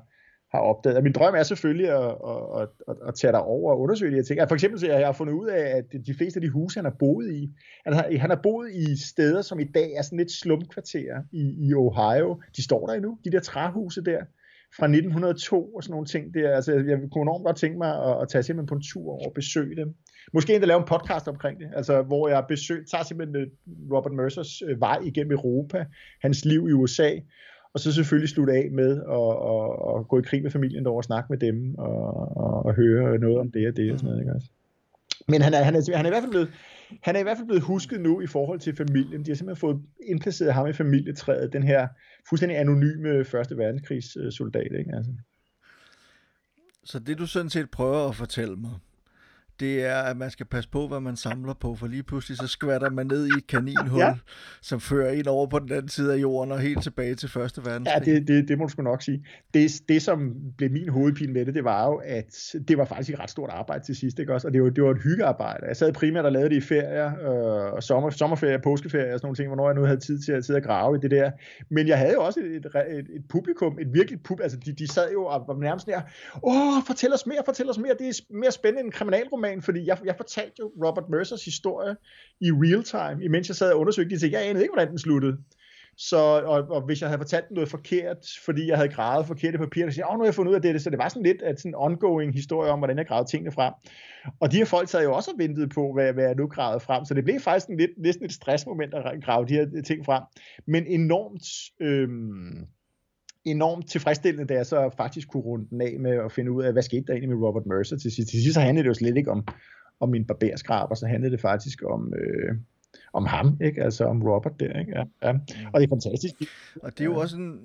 [0.54, 0.96] har opdaget.
[0.96, 2.14] Og min drøm er selvfølgelig at,
[2.60, 4.40] at, at, at tage dig over og undersøge de her ting.
[4.48, 6.84] For eksempel så jeg har fundet ud af, at de fleste af de huse, han
[6.84, 7.50] har boet i,
[7.84, 11.68] han har, han har boet i steder, som i dag er sådan lidt slumkvarterer i,
[11.68, 12.42] i Ohio.
[12.56, 14.20] De står der endnu, de der træhuse der
[14.76, 16.54] fra 1902 og sådan nogle ting der.
[16.56, 19.26] Altså, jeg kunne enormt godt tænke mig at, at tage simpelthen på en tur over
[19.26, 19.94] og besøge dem.
[20.32, 23.46] Måske endda lave en podcast omkring det, altså hvor jeg besøg, tager simpelthen øh,
[23.92, 25.86] Robert Mercers øh, vej igennem Europa,
[26.22, 27.10] hans liv i USA,
[27.74, 31.00] og så selvfølgelig slutte af med at, at, at gå i krig med familien derovre
[31.00, 34.10] og snakke med dem, og, og, og høre noget om det og det og sådan
[34.10, 34.48] noget, ikke også?
[35.28, 36.50] Men han er, han, er, han er i hvert fald blevet,
[37.02, 39.24] han er i hvert fald blevet husket nu i forhold til familien.
[39.24, 41.88] De har simpelthen fået indplaceret ham i familietræet, den her
[42.28, 44.72] fuldstændig anonyme Første Verdenskrigssoldat.
[44.78, 44.96] Ikke?
[44.96, 45.12] Altså.
[46.84, 48.70] Så det du sådan set prøver at fortælle mig,
[49.60, 52.46] det er, at man skal passe på, hvad man samler på, for lige pludselig så
[52.46, 54.14] skvatter man ned i et kaninhul, ja.
[54.62, 57.64] som fører ind over på den anden side af jorden og helt tilbage til Første
[57.64, 58.06] Verdenskrig.
[58.06, 59.26] Ja, det, det, det må du sgu nok sige.
[59.54, 63.10] Det, det, som blev min hovedpine med det, det var jo, at det var faktisk
[63.10, 64.46] et ret stort arbejde til sidst, ikke også?
[64.46, 65.66] Og det var, det var et hyggearbejde.
[65.66, 69.36] Jeg sad primært og lavede det i ferier, øh, sommer, sommerferie, påskeferie og sådan nogle
[69.36, 71.30] ting, hvornår jeg nu havde tid til at sidde og grave i det der.
[71.70, 72.66] Men jeg havde jo også et, et,
[72.98, 76.00] et, et publikum, et virkeligt publikum, altså de, de sad jo og var nærmest der,
[76.42, 79.62] åh, fortæl os mere, fortæl os mere, det er mere spændende end en kriminalroman roman,
[79.62, 81.96] fordi jeg, jeg fortalte jo Robert Mercers historie
[82.40, 84.32] i real time, imens jeg sad og undersøgte de ting.
[84.32, 85.36] Jeg anede ikke, hvordan den sluttede.
[85.96, 89.90] Så, og, og hvis jeg havde fortalt noget forkert, fordi jeg havde gravet forkert papirer,
[89.90, 91.42] så sagde jeg, nu har jeg fundet ud af det, så det var sådan lidt
[91.42, 93.72] at sådan en ongoing historie om, hvordan jeg gravede tingene frem.
[94.40, 96.80] Og de her folk sad jo også og ventede på, hvad, hvad jeg nu gravede
[96.80, 100.04] frem, så det blev faktisk en lidt, næsten et stressmoment at grave de her ting
[100.04, 100.22] frem.
[100.66, 101.42] Men enormt,
[101.80, 102.08] Øh,
[103.44, 106.72] enormt tilfredsstillende, da jeg så faktisk kunne runde den af med at finde ud af,
[106.72, 108.30] hvad skete der egentlig med Robert Mercer til sidst.
[108.30, 109.46] Til sidst så handlede det jo slet ikke om,
[110.00, 112.56] om min barberskraber, så handlede det faktisk om, øh,
[113.12, 113.82] om ham, ikke?
[113.82, 114.78] altså om Robert der.
[114.78, 114.92] Ikke?
[114.92, 115.32] Ja, ja.
[115.72, 116.34] Og det er fantastisk.
[116.82, 117.60] Og det er jo også en,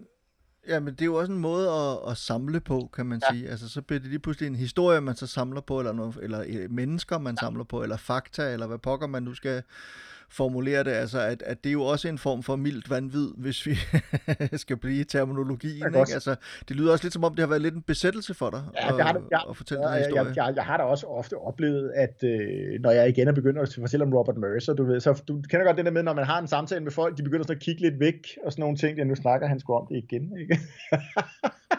[0.67, 3.35] Ja, men det er jo også en måde at, at samle på, kan man ja.
[3.35, 3.49] sige.
[3.49, 6.43] Altså, så bliver det lige pludselig en historie, man så samler på, eller, noget, eller
[6.47, 7.45] øh, mennesker, man ja.
[7.45, 9.63] samler på, eller fakta, eller hvad pokker man nu skal
[10.31, 13.65] formulere det, altså at, at det er jo også en form for mildt vanvid, hvis
[13.65, 13.75] vi
[14.63, 15.87] skal blive i terminologien.
[15.87, 16.13] Ikke?
[16.13, 16.35] Altså,
[16.67, 18.95] det lyder også lidt som om, det har været lidt en besættelse for dig ja,
[18.95, 20.25] det har det, jeg, at fortælle ja, den historie.
[20.25, 23.59] Jeg, jeg, jeg, har da også ofte oplevet, at øh, når jeg igen er begyndt
[23.59, 26.13] at fortælle om Robert Mercer, du ved, så du kender godt det der med, når
[26.13, 28.61] man har en samtale med folk, de begynder sådan at kigge lidt væk og sådan
[28.61, 30.59] nogle ting, ja, nu snakker han sgu om det igen, ikke?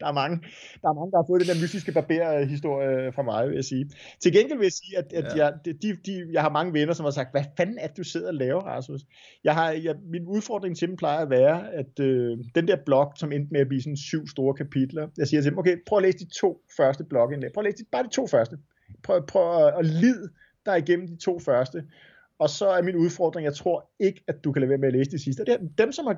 [0.00, 0.36] der er mange,
[0.82, 3.84] der er mange, der har fået den der mystiske barber-historie fra mig, vil jeg sige.
[4.22, 5.44] Til gengæld vil jeg sige, at, at ja.
[5.44, 5.48] jeg,
[5.82, 8.28] de, de, jeg har mange venner, som har sagt, hvad fanden er det, du sidder
[8.28, 9.00] og laver, Rasmus?
[9.44, 13.12] Jeg har, jeg, min udfordring til dem plejer at være, at øh, den der blog,
[13.16, 15.96] som endte med at blive sådan syv store kapitler, jeg siger til dem, okay, prøv
[15.96, 17.50] at læse de to første blogindlæg.
[17.54, 18.56] Prøv at læse de, bare de to første.
[19.02, 20.28] Prøv, prøv at, at lide
[20.66, 21.82] dig igennem de to første.
[22.40, 24.94] Og så er min udfordring, jeg tror ikke, at du kan lade være med at
[24.94, 25.44] læse de sidste.
[25.44, 26.16] det er dem, som har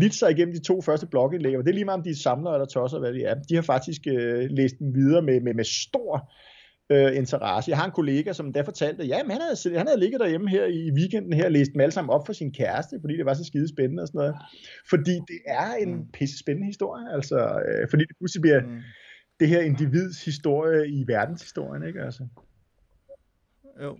[0.00, 2.14] lidt sig igennem de to første blogindlæg, og det er lige meget om de er
[2.14, 5.54] samlere eller tosser, hvad de er, de har faktisk øh, læst dem videre med, med,
[5.54, 6.32] med stor
[6.92, 7.70] øh, interesse.
[7.70, 10.48] Jeg har en kollega, som der fortalte, at ja, han havde, han havde ligget derhjemme
[10.50, 13.26] her i weekenden her og læst dem alle sammen op for sin kæreste, fordi det
[13.26, 14.34] var så skide spændende og sådan noget.
[14.90, 16.10] Fordi det er en mm.
[16.12, 18.80] pisse spændende historie, altså, øh, fordi det pludselig bliver mm.
[19.40, 22.26] det her individs historie i verdenshistorien, ikke altså?
[23.82, 23.98] Jo.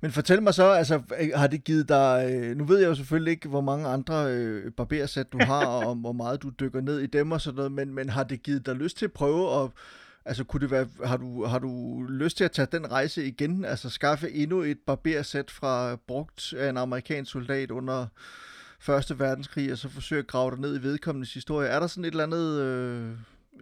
[0.00, 2.94] Men fortæl mig så, altså, øh, har det givet dig, øh, nu ved jeg jo
[2.94, 7.00] selvfølgelig ikke, hvor mange andre øh, barbersæt du har, og hvor meget du dykker ned
[7.00, 9.62] i dem og sådan noget, men, men har det givet dig lyst til at prøve
[9.62, 9.70] at,
[10.24, 13.64] altså kunne det være, har du, har du lyst til at tage den rejse igen,
[13.64, 18.06] altså skaffe endnu et barbersæt fra brugt af en amerikansk soldat under
[18.80, 21.68] Første Verdenskrig, og så forsøge at grave dig ned i vedkommendes historie.
[21.68, 22.60] Er der sådan et eller andet...
[22.60, 23.10] Øh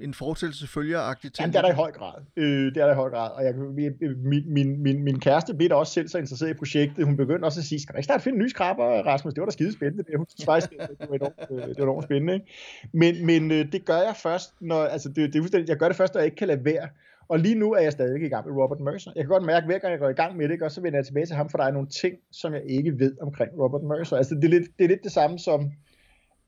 [0.00, 1.40] en fortællelse følgeragtig ting?
[1.40, 2.22] Jamen, det er der i høj grad.
[2.36, 3.30] Øh, det er der i høj grad.
[3.30, 7.04] Og jeg, min, min, min, min kæreste blev da også selv så interesseret i projektet.
[7.04, 9.34] Hun begyndte også at sige, skal vi ikke snart finde en ny skraber, Rasmus?
[9.34, 10.04] Det var da skide spændende.
[10.04, 12.34] Det, hun synes det var enormt, øh, det var enormt spændende.
[12.34, 12.46] Ikke?
[12.92, 15.96] Men, men øh, det gør jeg først, når, altså det, det er jeg gør det
[15.96, 16.88] først, når jeg ikke kan lade være.
[17.28, 19.12] Og lige nu er jeg stadig i gang med Robert Mercer.
[19.16, 20.80] Jeg kan godt mærke, at hver gang jeg går i gang med det, og så
[20.80, 23.50] vender jeg tilbage til ham, for der er nogle ting, som jeg ikke ved omkring
[23.58, 24.16] Robert Mercer.
[24.16, 25.72] Altså det er lidt det, er lidt det samme som,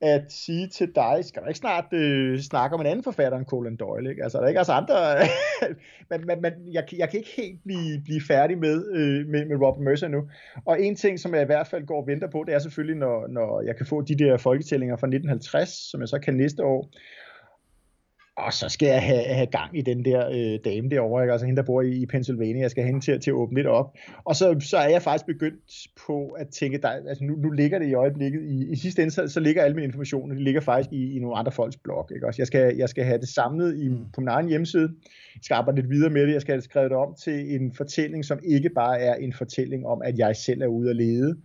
[0.01, 3.45] at sige til dig, skal du ikke snart øh, snakke om en anden forfatter end
[3.45, 4.09] Conan Doyle?
[4.09, 4.23] Ikke?
[4.23, 4.95] Altså, der er ikke også andre...
[6.09, 9.55] men, men, men jeg, jeg kan ikke helt blive, blive færdig med, øh, med, med
[9.55, 10.21] Robert Mercer nu.
[10.65, 12.97] Og en ting, som jeg i hvert fald går og venter på, det er selvfølgelig,
[12.97, 16.63] når, når jeg kan få de der folketællinger fra 1950, som jeg så kan næste
[16.63, 16.89] år
[18.39, 21.31] og så skal jeg have, have gang i den der øh, dame derovre, ikke?
[21.31, 22.61] altså hende, der bor i, i Pennsylvania.
[22.61, 23.97] Jeg skal have hende til, til at åbne lidt op.
[24.25, 27.79] Og så, så er jeg faktisk begyndt på at tænke, der, altså nu, nu ligger
[27.79, 30.61] det i øjeblikket, i, i sidste ende, så, så ligger alle mine informationer, de ligger
[30.61, 32.09] faktisk i, i nogle andre folks blog.
[32.15, 32.27] Ikke?
[32.27, 33.97] Også jeg, skal, jeg skal have det samlet i, mm.
[34.15, 34.89] på min egen hjemmeside.
[35.35, 36.33] Jeg skal arbejde lidt videre med det.
[36.33, 39.85] Jeg skal have det skrevet om til en fortælling, som ikke bare er en fortælling
[39.87, 41.37] om, at jeg selv er ude at lede,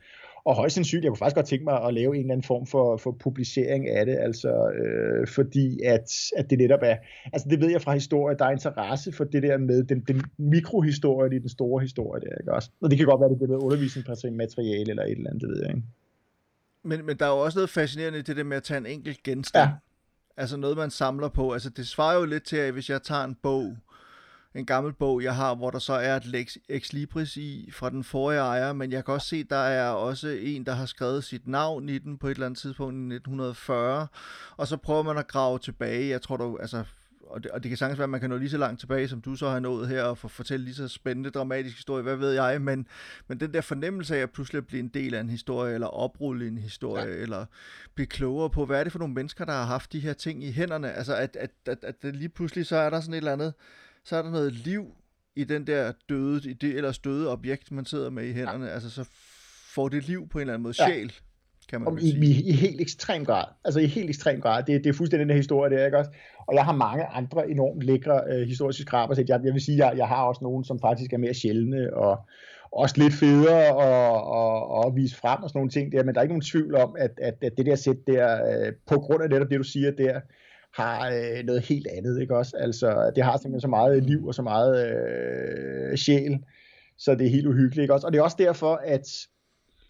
[0.45, 2.67] og højst sandsynligt, jeg kunne faktisk godt tænke mig at lave en eller anden form
[2.67, 6.97] for, for publicering af det, altså øh, fordi at, at det netop er,
[7.33, 10.23] altså det ved jeg fra historie, der er interesse for det der med den, den
[10.39, 12.71] mikrohistorie i den store historie der, ikke også?
[12.83, 15.61] Og det kan godt være, det bliver noget undervisningsmateriale eller et eller andet, det ved
[15.63, 15.83] jeg ikke.
[16.83, 18.87] Men, men der er jo også noget fascinerende i det der med at tage en
[18.87, 19.71] enkelt genstand.
[19.71, 19.75] Ja.
[20.37, 21.53] Altså noget, man samler på.
[21.53, 23.77] Altså det svarer jo lidt til, at hvis jeg tager en bog,
[24.55, 27.91] en gammel bog, jeg har, hvor der så er et Lex Ex Libris i fra
[27.91, 31.25] den forrige ejer, men jeg kan også se, der er også en, der har skrevet
[31.25, 34.07] sit navn i den på et eller andet tidspunkt i 1940,
[34.57, 36.09] og så prøver man at grave tilbage.
[36.09, 36.85] Jeg tror, du, altså
[37.27, 39.09] og det, og det kan sagtens være, at man kan nå lige så langt tilbage,
[39.09, 42.17] som du så har nået her, og få fortælle lige så spændende, dramatisk historie, hvad
[42.17, 42.87] ved jeg, men,
[43.29, 46.47] men den der fornemmelse af at pludselig blive en del af en historie, eller oprulle
[46.49, 47.23] en historie, ja.
[47.23, 47.47] eller
[47.95, 50.45] blive klogere på, hvad er det for nogle mennesker, der har haft de her ting
[50.45, 53.19] i hænderne, altså at, at, at, at, at lige pludselig så er der sådan et
[53.19, 53.55] eller andet,
[54.05, 54.87] så er der noget liv
[55.37, 58.71] i den der døde, i det ellers døde objekt, man sidder med i hænderne, ja.
[58.71, 59.09] altså så
[59.75, 60.87] får det liv på en eller anden måde, ja.
[60.87, 61.13] sjæl
[61.69, 63.45] kan man i, i, i helt ekstrem grad.
[63.65, 64.63] Altså i helt ekstrem grad.
[64.63, 66.11] Det, det er fuldstændig den her historie, det er ikke også?
[66.47, 69.15] Og jeg har mange andre enormt lækre øh, historiske skraber.
[69.15, 71.97] Så jeg, jeg vil sige, jeg, jeg har også nogle, som faktisk er mere sjældne,
[71.97, 72.19] og
[72.73, 76.21] også lidt federe og, og, og vise frem og sådan nogle ting der, men der
[76.21, 79.23] er ikke nogen tvivl om, at, at, at det der sæt der, øh, på grund
[79.23, 80.21] af netop det, du siger der,
[80.75, 82.57] har øh, noget helt andet, ikke også?
[82.57, 86.39] Altså, det har simpelthen så meget liv og så meget øh, sjæl,
[86.99, 88.07] så det er helt uhyggeligt, ikke også?
[88.07, 89.27] Og det er også derfor, at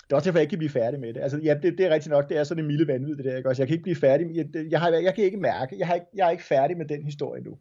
[0.05, 1.21] det er også derfor, jeg ikke kan blive færdig med det.
[1.21, 3.37] Altså, ja, det, det er rigtigt nok, det er sådan en milde vanvid, det der,
[3.37, 3.63] ikke også?
[3.63, 6.07] Jeg kan ikke blive færdig, jeg, jeg, har, jeg kan ikke mærke, jeg, har ikke,
[6.15, 7.59] jeg er ikke færdig med den historie nu.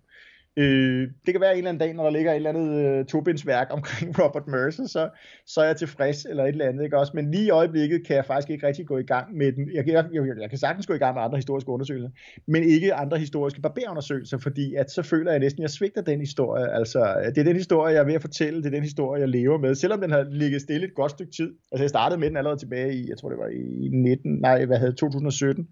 [0.57, 3.05] Øh, det kan være en eller anden dag, når der ligger et eller andet øh,
[3.05, 5.09] tobindsværk omkring Robert Mercer, så,
[5.45, 6.83] så er jeg tilfreds eller et eller andet.
[6.83, 7.11] Ikke også?
[7.15, 9.69] Men lige i øjeblikket kan jeg faktisk ikke rigtig gå i gang med den.
[9.73, 12.09] Jeg, jeg, jeg, jeg kan sagtens gå i gang med andre historiske undersøgelser,
[12.47, 16.19] men ikke andre historiske barberundersøgelser, fordi at så føler jeg næsten, at jeg svigter den
[16.19, 16.71] historie.
[16.73, 19.29] Altså, det er den historie, jeg er ved at fortælle, det er den historie, jeg
[19.29, 21.53] lever med, selvom den har ligget stille et godt stykke tid.
[21.71, 24.65] Altså, jeg startede med den allerede tilbage i, jeg tror det var i 19, nej,
[24.65, 25.67] hvad havde 2017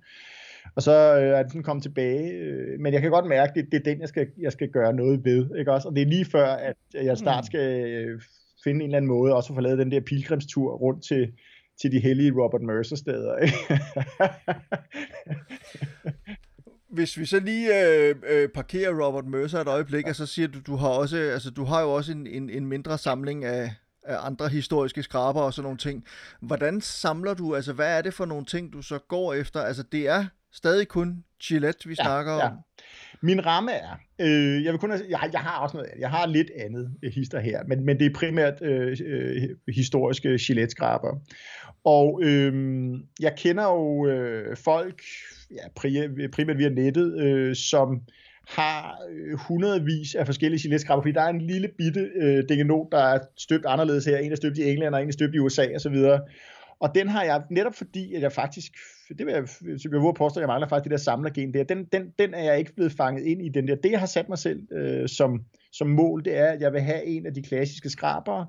[0.76, 2.32] og så øh, er den kommet tilbage.
[2.32, 4.70] Øh, men jeg kan godt mærke, at det, det er den, jeg skal, jeg skal
[4.70, 5.58] gøre noget ved.
[5.60, 5.88] Ikke også?
[5.88, 8.22] Og det er lige før, at jeg snart skal øh,
[8.64, 11.32] finde en eller anden måde, også at få lavet den der pilgrimstur rundt til,
[11.82, 13.36] til de hellige Robert Mercer-steder.
[16.96, 20.60] Hvis vi så lige øh, øh, parkerer Robert Mercer et øjeblik, og så siger du,
[20.68, 23.74] du har også, altså du har jo også en, en, en mindre samling af,
[24.04, 26.06] af andre historiske skraber og sådan nogle ting.
[26.42, 29.62] Hvordan samler du, altså hvad er det for nogle ting, du så går efter?
[29.62, 32.48] Altså det er stadig kun Gillette, vi ja, snakker ja.
[32.48, 32.58] om.
[33.22, 36.52] Min ramme er, øh, jeg, vil kun, jeg, jeg har også noget jeg har lidt
[36.60, 41.20] andet hister her, men, men det er primært øh, øh, historiske Gillette-skraber.
[41.84, 45.02] Og øh, jeg kender jo øh, folk,
[45.52, 45.68] ja,
[46.32, 48.02] primært via nettet, øh, som
[48.48, 53.04] har øh, hundredvis af forskellige Gillette-skraber, fordi der er en lille bitte øh, dingenot, der
[53.04, 54.18] er støbt anderledes her.
[54.18, 55.96] En er støbt i England, og en er støbt i USA osv.
[56.80, 58.72] Og den har jeg, netop fordi, at jeg faktisk,
[59.18, 59.48] det vil jeg,
[59.84, 62.44] jeg vil påstå, at jeg mangler faktisk det der samlergen der, den, den, den er
[62.44, 63.76] jeg ikke blevet fanget ind i den der.
[63.76, 66.82] Det, jeg har sat mig selv øh, som, som mål, det er, at jeg vil
[66.82, 68.48] have en af de klassiske skrabere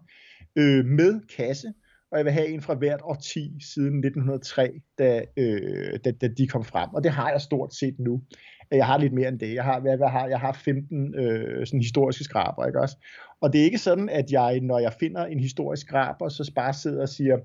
[0.56, 1.72] øh, med kasse,
[2.10, 6.46] og jeg vil have en fra hvert årti siden 1903, da, øh, da, da de
[6.46, 6.90] kom frem.
[6.94, 8.22] Og det har jeg stort set nu.
[8.70, 9.54] Jeg har lidt mere end det.
[9.54, 12.96] Jeg har, hvad, hvad har, jeg har 15 øh, sådan historiske skraber, ikke også?
[13.40, 16.72] Og det er ikke sådan, at jeg, når jeg finder en historisk skraber, så bare
[16.72, 17.36] sidder og siger,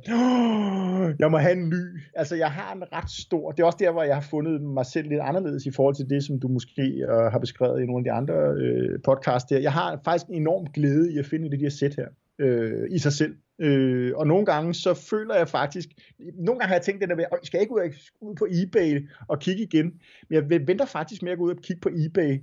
[1.19, 1.83] jeg må have en ny.
[2.15, 4.85] Altså, jeg har en ret stor, det er også der, hvor jeg har fundet mig
[4.85, 7.99] selv lidt anderledes i forhold til det, som du måske øh, har beskrevet i nogle
[7.99, 9.59] af de andre øh, podcasts der.
[9.59, 12.07] Jeg har faktisk en enorm glæde i at finde det, de har sæt her
[12.39, 13.35] øh, i sig selv.
[13.59, 15.89] Øh, og nogle gange så føler jeg faktisk,
[16.19, 19.09] nogle gange har jeg tænkt det der ved, skal jeg ikke ud, ud på eBay
[19.27, 19.85] og kigge igen?
[20.29, 22.37] Men jeg venter faktisk med at gå ud og kigge på eBay,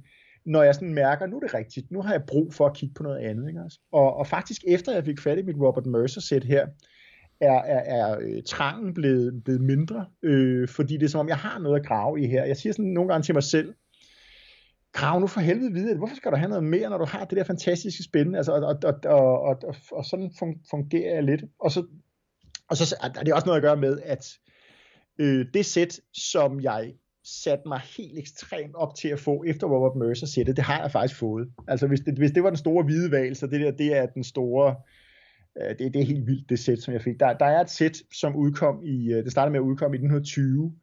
[0.47, 2.95] når jeg sådan mærker, nu er det rigtigt, nu har jeg brug for at kigge
[2.95, 3.49] på noget andet.
[3.49, 3.61] Ikke?
[3.93, 6.66] Og, og faktisk efter jeg fik fat i mit Robert Mercer-sæt her,
[7.41, 11.37] er, er, er øh, trangen blevet, blevet mindre, øh, fordi det er som om, jeg
[11.37, 12.45] har noget at grave i her.
[12.45, 13.75] Jeg siger sådan nogle gange til mig selv,
[14.95, 15.97] grav nu for helvede videre.
[15.97, 18.39] Hvorfor skal du have noget mere, når du har det der fantastiske spændende?
[18.39, 20.31] Altså, og, og, og, og, og, og sådan
[20.71, 21.45] fungerer jeg lidt.
[21.59, 21.87] Og så,
[22.71, 24.39] og så er det også noget at gøre med, at
[25.19, 26.95] øh, det sæt, som jeg
[27.25, 30.91] satte mig helt ekstremt op til at få efter Robert Mercer sættet, det har jeg
[30.91, 31.49] faktisk fået.
[31.69, 34.07] Altså hvis det, hvis det var den store hvide valg, så det der, det er
[34.07, 34.75] den store,
[35.62, 37.21] øh, det, det er helt vildt det sæt, som jeg fik.
[37.21, 40.01] Der, der er et sæt, som udkom i, øh, det startede med at udkomme i
[40.01, 40.75] 1920,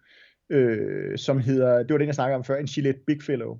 [0.50, 3.58] øh, som hedder, det var den jeg snakkede om før, en Gillette Big Fellow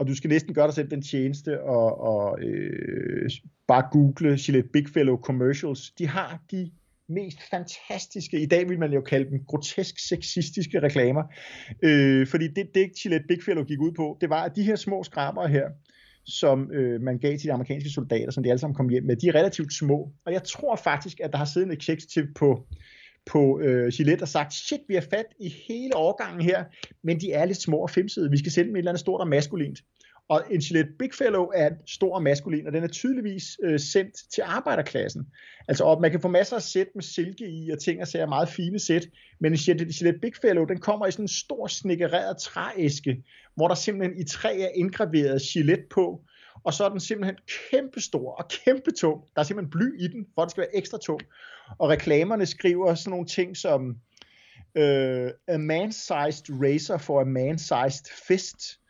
[0.00, 3.30] og du skal næsten gøre dig selv den tjeneste og, og øh,
[3.68, 5.90] bare google Gillette Big Fellow commercials.
[5.90, 6.70] De har de
[7.08, 11.22] mest fantastiske, i dag vil man jo kalde dem grotesk sexistiske reklamer,
[11.82, 14.76] øh, fordi det, det Gillette Big Fellow gik ud på, det var, at de her
[14.76, 15.68] små skraber her,
[16.24, 19.16] som øh, man gav til de amerikanske soldater, som de alle sammen kom hjem med,
[19.16, 22.66] de er relativt små, og jeg tror faktisk, at der har siddet en executive på
[23.26, 26.64] på øh, Gillette og sagt, shit, vi har fat i hele årgangen her,
[27.02, 28.30] men de er lidt små og femsede.
[28.30, 29.78] Vi skal sende dem et eller andet stort og maskulint.
[30.28, 34.14] Og en Gillette Big Fellow er stor og maskulin, og den er tydeligvis øh, sendt
[34.34, 35.26] til arbejderklassen.
[35.68, 38.26] Altså, og man kan få masser af sæt med silke i, og ting og sager
[38.26, 39.06] meget fine sæt,
[39.40, 43.22] men en Gillette Big Fellow, den kommer i sådan en stor snikkereret trææske,
[43.54, 46.24] hvor der simpelthen i træ er indgraveret Gillette på,
[46.64, 47.36] og så er den simpelthen
[47.70, 49.22] kæmpestor og kæmpe tung.
[49.34, 51.20] Der er simpelthen bly i den, for det skal være ekstra tung.
[51.78, 53.96] Og reklamerne skriver sådan nogle ting som,
[54.74, 58.80] uh, a man-sized razor for a man-sized fist.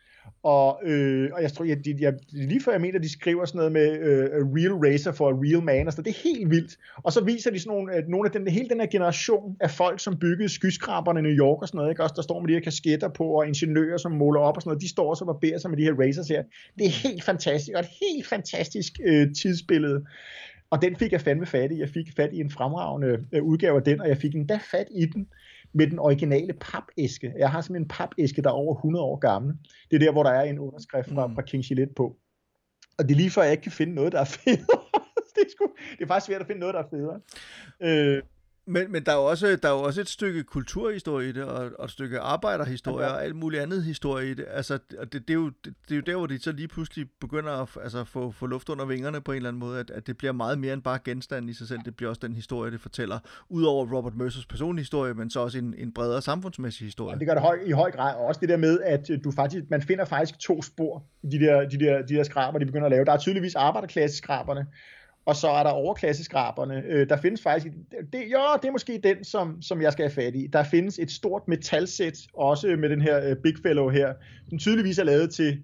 [0.43, 3.59] Og, øh, og jeg tror, jeg, jeg, jeg, lige før jeg mener, de skriver sådan
[3.59, 6.51] noget med øh, a real racer for a real man, og altså det er helt
[6.51, 6.77] vildt.
[6.97, 9.71] Og så viser de sådan nogle, at nogle af den, hele den her generation af
[9.71, 12.03] folk, som byggede skyskraberne i New York og sådan noget, ikke?
[12.03, 14.69] også der står med de her kasketter på, og ingeniører, som måler op og sådan
[14.69, 16.43] noget, de står også og barberer sig med de her racers her.
[16.79, 20.05] Det er helt fantastisk, og et helt fantastisk øh, tidsbillede.
[20.71, 21.79] Og den fik jeg fandme fat i.
[21.79, 24.87] Jeg fik fat i en fremragende øh, udgave af den, og jeg fik endda fat
[24.91, 25.27] i den
[25.73, 27.33] med den originale papæske.
[27.39, 29.55] Jeg har simpelthen en papæske, der er over 100 år gammel.
[29.91, 31.35] Det er der, hvor der er en underskrift fra, mm.
[31.35, 32.17] fra King Gillette på.
[32.99, 34.81] Og det er lige før, jeg ikke kan finde noget, der er federe.
[35.35, 37.21] det, er sgu, det er faktisk svært at finde noget, der er federe.
[37.83, 38.23] Øh,
[38.67, 41.45] men, men der, er jo også, der er jo også et stykke kulturhistorie i det,
[41.45, 43.15] og, og et stykke arbejderhistorie, okay.
[43.15, 44.47] og alt muligt andet historie i det.
[44.51, 47.07] Altså, det, det, er jo, det, det er jo der, hvor de så lige pludselig
[47.21, 50.07] begynder at altså, få, få luft under vingerne på en eller anden måde, at, at
[50.07, 51.81] det bliver meget mere end bare genstand i sig selv.
[51.85, 53.19] Det bliver også den historie, det fortæller.
[53.49, 57.15] Udover Robert Mercers personlige historie, men så også en, en bredere samfundsmæssig historie.
[57.15, 58.15] Ja, det gør det høj, i høj grad.
[58.15, 61.39] Og også det der med, at du faktisk, man finder faktisk to spor i de
[61.39, 63.05] der, de der, de der skraber, de begynder at lave.
[63.05, 64.67] Der er tydeligvis arbejderklasseskraberne,
[65.27, 66.83] og så er der overklasseskraberne.
[66.87, 67.75] Øh, der findes faktisk,
[68.13, 70.47] det, jo, det er måske den, som, som jeg skal have fat i.
[70.53, 74.13] Der findes et stort metalsæt, også med den her øh, Big Fellow her,
[74.49, 75.63] som tydeligvis er lavet til,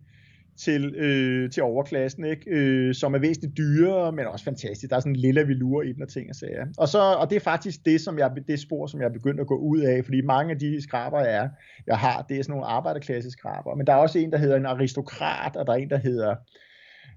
[0.57, 2.51] til, øh, til overklassen, ikke?
[2.51, 4.91] Øh, som er væsentligt dyrere, men også fantastisk.
[4.91, 6.67] Der er sådan en lille velur i den og ting og sager.
[6.79, 9.41] Og, så, og det er faktisk det, som jeg, det spor, som jeg er begyndt
[9.41, 11.49] at gå ud af, fordi mange af de skraber, jeg, er,
[11.87, 13.75] jeg har, det er sådan nogle arbejderklasseskraber.
[13.75, 16.35] Men der er også en, der hedder en aristokrat, og der er en, der hedder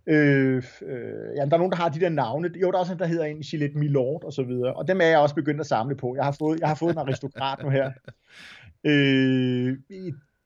[0.10, 2.52] Øh, øh, ja, der er nogen, der har de der navne.
[2.62, 4.74] Jo, der er også en, der hedder en Gillette Milord og så videre.
[4.74, 6.16] Og dem er jeg også begyndt at samle på.
[6.16, 7.92] Jeg har fået, jeg har fået en aristokrat nu her.
[8.84, 9.78] Øh,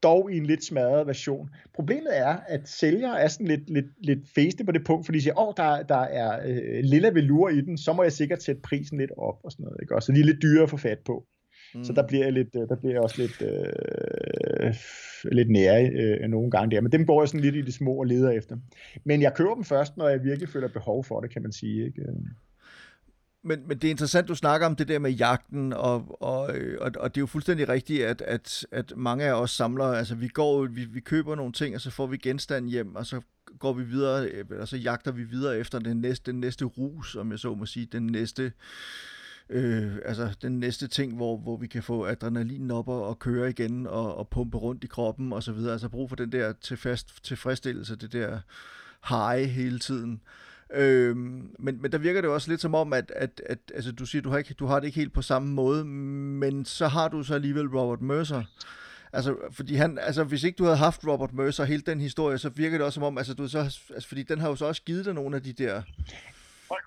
[0.04, 1.50] dog i en lidt smadret version.
[1.76, 5.24] Problemet er, at sælgere er sådan lidt, lidt, lidt fæste på det punkt, fordi de
[5.24, 8.44] siger, åh, oh, der, der er øh, lille velur i den, så må jeg sikkert
[8.44, 9.78] sætte prisen lidt op og sådan noget.
[9.82, 9.96] Ikke?
[9.96, 11.26] Og så de er lidt dyre at få fat på.
[11.76, 11.84] Mm.
[11.84, 13.74] Så der bliver, jeg lidt, øh, der bliver jeg også lidt, øh,
[14.64, 14.76] Øh,
[15.32, 16.82] lidt nære øh, nogle gange der.
[16.82, 18.58] Men dem går jeg sådan lidt i det små og leder efter.
[19.04, 21.86] Men jeg køber dem først, når jeg virkelig føler behov for det, kan man sige.
[21.86, 22.02] Ikke?
[23.46, 26.42] Men, men det er interessant, du snakker om det der med jagten, og, og,
[26.80, 30.16] og, og det er jo fuldstændig rigtigt, at, at, at mange af os samler, altså
[30.16, 33.22] vi går, vi, vi køber nogle ting, og så får vi genstand hjem, og så
[33.60, 34.30] går vi videre,
[34.60, 37.66] og så jagter vi videre efter den næste, den næste rus, om jeg så må
[37.66, 38.52] sige, den næste, øh,
[39.50, 43.50] øh, altså den næste ting, hvor, hvor vi kan få adrenalin op og, og køre
[43.50, 45.72] igen og, og pumpe rundt i kroppen og så videre.
[45.72, 48.40] Altså brug for den der tilfast, tilfredsstillelse, det der
[49.10, 50.22] high hele tiden.
[50.74, 54.06] Øh, men, men der virker det også lidt som om, at, at, at altså, du
[54.06, 57.08] siger, du har, ikke, du har det ikke helt på samme måde, men så har
[57.08, 58.44] du så alligevel Robert Mercer.
[59.14, 62.50] Altså, fordi han, altså, hvis ikke du havde haft Robert Mercer hele den historie, så
[62.50, 64.82] virker det også som om, altså, du så, altså, fordi den har jo så også
[64.86, 65.82] givet dig nogle af de der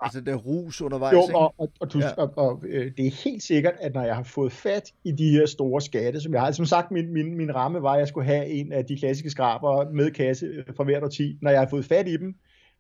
[0.01, 2.11] Altså der rus undervejs, Jo, og, og, og, du, ja.
[2.11, 5.31] og, og øh, det er helt sikkert, at når jeg har fået fat i de
[5.31, 8.09] her store skatte, som jeg har, som sagt, min, min, min ramme var, at jeg
[8.09, 11.39] skulle have en af de klassiske skraber med kasse fra hvert årti.
[11.43, 12.35] Når jeg har fået fat i dem,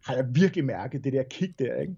[0.04, 1.94] har jeg virkelig mærket det der kick der, ikke?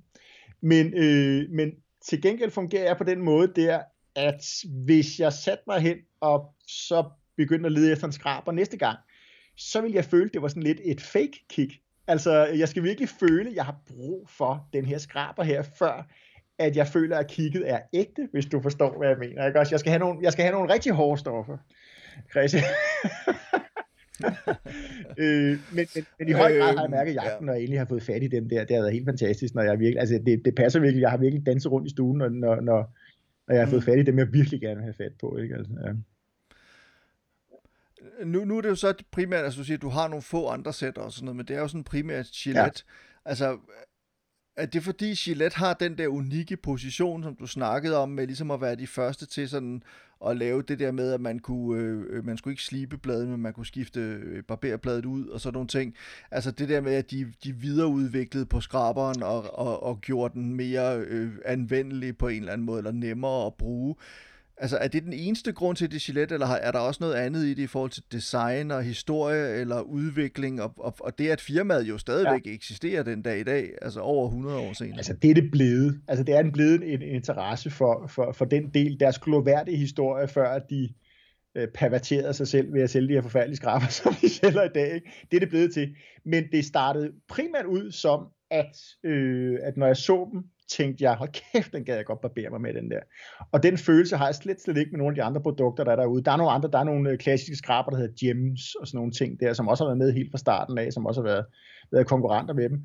[0.60, 1.70] Men, øh, men
[2.04, 3.80] til gengæld fungerer jeg på den måde der,
[4.14, 4.44] at
[4.84, 7.04] hvis jeg satte mig hen og så
[7.36, 8.98] begyndte at lede efter en skraber næste gang,
[9.56, 11.72] så ville jeg føle, at det var sådan lidt et fake kick.
[12.08, 16.06] Altså, jeg skal virkelig føle, at jeg har brug for den her skraber her, før
[16.58, 19.46] at jeg føler, at kigget er ægte, hvis du forstår, hvad jeg mener.
[19.46, 19.60] Ikke?
[19.60, 21.56] Også, jeg, skal have nogle, jeg skal have nogle rigtig hårde stoffer.
[22.30, 22.62] Christian.
[25.18, 27.86] øh, men, men, men, i høj grad har jeg mærket jagten, når jeg egentlig har
[27.86, 28.64] fået fat i dem der.
[28.64, 31.18] Det har været helt fantastisk, når jeg virkelig, altså det, det passer virkelig, jeg har
[31.18, 32.94] virkelig danset rundt i stuen, når, når, når,
[33.48, 33.92] når jeg har fået mm.
[33.92, 35.36] fat i dem, jeg virkelig gerne vil have fat på.
[35.36, 35.54] Ikke?
[35.54, 35.92] Altså, ja
[38.24, 40.48] nu, nu er det jo så primært, altså du siger, at du har nogle få
[40.48, 42.82] andre sætter og sådan noget, men det er jo sådan primært Gillette.
[42.86, 43.30] Ja.
[43.30, 43.58] Altså,
[44.56, 48.50] er det fordi Gillette har den der unikke position, som du snakkede om, med ligesom
[48.50, 49.82] at være de første til sådan
[50.26, 53.40] at lave det der med, at man kunne, øh, man skulle ikke slibe bladet, men
[53.40, 55.94] man kunne skifte øh, barberbladet ud og sådan nogle ting.
[56.30, 60.54] Altså det der med, at de, de videreudviklede på skraberen og, og, og gjorde den
[60.54, 63.94] mere øh, anvendelig på en eller anden måde, eller nemmere at bruge.
[64.60, 67.44] Altså, er det den eneste grund til det Gillette, eller er der også noget andet
[67.44, 71.40] i det i forhold til design og historie eller udvikling, og, og, og det, at
[71.40, 72.50] firmaet jo stadigvæk ja.
[72.50, 74.96] eksisterer den dag i dag, altså over 100 år senere?
[74.96, 76.00] Altså, det er det blevet.
[76.08, 79.76] Altså, det er en blevet en, en interesse for, for, for den del, deres gloværdige
[79.76, 80.88] historie, før de
[81.56, 84.72] øh, perverterede sig selv ved at sælge de her forfærdelige skrabber, som de sælger i
[84.74, 84.94] dag.
[84.94, 85.10] Ikke?
[85.30, 85.94] Det er det blevet til.
[86.24, 91.14] Men det startede primært ud som at, øh, at når jeg så dem, tænkte jeg,
[91.14, 93.00] hold kæft, den gad jeg godt barbere mig med den der.
[93.52, 95.92] Og den følelse har jeg slet, slet ikke med nogle af de andre produkter, der
[95.92, 96.24] er derude.
[96.24, 98.98] Der er nogle andre, der er nogle øh, klassiske skraber, der hedder Gems og sådan
[98.98, 101.28] nogle ting der, som også har været med helt fra starten af, som også har
[101.28, 101.44] været,
[101.92, 102.84] været konkurrenter med dem.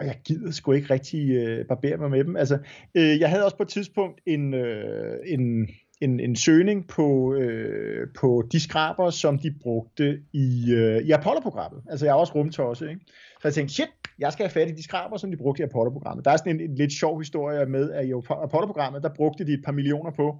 [0.00, 2.36] Og jeg gider sgu ikke rigtig øh, barbere mig med dem.
[2.36, 2.58] Altså,
[2.94, 5.68] øh, jeg havde også på et tidspunkt en, øh, en,
[6.00, 11.82] en, en søgning på, øh, på de skraber, som de brugte i, øh, i Apollo-programmet.
[11.90, 13.00] Altså jeg er også rumtosse, ikke?
[13.40, 13.88] Så jeg tænkte, shit,
[14.18, 16.24] jeg skal have fat i de skraber, som de brugte i Apollo-programmet.
[16.24, 19.52] Der er sådan en, en lidt sjov historie med, at i Apollo-programmet, der brugte de
[19.52, 20.36] et par millioner på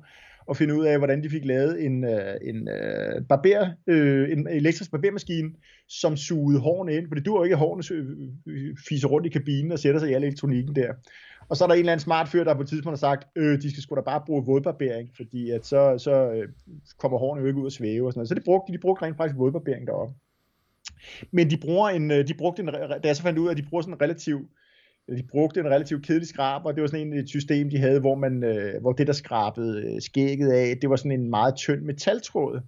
[0.51, 4.48] at finde ud af, hvordan de fik lavet en, øh, en, øh, barber, øh, en
[4.48, 5.51] elektrisk barbermaskine,
[5.89, 7.82] som sugede hårene ind, for det duer ikke, at hårene
[8.89, 10.93] fiser rundt i kabinen og sætter sig i al elektronikken der.
[11.48, 13.28] Og så er der en eller anden smart fyr, der på et tidspunkt har sagt,
[13.36, 16.44] øh, de skal sgu da bare bruge vådbarbering, fordi at så, så
[16.98, 18.28] kommer hårene jo ikke ud og svæve og sådan noget.
[18.28, 20.14] Så det brugte, de brugte rent faktisk vådbarbering deroppe.
[21.31, 23.56] Men de bruger en, øh, de brugte en, da jeg så fandt ud af, at
[23.56, 24.48] de bruger sådan en relativ
[25.09, 28.01] de brugte en relativt kedelig skrab, og det var sådan en, et system, de havde,
[28.01, 31.56] hvor, man, øh, hvor det, der skrabede øh, skægget af, det var sådan en meget
[31.56, 32.60] tynd metaltråd.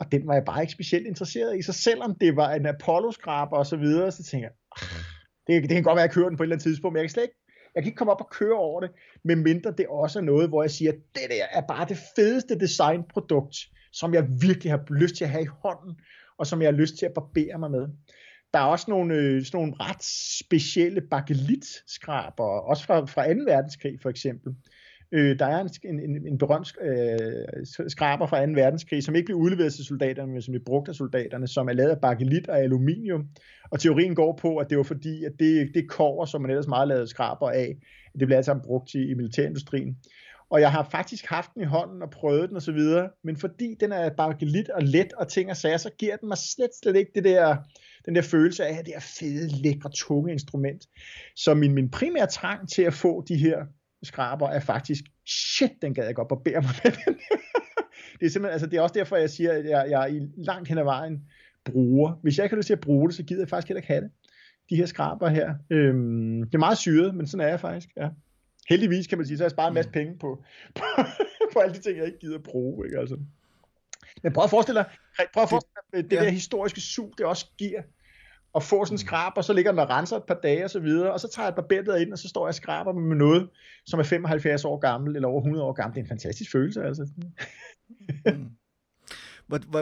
[0.00, 1.62] Og den var jeg bare ikke specielt interesseret i.
[1.62, 5.04] Så selvom det var en Apollo-skraber og så videre, så tænker jeg, ah,
[5.46, 6.98] det, det kan godt være, at jeg kører den på et eller andet tidspunkt, men
[6.98, 7.38] jeg kan slet ikke,
[7.74, 8.90] jeg kan ikke komme op og køre over det,
[9.24, 13.56] medmindre det også er noget, hvor jeg siger, det der er bare det fedeste designprodukt,
[13.92, 15.94] som jeg virkelig har lyst til at have i hånden,
[16.38, 17.88] og som jeg har lyst til at barbere mig med.
[18.54, 20.04] Der er også nogle, øh, sådan nogle ret
[20.40, 23.40] specielle bakelitskraber, også fra, fra 2.
[23.46, 24.54] verdenskrig for eksempel.
[25.12, 28.52] Øh, der er en, en, en berømt øh, skraber fra 2.
[28.52, 31.72] verdenskrig, som ikke blev udleveret til soldaterne, men som blev brugt af soldaterne, som er
[31.72, 33.28] lavet af bakelit og aluminium.
[33.70, 36.68] Og teorien går på, at det var fordi, at det, det kover, som man ellers
[36.68, 37.76] meget lavede skraber af,
[38.18, 39.96] det blev altså brugt i, i militærindustrien.
[40.50, 43.36] Og jeg har faktisk haft den i hånden og prøvet den og så videre, men
[43.36, 46.70] fordi den er bakelit og let og ting og sager, så giver den mig slet,
[46.82, 47.56] slet ikke det der
[48.06, 50.86] den der følelse af, at det er fede, lækre, tunge instrument.
[51.36, 53.64] Så min, min primære trang til at få de her
[54.02, 57.14] skraber er faktisk, shit, den gad jeg godt barbere mig med den.
[58.20, 60.68] det er simpelthen, altså det er også derfor, jeg siger, at jeg, jeg i langt
[60.68, 61.22] hen ad vejen
[61.64, 62.12] bruger.
[62.22, 63.92] Hvis jeg ikke har lyst til at bruge det, så gider jeg faktisk heller ikke
[63.92, 64.10] have det.
[64.70, 65.54] De her skraber her.
[65.70, 68.08] Øhm, det er meget syret, men sådan er jeg faktisk, ja.
[68.68, 70.42] Heldigvis kan man sige, så har jeg sparet en masse penge på,
[70.76, 70.82] på,
[71.52, 72.86] på alle de ting, jeg ikke gider at bruge.
[72.86, 72.98] Ikke?
[72.98, 73.18] Altså.
[74.22, 74.90] Men prøv at forestille dig,
[75.34, 76.24] prøv at forestille dig det, det ja.
[76.24, 77.82] der historiske sug, det også giver
[78.52, 80.70] og få sådan en skrab, og så ligger den og renser et par dage og
[80.70, 82.92] så videre, og så tager jeg et billeder ind, og så står jeg og skraber
[82.92, 83.48] med noget,
[83.86, 85.94] som er 75 år gammel, eller over 100 år gammel.
[85.94, 87.08] Det er en fantastisk følelse, altså.
[88.26, 88.50] mm.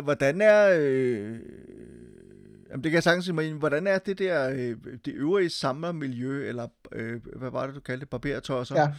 [0.04, 0.76] Hvordan er...
[0.78, 1.40] Øh,
[2.70, 6.68] jamen det kan jeg sagtens sige hvordan er det der, øh, det øvrige samlermiljø, eller
[6.92, 8.80] øh, hvad var det, du kaldte det, barbertosser?
[8.80, 8.92] Ja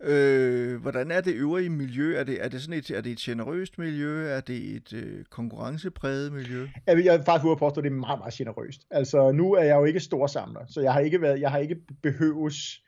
[0.00, 2.16] Øh, hvordan er det øvrige miljø?
[2.16, 4.28] Er det, er det sådan et, er det et generøst miljø?
[4.28, 6.68] Er det et øh, konkurrencepræget miljø?
[6.86, 8.80] Jeg, jeg er faktisk ude at påstå, at det er meget, meget generøst.
[8.90, 11.58] Altså, nu er jeg jo ikke stor samler, så jeg har ikke, været, jeg har
[11.58, 12.82] ikke behøves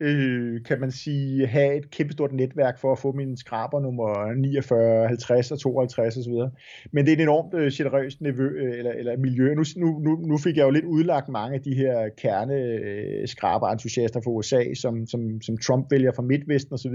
[0.00, 5.08] øh, kan man sige, have et kæmpestort netværk for at få mine skraber nummer 49,
[5.08, 6.32] 50 og 52 osv.
[6.92, 9.54] Men det er et enormt øh, generøst niveau, øh, eller, eller miljø.
[9.54, 13.68] Nu, nu, nu fik jeg jo lidt udlagt mange af de her kerne øh, skraber
[13.68, 16.94] entusiaster fra USA, som, som, som Trump vælger fra Midtvesten osv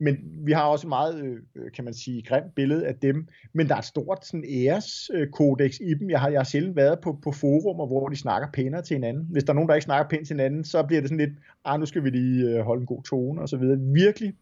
[0.00, 0.16] men
[0.46, 3.78] vi har også meget, øh, kan man sige, grimt billede af dem, men der er
[3.78, 6.10] et stort sådan, æreskodex i dem.
[6.10, 9.26] Jeg har, jeg har sjældent været på, på forumer, hvor de snakker pænere til hinanden.
[9.30, 11.38] Hvis der er nogen, der ikke snakker pænt til hinanden, så bliver det sådan lidt,
[11.64, 13.78] ah, nu skal vi lige øh, holde en god tone og så videre.
[13.94, 14.34] Virkelig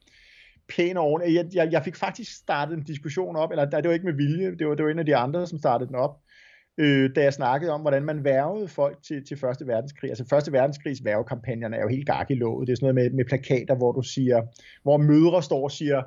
[0.77, 4.07] pæn og jeg, jeg, jeg fik faktisk startet en diskussion op, eller det var ikke
[4.07, 6.21] med vilje, det var, det var en af de andre, som startede den op,
[6.79, 10.11] øh, da jeg snakkede om, hvordan man værvede folk til, til Første Verdenskrig.
[10.11, 12.67] Altså Første Verdenskrigs værvekampagnerne er jo helt gak i låget.
[12.67, 14.43] Det er sådan noget med, med plakater, hvor du siger,
[14.83, 16.03] hvor mødre står og siger,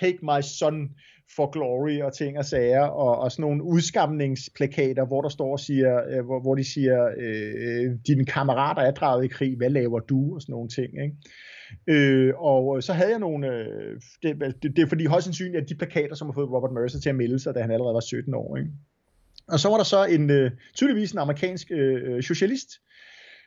[0.00, 0.88] take my son
[1.36, 5.60] for glory og ting og sager, og, og sådan nogle udskamningsplakater, hvor der står og
[5.60, 9.98] siger, øh, hvor, hvor de siger, øh, dine kammerater er draget i krig, hvad laver
[9.98, 11.16] du, og sådan nogle ting, ikke?
[11.86, 15.62] Øh, og øh, så havde jeg nogle, øh, det, det, det er fordi højst sandsynligt,
[15.62, 17.94] at de plakater, som har fået Robert Mercer til at melde sig, da han allerede
[17.94, 18.70] var 17 år, ikke?
[19.48, 22.68] Og så var der så en, øh, tydeligvis en amerikansk øh, øh socialist,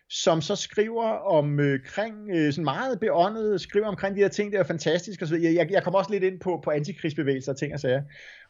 [0.10, 4.52] som så skriver om øh, kring, øh, sådan meget beåndet, skriver omkring de her ting,
[4.52, 5.22] det er fantastisk.
[5.22, 7.80] Og så jeg, jeg, jeg kommer også lidt ind på, på antikrigsbevægelser og ting og
[7.80, 8.02] sager.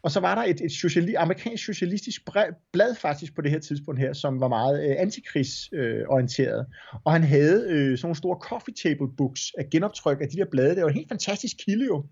[0.03, 2.21] Og så var der et, et sociali, amerikansk socialistisk
[2.73, 6.59] blad faktisk på det her tidspunkt her, som var meget øh, antikrigsorienteret.
[6.59, 10.37] Øh, og han havde øh, sådan nogle store coffee table books af genoptryk af de
[10.37, 10.75] der blade.
[10.75, 12.05] Det var en helt fantastisk kilde jo.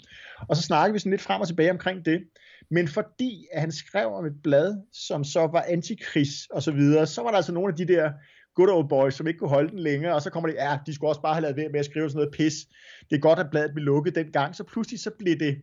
[0.49, 2.21] Og så snakkede vi sådan lidt frem og tilbage omkring det.
[2.71, 7.07] Men fordi at han skrev om et blad, som så var antikrigs og så videre,
[7.07, 8.11] så var der altså nogle af de der
[8.55, 10.93] good old boys, som ikke kunne holde den længere, og så kommer det, ja, de
[10.93, 12.53] skulle også bare have lavet ved med at skrive sådan noget pis.
[13.09, 15.61] Det er godt, at bladet blev lukket dengang, så pludselig så blev det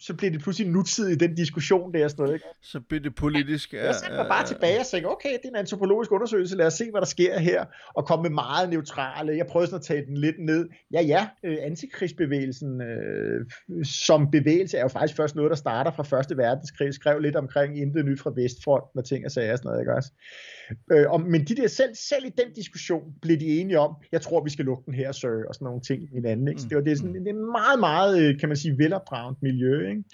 [0.00, 2.08] så bliver det pludselig nutid i den diskussion der.
[2.08, 2.46] Sådan noget, ikke?
[2.62, 3.72] Så bliver det politisk.
[3.72, 6.66] Ja, jeg satte mig bare tilbage og tænkte, okay, det er en antropologisk undersøgelse, lad
[6.66, 7.64] os se, hvad der sker her,
[7.94, 9.36] og komme med meget neutrale.
[9.36, 10.68] Jeg prøvede sådan at tage den lidt ned.
[10.92, 13.46] Ja, ja, øh, antikrigsbevægelsen øh,
[13.84, 16.94] som bevægelse er jo faktisk først noget, der starter fra Første Verdenskrig.
[16.94, 19.94] Skrev lidt omkring intet nyt fra Vestfront, med ting og sager og sådan noget, ikke
[19.94, 20.12] også?
[20.92, 24.20] Øh, og, men de der, selv, selv i den diskussion blev de enige om, jeg
[24.20, 26.48] tror, vi skal lukke den her, sir, og sådan nogle ting hinanden.
[26.48, 26.60] Ikke?
[26.60, 29.42] Så det, var, det, er sådan, det er meget, meget, øh, kan man sige, velopdragent
[29.42, 29.89] miljø.
[29.90, 30.04] Ikke?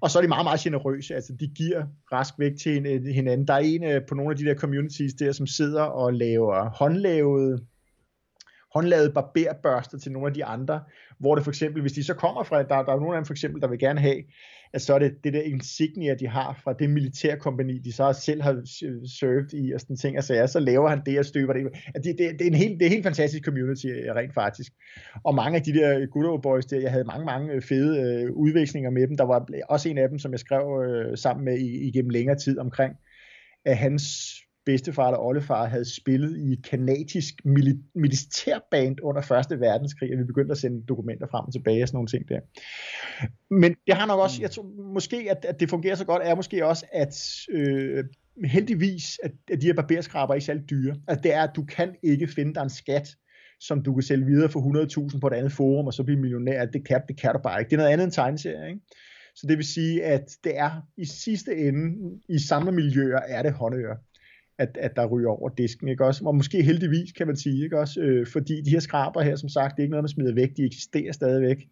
[0.00, 1.14] Og så er de meget, meget generøse.
[1.14, 2.72] Altså, de giver rask væk til
[3.14, 3.46] hinanden.
[3.46, 6.70] Der er en øh, på nogle af de der communities der, som sidder og laver
[6.70, 7.66] håndlavede
[8.74, 10.80] håndlavede barberbørster til nogle af de andre,
[11.18, 13.26] hvor det for eksempel, hvis de så kommer fra, der, der er nogle af dem
[13.26, 14.22] for eksempel, der vil gerne have,
[14.72, 18.42] at så er det det der insignia, de har fra det militærkompani, de så selv
[18.42, 18.62] har
[19.20, 21.62] served i, og sådan ting, og ja, så laver han det og støber det.
[21.94, 24.72] Det, det, det, er en helt, det er en helt fantastisk community, øh, rent faktisk.
[25.24, 27.62] Og mange af de der øh, good old boys der, jeg havde mange, mange øh,
[27.62, 29.16] fede øh, udvekslinger med dem.
[29.16, 32.58] Der var også en af dem, som jeg skrev øh, sammen med igennem længere tid
[32.58, 32.94] omkring,
[33.64, 34.02] at hans
[34.66, 37.34] bedstefar eller oldefar havde spillet i et kanatisk
[37.94, 39.60] militærband under 1.
[39.60, 42.40] verdenskrig, og vi begyndte at sende dokumenter frem og tilbage og sådan nogle ting der.
[43.50, 46.34] Men det har nok også, jeg tror måske, at, at det fungerer så godt, er
[46.34, 47.16] måske også, at
[47.50, 48.04] øh,
[48.44, 50.96] heldigvis, at, at de her barberskraber er ikke særlig dyre.
[51.08, 53.08] Altså det er, at du kan ikke finde dig en skat,
[53.60, 54.60] som du kan sælge videre for
[55.12, 56.64] 100.000 på et andet forum, og så blive millionær.
[56.64, 57.70] Det kan, det kan du bare ikke.
[57.70, 58.80] Det er noget andet end tegneserie, ikke?
[59.34, 63.52] Så det vil sige, at det er i sidste ende, i samme miljøer, er det
[63.52, 63.96] håndører
[64.58, 66.24] at, at der ryger over disken, ikke også?
[66.24, 68.00] Og måske heldigvis, kan man sige, ikke også?
[68.00, 70.56] Øh, fordi de her skraber her, som sagt, det er ikke noget, man smider væk,
[70.56, 71.68] de eksisterer stadigvæk.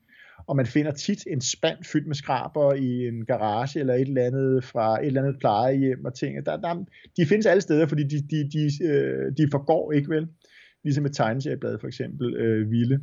[0.47, 4.25] Og man finder tit en spand fyldt med skraber i en garage eller et eller
[4.25, 6.47] andet fra et eller andet plejehjem og ting.
[6.47, 6.85] Der, der,
[7.17, 10.29] de findes alle steder, fordi de, de, de, øh, de forgår ikke vel.
[10.85, 13.01] Ligesom et tegneserieblad for eksempel, øh, Ville.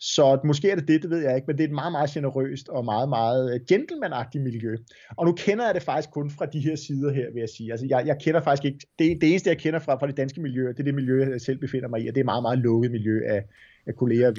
[0.00, 2.10] Så måske er det det, det ved jeg ikke, men det er et meget, meget
[2.10, 4.76] generøst og meget, meget øh, gentlemanagtigt miljø.
[5.16, 7.70] Og nu kender jeg det faktisk kun fra de her sider her, vil jeg sige.
[7.70, 10.40] Altså, jeg, jeg kender faktisk ikke, det, det eneste, jeg kender fra, fra det danske
[10.40, 12.58] miljø, det er det miljø, jeg selv befinder mig i, og det er meget, meget
[12.58, 13.44] lukket miljø af,
[13.86, 14.32] af kolleger.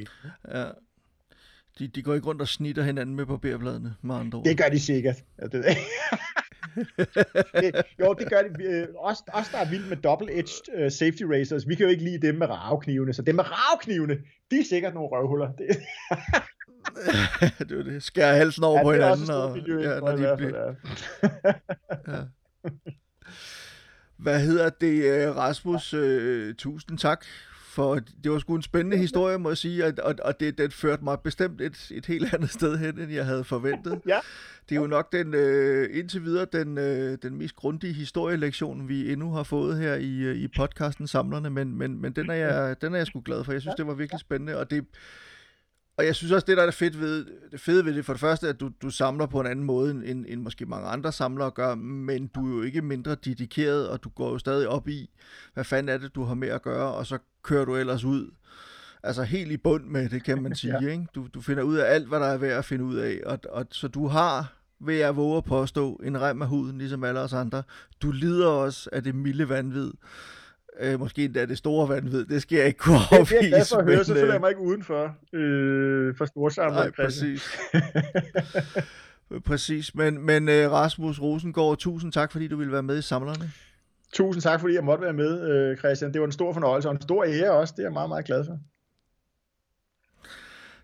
[0.54, 0.66] Ja.
[1.80, 4.46] De, de går ikke rundt og snitter hinanden med barberbladene, med andre ord.
[4.46, 5.24] Det gør de sikkert.
[5.42, 5.66] Ja, det,
[7.62, 8.64] det, jo, det gør de.
[8.64, 12.04] Øh, os, os, der er vildt med double-edged uh, safety razors, vi kan jo ikke
[12.04, 13.14] lide dem med ravknivene.
[13.14, 14.18] Så dem med ravknivene,
[14.52, 15.52] de er sikkert nogle røvhuller.
[15.52, 15.68] Det.
[17.70, 18.04] det er det.
[18.04, 19.30] Skærer halsen over ja, på hinanden.
[19.32, 20.66] Og, miljø, ja, når de bliver...
[22.14, 22.22] ja.
[24.18, 25.94] Hvad hedder det, øh, Rasmus?
[25.94, 27.26] Uh, tusind tak
[27.80, 30.74] for det var sgu en spændende historie, må jeg sige, og, og, og det, det
[30.74, 34.02] førte mig bestemt et, et helt andet sted hen, end jeg havde forventet.
[34.08, 34.20] ja.
[34.70, 39.12] Det er jo nok den, øh, indtil videre den, øh, den mest grundige historielektion, vi
[39.12, 42.82] endnu har fået her i, øh, i podcasten Samlerne, men, men, men den, er jeg,
[42.82, 43.52] den er jeg sgu glad for.
[43.52, 44.86] Jeg synes, det var virkelig spændende, og det,
[45.98, 48.20] og jeg synes også, det der er fedt ved, det fede ved det, for det
[48.20, 51.52] første, at du, du samler på en anden måde, end, end måske mange andre samlere
[51.52, 55.10] gør, men du er jo ikke mindre dedikeret, og du går jo stadig op i,
[55.54, 57.18] hvad fanden er det, du har med at gøre, og så
[57.50, 58.32] kører du ellers ud.
[59.04, 60.78] Altså helt i bund med det, kan man sige.
[60.82, 60.92] ja.
[60.92, 61.08] ikke?
[61.16, 63.40] Du, du finder ud af alt, hvad der er værd at finde ud af, og,
[63.50, 67.20] og så du har vil jeg våge at påstå, en rem af huden, ligesom alle
[67.20, 67.64] os andre.
[68.02, 69.92] Du lider også af det milde vanvid.
[70.80, 73.36] Øh, måske endda det store vanvid, det skal jeg ikke kunne afvise.
[73.42, 76.26] Det er jeg for at høre, så føler jeg øh, mig ikke udenfor øh, for
[76.26, 76.76] storsamlet.
[76.76, 77.50] Nej, præcis.
[79.50, 83.52] præcis, men, men uh, Rasmus Rosengård, tusind tak, fordi du ville være med i Samlerne.
[84.14, 86.14] Tusind tak, fordi jeg måtte være med, øh, Christian.
[86.14, 87.74] Det var en stor fornøjelse, og en stor ære også.
[87.78, 88.58] Det er jeg meget, meget glad for.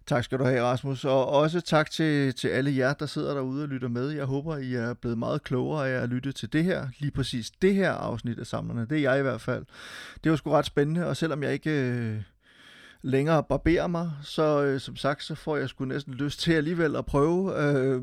[0.08, 1.06] Tak skal du have, Rasmus.
[1.06, 4.10] Og også tak til, til alle jer, der sidder derude og lytter med.
[4.10, 7.52] Jeg håber, I er blevet meget klogere af at lytte til det her, lige præcis
[7.52, 8.86] det her afsnit af Samlerne.
[8.90, 9.66] Det er jeg i hvert fald.
[10.24, 12.22] Det var sgu ret spændende, og selvom jeg ikke øh,
[13.02, 16.96] længere barberer mig, så øh, som sagt, så får jeg sgu næsten lyst til alligevel
[16.96, 17.62] at prøve.
[17.64, 18.02] Øh,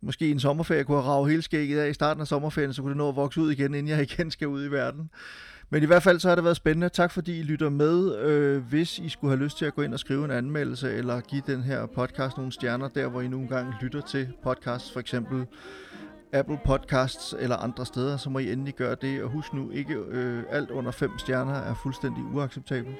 [0.00, 2.90] måske en sommerferie kunne jeg ravet hele skægget af i starten af sommerferien, så kunne
[2.90, 5.10] det nå at vokse ud igen, inden jeg igen skal ud i verden.
[5.70, 6.88] Men i hvert fald så har det været spændende.
[6.88, 8.18] Tak fordi I lytter med.
[8.18, 11.20] Øh, hvis I skulle have lyst til at gå ind og skrive en anmeldelse, eller
[11.20, 15.00] give den her podcast nogle stjerner, der hvor I nogle gange lytter til podcasts, for
[15.00, 15.46] eksempel
[16.32, 19.22] Apple Podcasts eller andre steder, så må I endelig gøre det.
[19.22, 22.96] Og husk nu, ikke øh, alt under fem stjerner er fuldstændig uacceptabelt.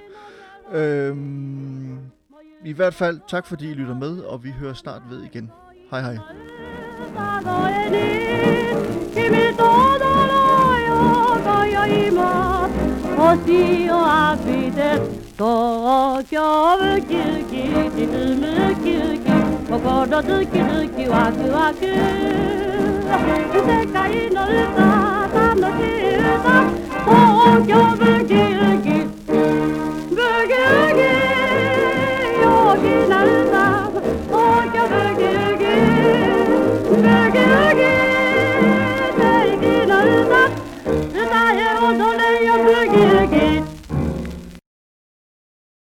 [0.75, 1.17] Øh,
[2.65, 5.51] I hvert fald tak fordi I lytter med, og vi hører snart ved igen.
[5.91, 6.19] Hej hej.
[13.19, 14.79] 星を浴びて
[15.37, 16.37] 東京
[16.79, 17.53] ウキウキ
[17.95, 18.09] 沈
[18.39, 19.29] むウキウキ
[19.69, 19.77] 心
[20.23, 21.81] ズキズキワクワク
[23.55, 26.71] 世界の歌楽しい歌
[27.05, 28.89] 東京ブキウキ
[29.29, 30.17] ブ
[30.47, 30.67] ギウ
[30.97, 31.03] ギ
[32.41, 32.47] 陽
[32.81, 33.93] 気な歌
[34.27, 34.33] 東
[34.73, 35.48] 京ブキ
[41.93, 42.18] no, no.